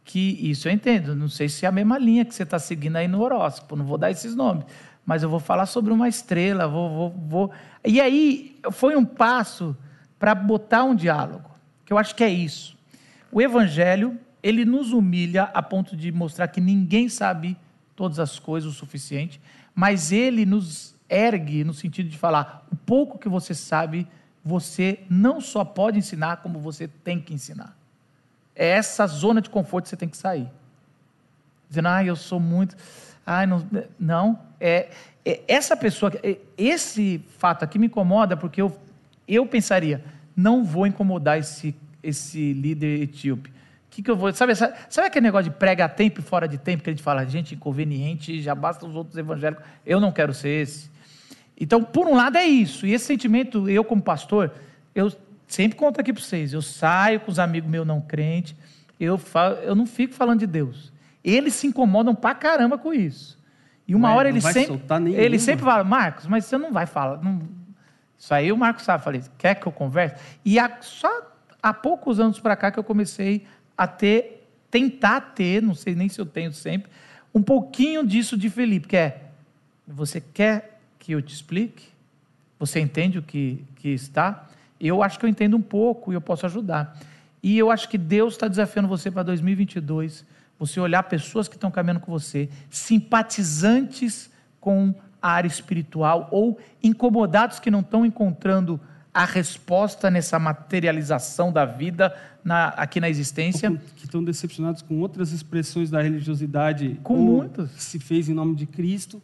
que 0.04 0.38
isso 0.50 0.68
eu 0.68 0.72
entendo. 0.72 1.16
Não 1.16 1.28
sei 1.28 1.48
se 1.50 1.66
é 1.66 1.70
a 1.70 1.72
mesma 1.72 1.98
linha 1.98 2.26
que 2.26 2.34
você 2.34 2.44
está 2.44 2.60
seguindo 2.60 2.98
aí 2.98 3.08
no 3.08 3.22
horóscopo, 3.22 3.76
não 3.76 3.86
vou 3.86 3.98
dar 3.98 4.12
esses 4.12 4.36
nomes, 4.36 4.66
mas 5.06 5.24
eu 5.24 5.30
vou 5.30 5.40
falar 5.40 5.66
sobre 5.66 5.92
uma 5.94 6.08
estrela, 6.08 6.68
vou, 6.68 6.90
vou, 6.90 7.10
vou. 7.28 7.52
E 7.86 8.00
aí, 8.00 8.58
foi 8.72 8.96
um 8.96 9.06
passo 9.06 9.76
para 10.18 10.34
botar 10.34 10.84
um 10.84 10.96
diálogo, 10.96 11.50
que 11.86 11.92
eu 11.92 11.98
acho 11.98 12.16
que 12.16 12.24
é 12.24 12.30
isso. 12.30 12.78
O 13.32 13.42
evangelho, 13.42 14.18
ele 14.42 14.64
nos 14.64 14.94
humilha 14.94 15.44
a 15.54 15.62
ponto 15.62 15.98
de 15.98 16.12
mostrar 16.12 16.48
que 16.48 16.62
ninguém 16.62 17.10
sabe 17.10 17.58
todas 17.96 18.20
as 18.20 18.40
coisas 18.40 18.72
o 18.72 18.74
suficiente, 18.74 19.42
mas 19.76 20.12
ele 20.12 20.46
nos 20.46 20.96
ergue 21.10 21.64
no 21.64 21.74
sentido 21.74 22.10
de 22.10 22.18
falar: 22.18 22.66
o 22.72 22.76
pouco 22.76 23.18
que 23.18 23.28
você 23.28 23.54
sabe, 23.54 24.08
você 24.44 25.00
não 25.10 25.42
só 25.42 25.66
pode 25.66 25.98
ensinar, 25.98 26.38
como 26.38 26.60
você 26.60 26.88
tem 26.88 27.20
que 27.20 27.34
ensinar. 27.34 27.76
É 28.56 28.70
essa 28.70 29.08
zona 29.08 29.42
de 29.42 29.50
conforto 29.50 29.86
que 29.86 29.90
você 29.90 29.98
tem 29.98 30.10
que 30.10 30.18
sair. 30.18 30.48
Dizendo, 31.70 31.88
ah, 31.88 32.04
eu 32.04 32.16
sou 32.16 32.40
muito. 32.40 32.76
Ah, 33.26 33.46
não. 33.46 33.68
Não. 34.00 34.40
É, 34.60 34.90
é 35.26 35.42
essa 35.48 35.76
pessoa, 35.76 36.12
é, 36.22 36.38
esse 36.58 37.24
fato 37.38 37.64
aqui 37.64 37.80
me 37.80 37.88
incomoda 37.88 38.38
porque 38.38 38.62
eu 38.62 38.78
eu 39.28 39.46
pensaria, 39.46 40.04
não 40.36 40.64
vou 40.64 40.88
incomodar 40.88 41.40
esse, 41.40 41.76
esse 42.02 42.54
líder 42.54 43.02
etíope. 43.02 43.52
Que 43.90 44.02
que 44.02 44.10
eu 44.10 44.16
vou, 44.16 44.34
sabe, 44.34 44.56
sabe, 44.56 44.76
sabe 44.90 45.08
aquele 45.08 45.26
negócio 45.26 45.52
de 45.52 45.58
prega 45.58 45.86
a 45.86 45.90
tempo 45.90 46.20
e 46.20 46.24
fora 46.24 46.48
de 46.48 46.58
tempo, 46.58 46.84
que 46.84 46.90
a 46.90 46.94
gente 46.94 47.04
fala, 47.04 47.26
gente 47.26 47.54
inconveniente, 47.54 48.42
já 48.42 48.56
basta 48.56 48.86
os 48.86 48.96
outros 48.96 49.18
evangélicos, 49.18 49.64
eu 49.86 50.00
não 50.00 50.12
quero 50.12 50.34
ser 50.34 50.64
esse. 50.64 50.92
Então, 51.60 51.84
por 51.84 52.08
um 52.08 52.16
lado 52.16 52.38
é 52.38 52.44
isso, 52.44 52.88
e 52.88 52.94
esse 52.94 53.06
sentimento, 53.06 53.70
eu 53.70 53.84
como 53.84 54.02
pastor, 54.02 54.52
eu 54.96 55.12
sempre 55.54 55.78
conto 55.78 56.02
aqui 56.02 56.12
para 56.12 56.22
vocês, 56.22 56.52
eu 56.52 56.62
saio 56.62 57.20
com 57.20 57.32
os 57.32 57.38
amigos 57.38 57.70
meus 57.70 57.86
não 57.86 58.02
crentes, 58.02 58.56
eu, 59.00 59.18
falo, 59.18 59.56
eu 59.58 59.76
não 59.76 59.86
fico 59.86 60.14
falando 60.14 60.40
de 60.40 60.48
Deus. 60.48 60.92
Eles 61.24 61.54
se 61.54 61.68
incomodam 61.68 62.16
pra 62.16 62.34
caramba 62.34 62.78
com 62.78 62.94
isso. 62.94 63.38
E 63.88 63.94
uma 63.94 64.14
hora 64.14 64.30
ele 64.30 64.42
sempre, 64.42 64.82
ele 65.14 65.38
sempre 65.38 65.64
fala, 65.64 65.84
Marcos, 65.84 66.26
mas 66.26 66.46
você 66.46 66.58
não 66.58 66.72
vai 66.72 66.86
falar, 66.86 67.22
não, 67.22 67.42
isso 68.18 68.34
aí 68.34 68.52
o 68.52 68.58
Marcos 68.58 68.84
sabe. 68.84 69.04
Falei, 69.04 69.22
quer 69.38 69.56
que 69.56 69.68
eu 69.68 69.72
converse? 69.72 70.16
E 70.44 70.58
há, 70.58 70.78
só 70.82 71.32
há 71.62 71.74
poucos 71.74 72.20
anos 72.20 72.40
para 72.40 72.56
cá 72.56 72.72
que 72.72 72.80
eu 72.80 72.84
comecei 72.84 73.46
a 73.78 73.86
ter, 73.86 74.50
tentar 74.72 75.22
ter, 75.22 75.62
não 75.62 75.76
sei 75.76 75.94
nem 75.94 76.10
se 76.10 76.20
eu 76.20 76.26
tenho 76.26 76.52
sempre, 76.52 76.90
um 77.34 77.44
pouquinho 77.44 78.06
disso 78.06 78.38
de 78.38 78.50
Felipe, 78.50 78.88
que 78.88 78.98
é, 78.98 79.22
você 79.88 80.20
quer 80.20 80.80
que 80.98 81.12
eu 81.12 81.22
te 81.22 81.34
explique? 81.34 81.90
Você 82.58 82.80
entende 82.80 83.20
o 83.20 83.22
que, 83.22 83.64
que 83.76 83.90
está? 83.90 84.48
Eu 84.86 85.02
acho 85.02 85.18
que 85.18 85.26
eu 85.26 85.30
entendo 85.30 85.56
um 85.56 85.62
pouco 85.62 86.12
e 86.12 86.16
eu 86.16 86.22
posso 86.22 86.46
ajudar. 86.46 86.98
E 87.42 87.58
eu 87.58 87.72
acho 87.72 87.88
que 87.88 87.98
Deus 87.98 88.34
está 88.34 88.48
desafiando 88.48 88.88
você 88.88 89.10
para 89.10 89.24
2022, 89.24 90.26
você 90.60 90.80
olhar 90.80 91.04
pessoas 91.04 91.48
que 91.48 91.56
estão 91.56 91.72
caminhando 91.72 92.00
com 92.00 92.12
você, 92.12 92.50
simpatizantes 92.70 94.30
com 94.60 94.94
a 95.22 95.32
área 95.32 95.48
espiritual 95.48 96.28
ou 96.32 96.60
incomodados 96.82 97.60
que 97.60 97.72
não 97.72 97.80
estão 97.80 98.06
encontrando 98.06 98.80
a 99.14 99.26
resposta 99.26 100.10
nessa 100.10 100.40
materialização 100.40 101.52
da 101.52 101.66
vida 101.66 102.16
na, 102.44 102.70
aqui 102.70 103.00
na 103.00 103.10
existência. 103.10 103.72
Que 103.96 104.06
estão 104.06 104.24
decepcionados 104.24 104.82
com 104.82 105.00
outras 105.00 105.32
expressões 105.32 105.90
da 105.90 106.02
religiosidade. 106.02 107.00
Com 107.04 107.16
muitas. 107.18 107.72
Que 107.72 107.84
se 107.84 108.00
fez 108.00 108.28
em 108.28 108.34
nome 108.34 108.56
de 108.56 108.66
Cristo, 108.66 109.22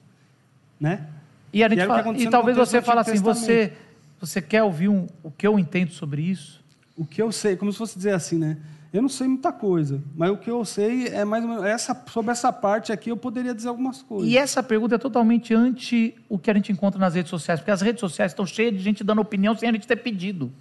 né? 0.79 1.07
E, 1.51 1.63
a 1.63 1.69
gente 1.69 1.85
fala, 1.85 2.15
e 2.17 2.29
talvez 2.29 2.55
você 2.55 2.81
fale 2.81 2.99
assim, 2.99 3.17
você, 3.17 3.73
você 4.19 4.41
quer 4.41 4.63
ouvir 4.63 4.89
um, 4.89 5.07
o 5.23 5.31
que 5.31 5.47
eu 5.47 5.57
entendo 5.57 5.91
sobre 5.91 6.21
isso? 6.21 6.63
O 6.95 7.05
que 7.05 7.21
eu 7.21 7.31
sei, 7.31 7.55
como 7.55 7.71
se 7.71 7.77
fosse 7.77 7.95
dizer 7.95 8.13
assim, 8.13 8.37
né? 8.37 8.57
Eu 8.91 9.03
não 9.03 9.09
sei 9.09 9.27
muita 9.27 9.51
coisa, 9.51 10.01
mas 10.15 10.31
o 10.31 10.37
que 10.37 10.49
eu 10.49 10.65
sei 10.65 11.07
é 11.09 11.23
mais 11.23 11.43
ou 11.43 11.49
menos 11.49 11.63
essa, 11.63 12.03
sobre 12.09 12.31
essa 12.31 12.51
parte 12.51 12.91
aqui 12.91 13.11
eu 13.11 13.17
poderia 13.17 13.53
dizer 13.53 13.69
algumas 13.69 14.01
coisas. 14.01 14.27
E 14.27 14.35
essa 14.35 14.63
pergunta 14.63 14.95
é 14.95 14.97
totalmente 14.97 15.53
anti 15.53 16.15
o 16.27 16.39
que 16.39 16.49
a 16.49 16.53
gente 16.55 16.71
encontra 16.71 16.99
nas 16.99 17.13
redes 17.13 17.29
sociais, 17.29 17.59
porque 17.59 17.69
as 17.69 17.81
redes 17.81 17.99
sociais 17.99 18.31
estão 18.31 18.47
cheias 18.47 18.73
de 18.73 18.79
gente 18.79 19.03
dando 19.03 19.21
opinião 19.21 19.55
sem 19.55 19.69
a 19.69 19.71
gente 19.71 19.85
ter 19.85 19.97
pedido. 19.97 20.51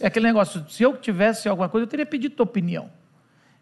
É 0.00 0.08
aquele 0.08 0.26
negócio, 0.26 0.68
se 0.68 0.82
eu 0.82 0.96
tivesse 0.96 1.48
alguma 1.48 1.68
coisa, 1.68 1.84
eu 1.84 1.88
teria 1.88 2.04
pedido 2.04 2.34
tua 2.34 2.44
opinião. 2.44 2.90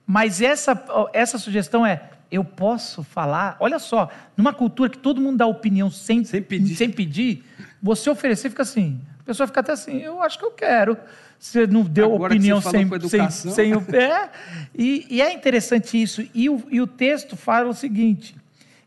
Mas 0.07 0.41
essa, 0.41 0.83
essa 1.13 1.37
sugestão 1.37 1.85
é, 1.85 2.11
eu 2.31 2.45
posso 2.45 3.03
falar, 3.03 3.57
olha 3.61 3.79
só, 3.79 4.11
numa 4.37 4.53
cultura 4.53 4.91
que 4.91 4.99
todo 4.99 5.21
mundo 5.21 5.39
dá 5.39 5.47
opinião 5.47 5.91
sem, 5.91 6.25
sem, 6.25 6.43
pedir. 6.43 6.77
sem 6.77 6.91
pedir, 6.91 7.45
você 7.83 8.11
oferecer 8.11 8.51
fica 8.51 8.63
assim, 8.63 9.01
a 9.21 9.23
pessoa 9.23 9.47
fica 9.47 9.61
até 9.61 9.73
assim, 9.73 9.99
eu 9.99 10.23
acho 10.23 10.39
que 10.39 10.45
eu 10.45 10.51
quero. 10.51 10.97
Você 11.39 11.67
não 11.67 11.83
deu 11.83 12.15
Agora 12.15 12.33
opinião 12.33 12.61
sem, 12.63 12.89
sem, 13.09 13.31
sem 13.31 13.75
o 13.75 13.83
pé. 13.83 14.31
E, 14.75 15.07
e, 15.11 15.21
é 15.21 15.33
interessante 15.33 16.01
isso. 16.01 16.27
E 16.35 16.49
o, 16.49 16.63
e 16.71 16.81
o 16.81 16.87
texto 16.87 17.37
fala 17.37 17.69
o 17.69 17.75
seguinte: 17.75 18.35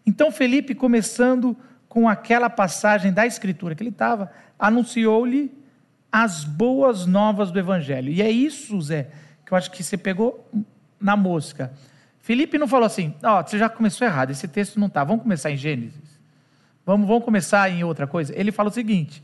então 0.05 0.31
Felipe, 0.31 0.73
começando 0.73 1.55
com 1.87 2.07
aquela 2.07 2.49
passagem 2.49 3.13
da 3.13 3.25
Escritura 3.25 3.75
que 3.75 3.83
ele 3.83 3.89
estava, 3.89 4.31
anunciou-lhe 4.57 5.51
as 6.11 6.43
boas 6.43 7.05
novas 7.05 7.51
do 7.51 7.59
Evangelho. 7.59 8.11
E 8.11 8.21
é 8.21 8.29
isso, 8.29 8.79
Zé, 8.81 9.09
que 9.45 9.53
eu 9.53 9.57
acho 9.57 9.69
que 9.71 9.83
você 9.83 9.97
pegou 9.97 10.49
na 10.99 11.15
mosca. 11.15 11.71
Felipe 12.29 12.59
não 12.59 12.67
falou 12.67 12.85
assim, 12.85 13.15
ó, 13.23 13.39
oh, 13.39 13.43
você 13.43 13.57
já 13.57 13.67
começou 13.67 14.05
errado, 14.05 14.29
esse 14.29 14.47
texto 14.47 14.79
não 14.79 14.85
está, 14.85 15.03
vamos 15.03 15.23
começar 15.23 15.49
em 15.49 15.57
Gênesis. 15.57 16.19
Vamos, 16.85 17.07
vamos 17.07 17.25
começar 17.25 17.71
em 17.71 17.83
outra 17.83 18.05
coisa. 18.05 18.31
Ele 18.39 18.51
fala 18.51 18.69
o 18.69 18.71
seguinte: 18.71 19.23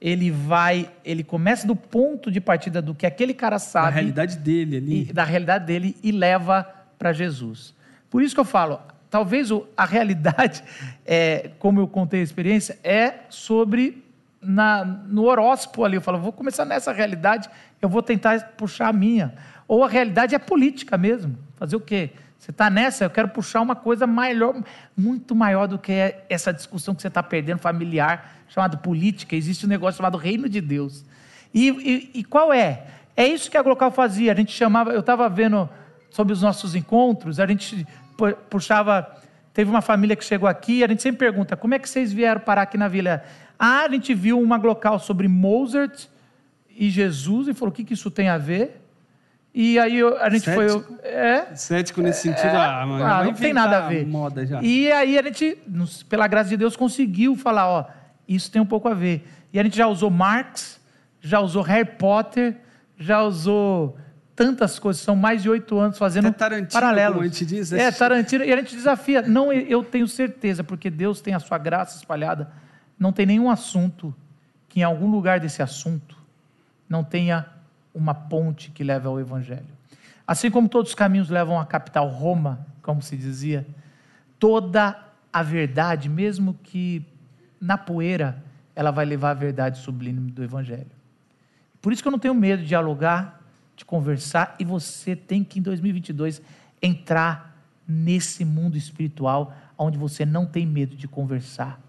ele 0.00 0.32
vai, 0.32 0.90
ele 1.04 1.22
começa 1.22 1.64
do 1.64 1.76
ponto 1.76 2.28
de 2.28 2.40
partida 2.40 2.82
do 2.82 2.92
que 2.92 3.06
aquele 3.06 3.34
cara 3.34 3.60
sabe, 3.60 3.86
da 3.86 3.92
realidade 3.92 4.36
dele 4.36 4.78
ali, 4.78 5.02
e, 5.02 5.12
da 5.12 5.22
realidade 5.22 5.64
dele 5.64 5.96
e 6.02 6.10
leva 6.10 6.68
para 6.98 7.12
Jesus. 7.12 7.72
Por 8.10 8.20
isso 8.20 8.34
que 8.34 8.40
eu 8.40 8.44
falo, 8.44 8.80
talvez 9.08 9.48
a 9.76 9.84
realidade, 9.84 10.64
é, 11.06 11.52
como 11.60 11.78
eu 11.78 11.86
contei 11.86 12.18
a 12.18 12.24
experiência, 12.24 12.76
é 12.82 13.14
sobre 13.28 14.02
na, 14.42 14.84
no 14.84 15.26
horóscopo 15.26 15.84
ali. 15.84 15.94
Eu 15.94 16.02
falo, 16.02 16.18
vou 16.18 16.32
começar 16.32 16.64
nessa 16.64 16.92
realidade, 16.92 17.48
eu 17.80 17.88
vou 17.88 18.02
tentar 18.02 18.54
puxar 18.56 18.88
a 18.88 18.92
minha. 18.92 19.34
Ou 19.68 19.84
a 19.84 19.88
realidade 19.88 20.34
é 20.34 20.38
política 20.40 20.98
mesmo. 20.98 21.38
Fazer 21.56 21.76
o 21.76 21.80
quê? 21.80 22.10
Você 22.40 22.52
está 22.52 22.70
nessa, 22.70 23.04
eu 23.04 23.10
quero 23.10 23.28
puxar 23.28 23.60
uma 23.60 23.76
coisa 23.76 24.06
maior, 24.06 24.62
muito 24.96 25.34
maior 25.34 25.68
do 25.68 25.78
que 25.78 25.92
essa 26.26 26.54
discussão 26.54 26.94
que 26.94 27.02
você 27.02 27.08
está 27.08 27.22
perdendo 27.22 27.58
familiar, 27.58 28.34
chamada 28.48 28.78
política. 28.78 29.36
Existe 29.36 29.66
um 29.66 29.68
negócio 29.68 29.98
chamado 29.98 30.16
reino 30.16 30.48
de 30.48 30.58
Deus. 30.58 31.04
E, 31.52 31.68
e, 31.68 32.20
e 32.20 32.24
qual 32.24 32.50
é? 32.50 32.86
É 33.14 33.26
isso 33.26 33.50
que 33.50 33.58
a 33.58 33.62
Glocal 33.62 33.90
fazia. 33.90 34.32
A 34.32 34.34
gente 34.34 34.52
chamava, 34.52 34.90
eu 34.90 35.00
estava 35.00 35.28
vendo 35.28 35.68
sobre 36.08 36.32
os 36.32 36.40
nossos 36.40 36.74
encontros, 36.74 37.38
a 37.38 37.46
gente 37.46 37.86
puxava. 38.48 39.06
Teve 39.52 39.68
uma 39.68 39.82
família 39.82 40.16
que 40.16 40.24
chegou 40.24 40.48
aqui, 40.48 40.82
a 40.82 40.88
gente 40.88 41.02
sempre 41.02 41.18
pergunta: 41.18 41.58
como 41.58 41.74
é 41.74 41.78
que 41.78 41.90
vocês 41.90 42.10
vieram 42.10 42.40
parar 42.40 42.62
aqui 42.62 42.78
na 42.78 42.88
vila? 42.88 43.22
Ah, 43.58 43.82
a 43.82 43.88
gente 43.90 44.14
viu 44.14 44.40
uma 44.40 44.56
Glocal 44.56 44.98
sobre 44.98 45.28
Mozart 45.28 46.06
e 46.70 46.88
Jesus 46.88 47.48
e 47.48 47.52
falou: 47.52 47.70
o 47.70 47.74
que, 47.74 47.84
que 47.84 47.92
isso 47.92 48.10
tem 48.10 48.30
a 48.30 48.38
ver? 48.38 48.79
E 49.52 49.78
aí 49.78 50.00
a 50.00 50.30
gente 50.30 50.44
Cético? 50.44 50.84
foi. 50.84 50.98
É, 51.02 51.54
Cético 51.54 52.00
nesse 52.00 52.22
sentido, 52.22 52.46
é, 52.46 52.56
ah, 52.56 52.86
mano, 52.86 53.04
ah, 53.04 53.24
não 53.24 53.32
tem 53.32 53.52
nada 53.52 53.78
a 53.78 53.88
ver. 53.88 54.06
moda 54.06 54.46
já. 54.46 54.62
E 54.62 54.90
aí 54.92 55.18
a 55.18 55.22
gente, 55.22 55.58
pela 56.08 56.28
graça 56.28 56.48
de 56.50 56.56
Deus, 56.56 56.76
conseguiu 56.76 57.34
falar: 57.34 57.68
ó, 57.68 57.84
isso 58.28 58.50
tem 58.50 58.62
um 58.62 58.66
pouco 58.66 58.88
a 58.88 58.94
ver. 58.94 59.26
E 59.52 59.58
a 59.58 59.62
gente 59.64 59.76
já 59.76 59.88
usou 59.88 60.08
Marx, 60.08 60.80
já 61.20 61.40
usou 61.40 61.62
Harry 61.62 61.84
Potter, 61.84 62.56
já 62.96 63.22
usou 63.22 63.98
tantas 64.36 64.78
coisas, 64.78 65.02
são 65.02 65.16
mais 65.16 65.42
de 65.42 65.50
oito 65.50 65.78
anos 65.78 65.98
fazendo 65.98 66.28
Até 66.28 66.38
Tarantino, 66.38 66.80
como 67.12 67.20
a 67.20 67.24
gente 67.26 67.44
diz, 67.44 67.72
É, 67.72 67.82
é- 67.82 67.90
Tarantino, 67.90 68.44
e 68.44 68.52
a 68.52 68.56
gente 68.56 68.74
desafia. 68.74 69.20
Não, 69.20 69.52
eu 69.52 69.82
tenho 69.82 70.08
certeza, 70.08 70.64
porque 70.64 70.88
Deus 70.88 71.20
tem 71.20 71.34
a 71.34 71.40
sua 71.40 71.58
graça 71.58 71.98
espalhada. 71.98 72.50
Não 72.98 73.12
tem 73.12 73.26
nenhum 73.26 73.50
assunto 73.50 74.14
que 74.68 74.80
em 74.80 74.82
algum 74.82 75.10
lugar 75.10 75.40
desse 75.40 75.60
assunto 75.60 76.16
não 76.88 77.02
tenha 77.02 77.46
uma 77.94 78.14
ponte 78.14 78.70
que 78.70 78.84
leve 78.84 79.06
ao 79.06 79.18
Evangelho. 79.18 79.66
Assim 80.26 80.50
como 80.50 80.68
todos 80.68 80.90
os 80.90 80.94
caminhos 80.94 81.28
levam 81.28 81.58
à 81.58 81.66
capital 81.66 82.08
Roma, 82.08 82.66
como 82.82 83.02
se 83.02 83.16
dizia, 83.16 83.66
toda 84.38 84.96
a 85.32 85.42
verdade, 85.42 86.08
mesmo 86.08 86.54
que 86.62 87.04
na 87.60 87.76
poeira, 87.76 88.42
ela 88.74 88.90
vai 88.90 89.04
levar 89.04 89.30
a 89.30 89.34
verdade 89.34 89.78
sublime 89.78 90.30
do 90.30 90.42
Evangelho. 90.42 90.90
Por 91.82 91.92
isso 91.92 92.02
que 92.02 92.08
eu 92.08 92.12
não 92.12 92.18
tenho 92.18 92.34
medo 92.34 92.62
de 92.62 92.68
dialogar, 92.68 93.40
de 93.76 93.84
conversar, 93.84 94.54
e 94.58 94.64
você 94.64 95.14
tem 95.14 95.42
que, 95.44 95.58
em 95.58 95.62
2022, 95.62 96.40
entrar 96.80 97.56
nesse 97.86 98.44
mundo 98.44 98.76
espiritual, 98.76 99.54
onde 99.76 99.98
você 99.98 100.24
não 100.24 100.46
tem 100.46 100.66
medo 100.66 100.94
de 100.94 101.08
conversar, 101.08 101.80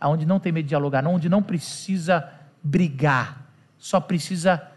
onde 0.00 0.24
não 0.24 0.38
tem 0.38 0.52
medo 0.52 0.64
de 0.64 0.70
dialogar, 0.70 1.06
onde 1.06 1.28
não 1.28 1.42
precisa 1.42 2.30
brigar, 2.62 3.46
só 3.78 3.98
precisa 3.98 4.69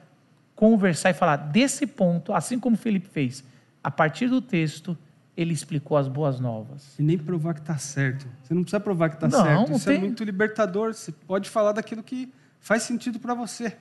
conversar 0.67 1.09
e 1.09 1.13
falar 1.13 1.35
desse 1.35 1.85
ponto, 1.85 2.31
assim 2.33 2.57
como 2.57 2.77
Felipe 2.77 3.09
fez. 3.09 3.43
A 3.83 3.91
partir 3.91 4.27
do 4.29 4.41
texto, 4.41 4.97
ele 5.35 5.53
explicou 5.53 5.97
as 5.97 6.07
boas 6.07 6.39
novas. 6.39 6.97
E 6.97 7.03
nem 7.03 7.17
provar 7.17 7.53
que 7.53 7.61
tá 7.61 7.77
certo. 7.77 8.25
Você 8.41 8.53
não 8.53 8.61
precisa 8.61 8.79
provar 8.79 9.09
que 9.09 9.17
tá 9.19 9.27
Não, 9.27 9.43
certo. 9.43 9.69
não 9.69 9.75
Isso 9.75 9.89
é 9.89 9.93
tem- 9.93 10.01
muito 10.01 10.23
libertador. 10.23 10.93
Você 10.93 11.11
pode 11.11 11.49
falar 11.49 11.73
daquilo 11.73 12.01
que 12.01 12.31
faz 12.61 12.83
sentido 12.83 13.19
para 13.19 13.33
você. 13.33 13.75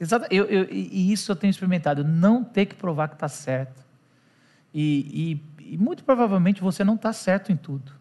Exato. 0.00 0.26
Eu, 0.30 0.44
eu- 0.46 0.64
e 0.70 0.88
e 1.10 1.12
isso 1.12 1.30
eu 1.30 1.36
tenho 1.36 1.50
experimentado, 1.50 2.02
não 2.02 2.42
ter 2.42 2.64
que 2.64 2.74
provar 2.74 3.08
que 3.08 3.16
está 3.16 3.28
certo. 3.28 3.84
E, 4.72 5.40
e- 5.60 5.74
e 5.74 5.76
muito 5.76 6.02
provavelmente 6.04 6.62
você 6.62 6.82
não 6.82 6.94
está 6.94 7.12
certo 7.12 7.52
em 7.52 7.56
tudo. 7.56 7.92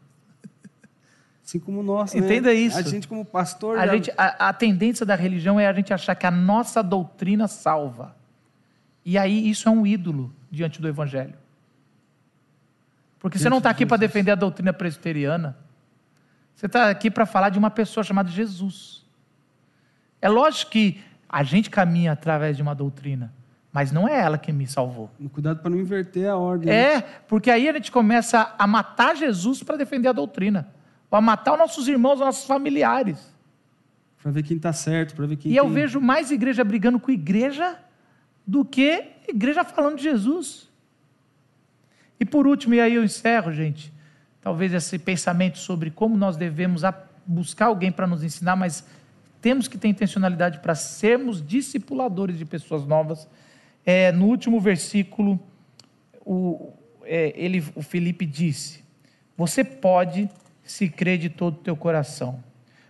Assim 1.50 1.60
como 1.60 1.82
nós, 1.82 2.14
né? 2.14 2.20
Entenda 2.20 2.54
isso. 2.54 2.78
A 2.78 2.82
gente 2.84 3.08
como 3.08 3.26
pastor... 3.26 3.76
A, 3.80 3.88
já- 3.88 3.94
gente, 3.94 4.12
a, 4.16 4.50
a 4.50 4.54
tendência 4.54 5.04
da 5.04 5.16
religião 5.16 5.60
é 5.60 5.66
a 5.66 5.74
gente 5.74 5.92
achar 5.92 6.14
que 6.14 6.28
a 6.28 6.32
nossa 6.32 6.84
doutrina 6.84 7.48
salva. 7.48 8.16
E 9.04 9.18
aí 9.18 9.50
isso 9.50 9.68
é 9.68 9.72
um 9.72 9.86
ídolo 9.86 10.32
diante 10.52 10.80
do 10.80 10.88
evangelho. 10.88 11.34
Porque 13.20 13.40
você 13.40 13.50
não 13.50 13.58
está 13.58 13.72
aqui 13.72 13.84
para 13.84 13.98
defender 13.98 14.32
a 14.32 14.36
doutrina 14.36 14.72
presbiteriana. 14.72 15.58
Você 16.56 16.68
está 16.68 16.88
aqui 16.90 17.10
para 17.10 17.26
falar 17.26 17.50
de 17.50 17.58
uma 17.58 17.72
pessoa 17.72 18.04
chamada 18.04 18.30
Jesus. 18.30 19.04
É 20.22 20.30
lógico 20.30 20.72
que 20.72 21.02
a 21.28 21.42
gente 21.44 21.70
caminha 21.70 22.12
através 22.12 22.56
de 22.58 22.62
uma 22.62 22.76
doutrina, 22.76 23.34
mas 23.74 23.92
não 23.92 24.08
é 24.08 24.20
ela 24.20 24.38
que 24.38 24.52
me 24.52 24.68
salvou. 24.68 25.10
Cuidado 25.32 25.62
para 25.62 25.70
não 25.72 25.80
inverter 25.80 26.30
a 26.30 26.38
ordem. 26.38 26.68
né? 26.68 26.94
É, 26.98 27.02
porque 27.02 27.50
aí 27.50 27.68
a 27.68 27.74
gente 27.74 27.92
começa 27.92 28.54
a 28.58 28.68
matar 28.68 29.16
Jesus 29.16 29.64
para 29.64 29.78
defender 29.78 30.10
a 30.10 30.12
doutrina, 30.14 30.68
para 31.10 31.22
matar 31.22 31.54
os 31.54 31.60
nossos 31.60 31.88
irmãos, 31.88 32.14
os 32.16 32.20
nossos 32.20 32.46
familiares. 32.46 33.34
Para 34.22 34.32
ver 34.32 34.44
quem 34.44 34.60
tá 34.60 34.74
certo, 34.74 35.16
para 35.16 35.26
ver 35.26 35.38
quem 35.38 35.52
E 35.52 35.56
eu 35.56 35.64
tem- 35.66 35.74
vejo 35.74 36.00
mais 36.02 36.30
igreja 36.32 36.64
brigando 36.64 37.00
com 37.00 37.10
igreja 37.12 37.78
do 38.46 38.66
que 38.66 39.06
igreja 39.28 39.64
falando 39.64 39.98
de 39.98 40.04
Jesus. 40.04 40.70
E 42.20 42.26
por 42.26 42.46
último, 42.46 42.74
e 42.74 42.82
aí 42.82 42.96
eu 42.96 43.04
encerro, 43.04 43.52
gente, 43.54 43.94
talvez 44.42 44.74
esse 44.74 45.00
pensamento 45.00 45.58
sobre 45.58 45.90
como 45.90 46.18
nós 46.18 46.36
devemos 46.36 46.82
buscar 47.26 47.68
alguém 47.68 47.92
para 47.92 48.06
nos 48.08 48.24
ensinar, 48.24 48.56
mas 48.56 48.86
temos 49.42 49.68
que 49.70 49.78
ter 49.78 49.88
intencionalidade 49.88 50.60
para 50.60 50.76
sermos 50.76 51.46
discipuladores 51.46 52.38
de 52.38 52.46
pessoas 52.46 52.86
novas. 52.86 53.28
É, 53.86 54.12
no 54.12 54.26
último 54.26 54.60
versículo, 54.60 55.40
o, 56.26 56.74
é, 57.04 57.34
ele, 57.38 57.64
o 57.74 57.82
Felipe 57.82 58.26
disse: 58.26 58.84
Você 59.38 59.64
pode 59.64 60.30
se 60.72 60.88
crer 60.88 61.18
de 61.18 61.30
todo 61.30 61.56
o 61.56 61.64
teu 61.64 61.76
coração. 61.76 62.44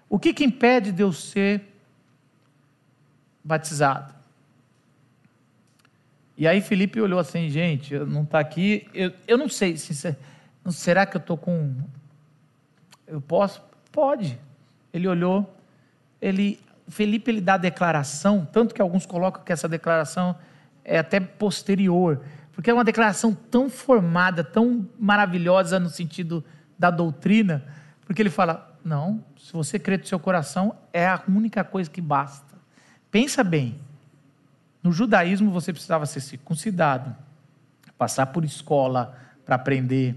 O 0.10 0.20
que, 0.20 0.34
que 0.34 0.44
impede 0.44 0.92
de 0.92 1.02
eu 1.02 1.14
ser 1.14 1.62
batizado? 3.44 4.14
E 6.38 6.48
aí 6.48 6.62
Felipe 6.62 7.00
olhou 7.00 7.20
assim, 7.20 7.50
gente, 7.50 7.94
eu 7.94 8.06
não 8.06 8.24
está 8.24 8.40
aqui, 8.40 8.88
eu, 8.94 9.14
eu 9.28 9.38
não 9.38 9.48
sei, 9.48 9.78
se, 9.78 9.94
se- 9.94 10.16
não- 10.64 10.72
será 10.72 11.06
que 11.06 11.16
eu 11.16 11.20
estou 11.20 11.38
com. 11.38 11.74
Eu 13.08 13.22
posso? 13.22 13.62
Pode. 13.92 14.38
Ele 14.94 15.08
olhou, 15.08 15.54
ele, 16.22 16.60
Felipe 16.88 17.32
ele 17.32 17.42
dá 17.42 17.54
a 17.54 17.58
declaração, 17.58 18.46
tanto 18.52 18.74
que 18.74 18.82
alguns 18.82 19.06
colocam 19.06 19.44
que 19.44 19.54
essa 19.54 19.68
declaração 19.70 20.36
é 20.84 20.98
até 21.00 21.20
posterior, 21.20 22.22
porque 22.54 22.70
é 22.70 22.74
uma 22.74 22.84
declaração 22.84 23.34
tão 23.34 23.70
formada, 23.70 24.44
tão 24.44 24.88
maravilhosa 25.00 25.80
no 25.80 25.90
sentido 25.90 26.44
da 26.80 26.90
doutrina, 26.90 27.64
porque 28.06 28.22
ele 28.22 28.30
fala: 28.30 28.80
não, 28.84 29.24
se 29.38 29.52
você 29.52 29.78
crê 29.78 29.98
do 29.98 30.08
seu 30.08 30.18
coração, 30.18 30.76
é 30.94 31.06
a 31.06 31.22
única 31.28 31.64
coisa 31.64 31.90
que 31.90 32.00
basta. 32.00 32.56
Pensa 33.12 33.44
bem, 33.44 33.80
no 34.82 34.92
judaísmo 34.94 35.52
você 35.52 35.74
precisava 35.74 36.06
ser 36.06 36.22
circuncidado, 36.22 37.14
passar 37.98 38.28
por 38.28 38.46
escola 38.46 39.18
para 39.46 39.56
aprender, 39.56 40.16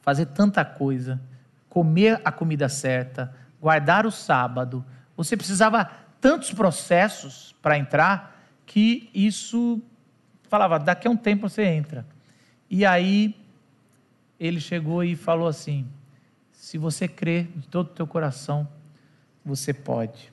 fazer 0.00 0.26
tanta 0.26 0.64
coisa, 0.64 1.20
comer 1.68 2.20
a 2.24 2.32
comida 2.32 2.68
certa, 2.68 3.34
guardar 3.60 4.06
o 4.06 4.10
sábado. 4.10 4.84
Você 5.16 5.36
precisava 5.36 5.90
tantos 6.20 6.52
processos 6.52 7.54
para 7.60 7.76
entrar 7.76 8.36
que 8.64 9.10
isso 9.12 9.82
falava, 10.48 10.78
daqui 10.78 11.06
a 11.06 11.10
um 11.10 11.16
tempo 11.16 11.48
você 11.48 11.64
entra. 11.64 12.06
E 12.70 12.86
aí 12.86 13.36
ele 14.38 14.60
chegou 14.60 15.02
e 15.04 15.14
falou 15.16 15.46
assim: 15.48 15.86
se 16.52 16.78
você 16.78 17.06
crê 17.08 17.44
de 17.56 17.68
todo 17.68 17.86
o 17.86 17.90
teu 17.90 18.06
coração, 18.06 18.68
você 19.44 19.72
pode. 19.72 20.32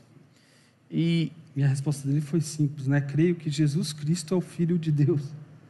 E 0.89 1.32
Minha 1.56 1.68
resposta 1.68 2.08
dele 2.08 2.22
foi 2.22 2.41
simples, 2.41 2.86
né? 2.88 2.99
Creio 3.01 3.36
que 3.36 3.49
Jesus 3.49 3.93
Cristo 3.93 4.34
é 4.34 4.38
o 4.38 4.41
Filho 4.41 4.78
de 4.78 4.91
Deus. 4.91 5.22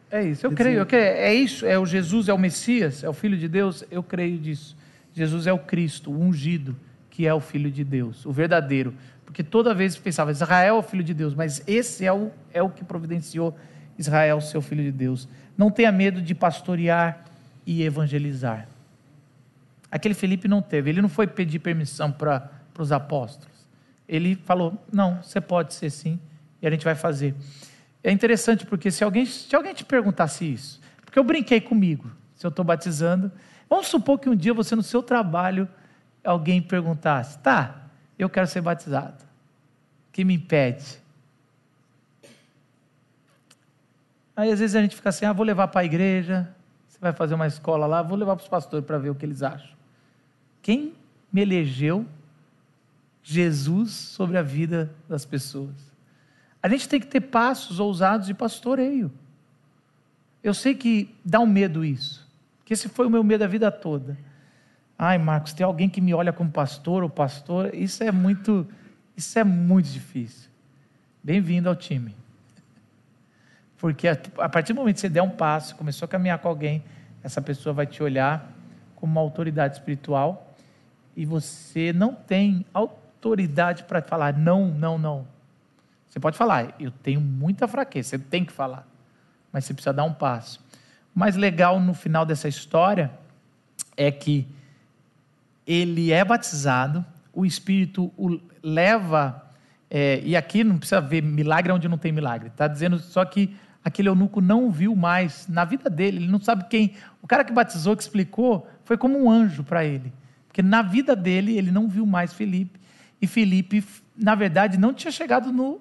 É 0.09 0.23
isso, 0.23 0.45
eu 0.45 0.49
Quer 0.51 0.55
creio, 0.55 0.71
dizer- 0.73 0.81
eu 0.81 0.85
creio. 0.85 1.03
É 1.17 1.33
isso, 1.33 1.65
é 1.65 1.77
o 1.77 1.85
Jesus, 1.85 2.27
é 2.27 2.33
o 2.33 2.37
Messias, 2.37 3.03
é 3.03 3.09
o 3.09 3.13
Filho 3.13 3.37
de 3.37 3.47
Deus, 3.47 3.83
eu 3.91 4.01
creio 4.01 4.37
disso. 4.39 4.75
Jesus 5.13 5.45
é 5.47 5.53
o 5.53 5.59
Cristo, 5.59 6.11
o 6.11 6.19
ungido, 6.19 6.75
que 7.09 7.27
é 7.27 7.33
o 7.33 7.39
Filho 7.39 7.69
de 7.71 7.83
Deus, 7.83 8.25
o 8.25 8.31
verdadeiro. 8.31 8.93
Porque 9.25 9.43
toda 9.43 9.73
vez 9.73 9.95
pensava, 9.97 10.31
Israel 10.31 10.75
é 10.75 10.79
o 10.79 10.83
Filho 10.83 11.03
de 11.03 11.13
Deus, 11.13 11.33
mas 11.33 11.61
esse 11.67 12.05
é 12.05 12.11
o, 12.13 12.31
é 12.53 12.61
o 12.63 12.69
que 12.69 12.83
providenciou 12.83 13.55
Israel, 13.97 14.39
seu 14.41 14.61
Filho 14.61 14.83
de 14.83 14.91
Deus. 14.91 15.27
Não 15.57 15.69
tenha 15.69 15.91
medo 15.91 16.21
de 16.21 16.33
pastorear 16.35 17.25
e 17.65 17.83
evangelizar. 17.83 18.67
Aquele 19.89 20.13
Felipe 20.13 20.47
não 20.47 20.61
teve, 20.61 20.89
ele 20.89 21.01
não 21.01 21.09
foi 21.09 21.25
pedir 21.25 21.59
permissão 21.59 22.11
para 22.11 22.51
os 22.77 22.91
apóstolos. 22.91 23.55
Ele 24.07 24.35
falou: 24.35 24.77
não, 24.91 25.21
você 25.21 25.39
pode 25.39 25.73
ser 25.73 25.89
sim, 25.89 26.19
e 26.61 26.67
a 26.67 26.69
gente 26.69 26.83
vai 26.83 26.95
fazer. 26.95 27.35
É 28.03 28.11
interessante 28.11 28.65
porque 28.65 28.91
se 28.91 29.03
alguém, 29.03 29.25
se 29.25 29.55
alguém 29.55 29.73
te 29.73 29.83
perguntasse 29.83 30.45
isso, 30.45 30.79
porque 31.03 31.17
eu 31.17 31.23
brinquei 31.23 31.59
comigo, 31.59 32.11
se 32.35 32.45
eu 32.45 32.49
estou 32.49 32.63
batizando, 32.63 33.31
vamos 33.69 33.87
supor 33.87 34.19
que 34.19 34.29
um 34.29 34.35
dia 34.35 34.53
você 34.53 34.75
no 34.75 34.83
seu 34.83 35.01
trabalho, 35.01 35.67
alguém 36.23 36.61
perguntasse, 36.61 37.39
tá, 37.39 37.87
eu 38.17 38.29
quero 38.29 38.47
ser 38.47 38.61
batizado, 38.61 39.23
o 40.09 40.11
que 40.11 40.23
me 40.23 40.35
impede? 40.35 40.99
Aí 44.35 44.51
às 44.51 44.59
vezes 44.59 44.75
a 44.75 44.81
gente 44.81 44.95
fica 44.95 45.09
assim, 45.09 45.25
ah, 45.25 45.33
vou 45.33 45.45
levar 45.45 45.69
para 45.69 45.81
a 45.81 45.85
igreja, 45.85 46.53
você 46.95 46.99
vai 47.01 47.11
fazer 47.11 47.35
uma 47.35 47.47
escola 47.47 47.85
lá, 47.85 48.01
vou 48.01 48.17
levar 48.17 48.37
para 48.37 48.43
os 48.43 48.47
pastores 48.47 48.85
para 48.85 48.97
ver 48.97 49.09
o 49.09 49.15
que 49.15 49.25
eles 49.25 49.43
acham. 49.43 49.75
Quem 50.61 50.93
me 51.31 51.41
elegeu 51.41 52.05
Jesus 53.21 53.91
sobre 53.91 54.37
a 54.37 54.41
vida 54.41 54.89
das 55.07 55.25
pessoas? 55.25 55.75
A 56.63 56.69
gente 56.69 56.87
tem 56.87 56.99
que 56.99 57.07
ter 57.07 57.19
passos 57.19 57.79
ousados 57.79 58.27
de 58.27 58.33
pastoreio. 58.33 59.11
Eu 60.41 60.53
sei 60.53 60.73
que 60.73 61.13
dá 61.23 61.39
um 61.39 61.45
medo 61.45 61.83
isso, 61.83 62.25
que 62.63 62.73
esse 62.73 62.87
foi 62.87 63.07
o 63.07 63.09
meu 63.09 63.23
medo 63.23 63.43
a 63.43 63.47
vida 63.47 63.69
toda. 63.69 64.17
Ai, 64.97 65.17
Marcos, 65.17 65.51
tem 65.51 65.65
alguém 65.65 65.89
que 65.89 65.99
me 65.99 66.13
olha 66.13 66.31
como 66.31 66.49
pastor 66.49 67.03
ou 67.03 67.09
pastora, 67.09 67.75
isso 67.75 68.03
é 68.03 68.11
muito, 68.11 68.65
isso 69.17 69.37
é 69.37 69.43
muito 69.43 69.89
difícil. 69.89 70.49
Bem-vindo 71.21 71.67
ao 71.67 71.75
time. 71.75 72.15
Porque 73.85 74.07
a, 74.07 74.17
a 74.39 74.49
partir 74.49 74.73
do 74.73 74.77
momento 74.77 74.95
que 74.95 75.01
você 75.01 75.09
der 75.09 75.21
um 75.21 75.29
passo, 75.29 75.75
começou 75.75 76.07
a 76.07 76.09
caminhar 76.09 76.39
com 76.39 76.47
alguém, 76.47 76.83
essa 77.21 77.39
pessoa 77.39 77.71
vai 77.71 77.85
te 77.85 78.01
olhar 78.01 78.51
como 78.95 79.11
uma 79.11 79.21
autoridade 79.21 79.75
espiritual 79.75 80.55
e 81.15 81.23
você 81.23 81.93
não 81.93 82.15
tem 82.15 82.65
autoridade 82.73 83.83
para 83.83 84.01
falar 84.01 84.35
não, 84.35 84.69
não, 84.69 84.97
não. 84.97 85.27
Você 86.07 86.19
pode 86.19 86.35
falar, 86.35 86.73
eu 86.79 86.89
tenho 86.89 87.21
muita 87.21 87.67
fraqueza, 87.67 88.09
você 88.09 88.17
tem 88.17 88.43
que 88.43 88.51
falar, 88.51 88.87
mas 89.53 89.65
você 89.65 89.73
precisa 89.75 89.93
dar 89.93 90.03
um 90.03 90.13
passo. 90.15 90.59
O 91.15 91.19
mais 91.19 91.35
legal 91.35 91.79
no 91.79 91.93
final 91.93 92.25
dessa 92.25 92.47
história 92.47 93.11
é 93.95 94.09
que 94.09 94.47
ele 95.67 96.11
é 96.11 96.25
batizado, 96.25 97.05
o 97.31 97.45
Espírito 97.45 98.11
o 98.17 98.41
leva, 98.63 99.45
é, 99.91 100.21
e 100.23 100.35
aqui 100.35 100.63
não 100.63 100.79
precisa 100.79 100.99
ver 100.99 101.21
milagre 101.21 101.71
onde 101.71 101.87
não 101.87 101.99
tem 101.99 102.11
milagre, 102.11 102.47
está 102.47 102.67
dizendo 102.67 102.97
só 102.97 103.23
que 103.23 103.55
aquele 103.85 104.09
eunuco 104.09 104.41
não 104.41 104.69
viu 104.69 104.93
mais 104.95 105.47
na 105.47 105.63
vida 105.63 105.89
dele, 105.89 106.17
ele 106.17 106.27
não 106.27 106.41
sabe 106.41 106.65
quem. 106.67 106.95
O 107.21 107.27
cara 107.27 107.45
que 107.45 107.53
batizou, 107.53 107.95
que 107.95 108.03
explicou, 108.03 108.67
foi 108.83 108.97
como 108.97 109.17
um 109.17 109.31
anjo 109.31 109.63
para 109.63 109.85
ele, 109.85 110.11
porque 110.47 110.61
na 110.61 110.81
vida 110.81 111.15
dele 111.15 111.57
ele 111.57 111.71
não 111.71 111.87
viu 111.87 112.05
mais 112.05 112.33
Felipe, 112.33 112.77
e 113.21 113.27
Felipe, 113.27 113.83
na 114.17 114.35
verdade, 114.35 114.77
não 114.77 114.93
tinha 114.93 115.11
chegado 115.11 115.53
no 115.53 115.79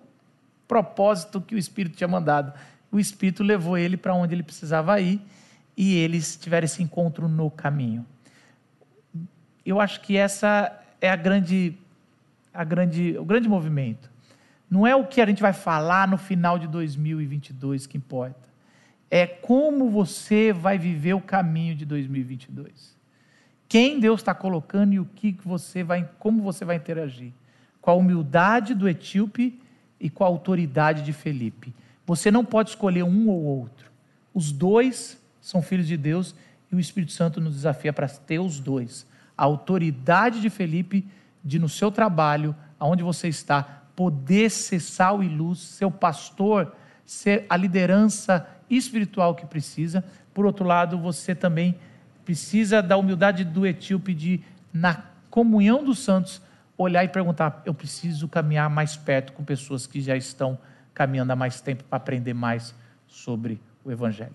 propósito 0.69 1.41
que 1.41 1.55
o 1.55 1.59
Espírito 1.59 1.97
tinha 1.97 2.07
mandado. 2.07 2.53
O 2.93 3.01
Espírito 3.01 3.43
levou 3.43 3.77
ele 3.77 3.97
para 3.97 4.15
onde 4.15 4.35
ele 4.35 4.43
precisava 4.45 5.01
ir, 5.01 5.21
e 5.77 5.97
eles 5.97 6.37
tiveram 6.37 6.67
esse 6.67 6.83
encontro 6.83 7.29
no 7.29 7.51
caminho 7.51 8.07
eu 9.65 9.81
acho 9.81 10.01
que 10.01 10.17
essa 10.17 10.79
é 11.01 11.09
a 11.09 11.17
grande, 11.17 11.77
a 12.53 12.63
grande, 12.65 13.17
o 13.19 13.25
grande 13.25 13.49
movimento. 13.49 14.11
Não 14.75 14.85
é 14.85 14.97
o 14.97 15.07
que 15.07 15.21
a 15.21 15.27
gente 15.27 15.41
vai 15.41 15.53
falar 15.53 16.09
no 16.09 16.19
final 16.19 16.59
de 16.59 16.67
2022 16.67 17.87
que 17.87 17.97
importa. 17.97 18.49
É 19.09 19.25
como 19.25 19.89
você 19.89 20.53
vai 20.53 20.77
viver 20.77 21.15
o 21.15 21.21
caminho 21.21 21.77
de 21.77 21.85
2022. 21.85 22.97
Quem 23.69 24.01
Deus 24.01 24.19
está 24.19 24.35
colocando 24.35 24.93
e 24.93 24.99
o 24.99 25.05
que 25.05 25.39
você 25.45 25.85
vai, 25.85 26.11
como 26.19 26.43
você 26.43 26.65
vai 26.65 26.75
interagir. 26.75 27.31
Com 27.81 27.93
a 27.93 27.95
humildade 27.95 28.75
do 28.75 28.89
etíope 28.89 29.63
e 30.01 30.11
com 30.11 30.25
a 30.25 30.27
autoridade 30.27 31.03
de 31.03 31.13
Felipe. 31.13 31.73
Você 32.05 32.33
não 32.33 32.45
pode 32.45 32.71
escolher 32.71 33.05
um 33.05 33.29
ou 33.29 33.45
outro. 33.45 33.93
Os 34.35 34.51
dois 34.51 35.23
são 35.41 35.63
filhos 35.63 35.87
de 35.87 35.97
Deus 35.97 36.35
e 36.73 36.75
o 36.75 36.81
Espírito 36.81 37.13
Santo 37.13 37.41
nos 37.41 37.55
desafia 37.55 37.93
para 37.93 38.09
ter 38.09 38.41
os 38.41 38.59
dois 38.59 39.07
a 39.39 39.45
autoridade 39.45 40.41
de 40.41 40.51
Felipe 40.51 41.07
de 41.45 41.61
no 41.61 41.69
seu 41.69 41.93
trabalho, 41.93 42.57
aonde 42.77 43.05
você 43.05 43.29
está, 43.29 43.84
poder 43.95 44.51
ser 44.51 44.81
sal 44.81 45.23
e 45.23 45.29
luz, 45.29 45.59
seu 45.59 45.91
pastor, 45.91 46.75
ser 47.05 47.47
a 47.49 47.57
liderança 47.57 48.49
espiritual 48.69 49.35
que 49.35 49.47
precisa. 49.47 50.05
Por 50.33 50.47
outro 50.47 50.65
lado, 50.65 50.99
você 50.99 51.35
também 51.35 51.77
precisa 52.25 52.83
da 52.83 52.97
humildade 52.97 53.45
do 53.45 53.67
etíope 53.67 54.15
de, 54.15 54.41
na 54.73 55.05
comunhão 55.31 55.85
dos 55.85 55.99
santos, 55.99 56.41
olhar 56.77 57.05
e 57.05 57.09
perguntar: 57.09 57.63
eu 57.65 57.75
preciso 57.75 58.29
caminhar 58.29 58.69
mais 58.69 58.97
perto 58.97 59.33
com 59.33 59.45
pessoas 59.45 59.87
que 59.87 60.01
já 60.01 60.17
estão 60.17 60.59
caminhando 60.93 61.33
há 61.33 61.37
mais 61.37 61.61
tempo 61.61 61.85
para 61.85 61.97
aprender 61.97 62.35
mais 62.35 62.75
sobre 63.07 63.61
o 63.85 63.91
Evangelho. 63.91 64.35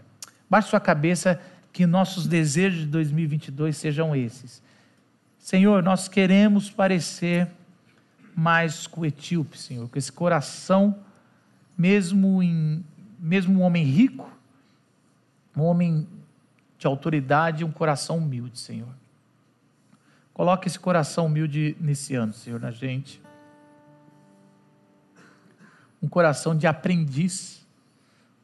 Baixe 0.50 0.70
sua 0.70 0.80
cabeça 0.80 1.40
que 1.72 1.86
nossos 1.86 2.28
desejos 2.28 2.82
de 2.82 2.88
2022 2.88 3.78
sejam 3.78 4.16
esses 4.16 4.62
Senhor, 5.40 5.82
nós 5.82 6.08
queremos 6.08 6.70
parecer 6.70 7.48
mais 8.36 8.88
o 8.96 9.06
etíope, 9.06 9.58
Senhor, 9.58 9.88
com 9.88 9.98
esse 9.98 10.12
coração, 10.12 10.98
mesmo, 11.78 12.42
em, 12.44 12.84
mesmo 13.20 13.60
um 13.60 13.64
homem 13.64 13.84
rico, 13.84 14.30
um 15.56 15.62
homem 15.64 16.08
de 16.78 16.88
autoridade, 16.88 17.64
um 17.64 17.72
coração 17.72 18.18
humilde, 18.18 18.60
Senhor. 18.60 18.90
Coloque 20.34 20.68
esse 20.68 20.80
coração 20.80 21.26
humilde 21.26 21.76
nesse 21.80 22.16
ano, 22.16 22.34
Senhor, 22.34 22.60
na 22.60 22.72
gente. 22.72 23.22
Um 26.02 26.08
coração 26.08 26.56
de 26.56 26.66
aprendiz, 26.66 27.68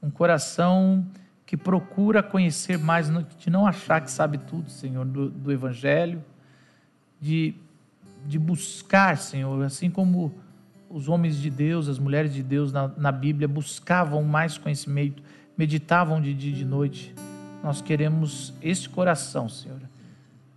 um 0.03 0.09
coração 0.09 1.05
que 1.45 1.55
procura 1.55 2.21
conhecer 2.21 2.77
mais, 2.77 3.07
de 3.37 3.49
não 3.49 3.65
achar 3.65 4.01
que 4.01 4.11
sabe 4.11 4.37
tudo, 4.37 4.69
Senhor, 4.69 5.05
do, 5.05 5.29
do 5.29 5.51
Evangelho 5.51 6.21
de, 7.25 7.55
de 8.25 8.39
buscar, 8.39 9.17
Senhor, 9.17 9.63
assim 9.63 9.89
como 9.89 10.33
os 10.89 11.07
homens 11.07 11.37
de 11.37 11.49
Deus, 11.49 11.87
as 11.87 11.99
mulheres 11.99 12.33
de 12.33 12.41
Deus 12.43 12.71
na, 12.71 12.87
na 12.87 13.11
Bíblia 13.11 13.47
buscavam 13.47 14.23
mais 14.23 14.57
conhecimento, 14.57 15.21
meditavam 15.57 16.21
de 16.21 16.33
dia 16.33 16.51
e 16.51 16.55
de 16.55 16.65
noite. 16.65 17.13
Nós 17.63 17.81
queremos 17.81 18.53
esse 18.61 18.87
coração, 18.87 19.49
Senhor, 19.49 19.81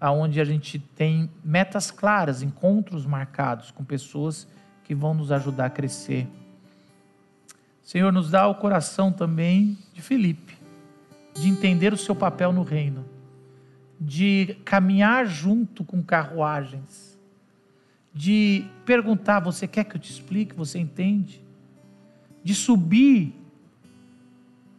aonde 0.01 0.41
a 0.41 0.45
gente 0.45 0.79
tem 0.79 1.31
metas 1.45 1.91
claras, 1.91 2.43
encontros 2.43 3.07
marcados 3.07 3.71
com 3.71 3.85
pessoas 3.85 4.47
que 4.85 4.95
vão 4.95 5.15
nos 5.15 5.33
ajudar 5.33 5.67
a 5.67 5.71
crescer. 5.71 6.27
Senhor, 7.83 8.13
nos 8.13 8.31
dá 8.31 8.47
o 8.47 8.55
coração 8.55 9.11
também 9.11 9.79
de 9.95 10.03
Felipe, 10.03 10.57
de 11.35 11.49
entender 11.49 11.93
o 11.93 11.97
seu 11.97 12.15
papel 12.15 12.53
no 12.53 12.63
reino 12.63 13.05
de 14.01 14.57
caminhar 14.65 15.27
junto 15.27 15.85
com 15.85 16.03
carruagens, 16.03 17.08
de 18.19 18.65
perguntar: 18.85 19.39
você 19.39 19.69
quer 19.69 19.85
que 19.85 19.95
eu 19.95 20.01
te 20.01 20.11
explique? 20.11 20.53
Você 20.57 20.77
entende? 20.77 21.41
De 22.43 22.53
subir 22.53 23.33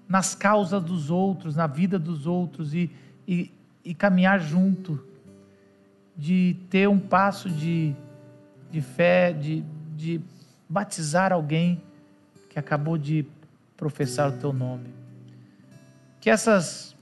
nas 0.09 0.35
causas 0.35 0.83
dos 0.83 1.09
outros, 1.09 1.55
na 1.55 1.65
vida 1.65 1.97
dos 1.97 2.27
outros 2.27 2.73
e, 2.73 2.91
e, 3.25 3.49
e 3.85 3.93
caminhar 3.93 4.41
junto, 4.41 5.01
de 6.17 6.57
ter 6.69 6.89
um 6.89 6.99
passo 6.99 7.49
de, 7.49 7.95
de 8.69 8.81
fé, 8.81 9.31
de, 9.31 9.63
de 9.95 10.19
batizar 10.67 11.31
alguém 11.31 11.81
que 12.49 12.59
acabou 12.59 12.97
de 12.97 13.25
professar 13.77 14.31
o 14.31 14.33
teu 14.33 14.51
nome. 14.51 14.89
Que 16.19 16.29
essas, 16.29 16.93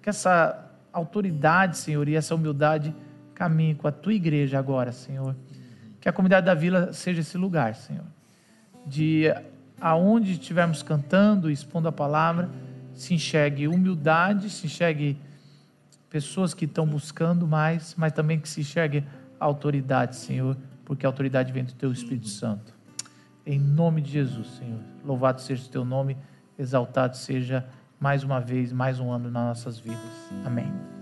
que 0.00 0.08
essa 0.08 0.70
autoridade, 0.92 1.78
Senhor, 1.78 2.08
e 2.08 2.14
essa 2.14 2.32
humildade 2.32 2.94
caminhe 3.34 3.74
com 3.74 3.88
a 3.88 3.92
tua 3.92 4.14
igreja 4.14 4.56
agora, 4.56 4.92
Senhor. 4.92 5.34
Que 6.00 6.08
a 6.08 6.12
comunidade 6.12 6.46
da 6.46 6.54
vila 6.54 6.92
seja 6.92 7.20
esse 7.20 7.36
lugar, 7.36 7.74
Senhor. 7.74 8.06
De 8.86 9.24
aonde 9.80 10.32
estivermos 10.32 10.82
cantando, 10.82 11.50
expondo 11.50 11.88
a 11.88 11.92
palavra, 11.92 12.48
se 12.94 13.14
enxergue 13.14 13.68
humildade, 13.68 14.50
se 14.50 14.66
enxergue 14.66 15.18
pessoas 16.08 16.52
que 16.52 16.64
estão 16.64 16.86
buscando 16.86 17.46
mais, 17.46 17.94
mas 17.96 18.12
também 18.12 18.38
que 18.38 18.48
se 18.48 18.60
enxergue 18.60 19.04
autoridade, 19.38 20.16
Senhor, 20.16 20.56
porque 20.84 21.06
a 21.06 21.08
autoridade 21.08 21.52
vem 21.52 21.64
do 21.64 21.72
teu 21.72 21.92
Espírito 21.92 22.28
Santo. 22.28 22.74
Em 23.46 23.58
nome 23.58 24.02
de 24.02 24.10
Jesus, 24.10 24.48
Senhor. 24.58 24.80
Louvado 25.04 25.40
seja 25.40 25.64
o 25.64 25.68
teu 25.68 25.84
nome, 25.84 26.16
exaltado 26.58 27.16
seja 27.16 27.64
mais 27.98 28.22
uma 28.22 28.40
vez, 28.40 28.72
mais 28.72 29.00
um 29.00 29.10
ano 29.10 29.30
nas 29.30 29.44
nossas 29.44 29.78
vidas. 29.78 30.30
Amém. 30.44 30.99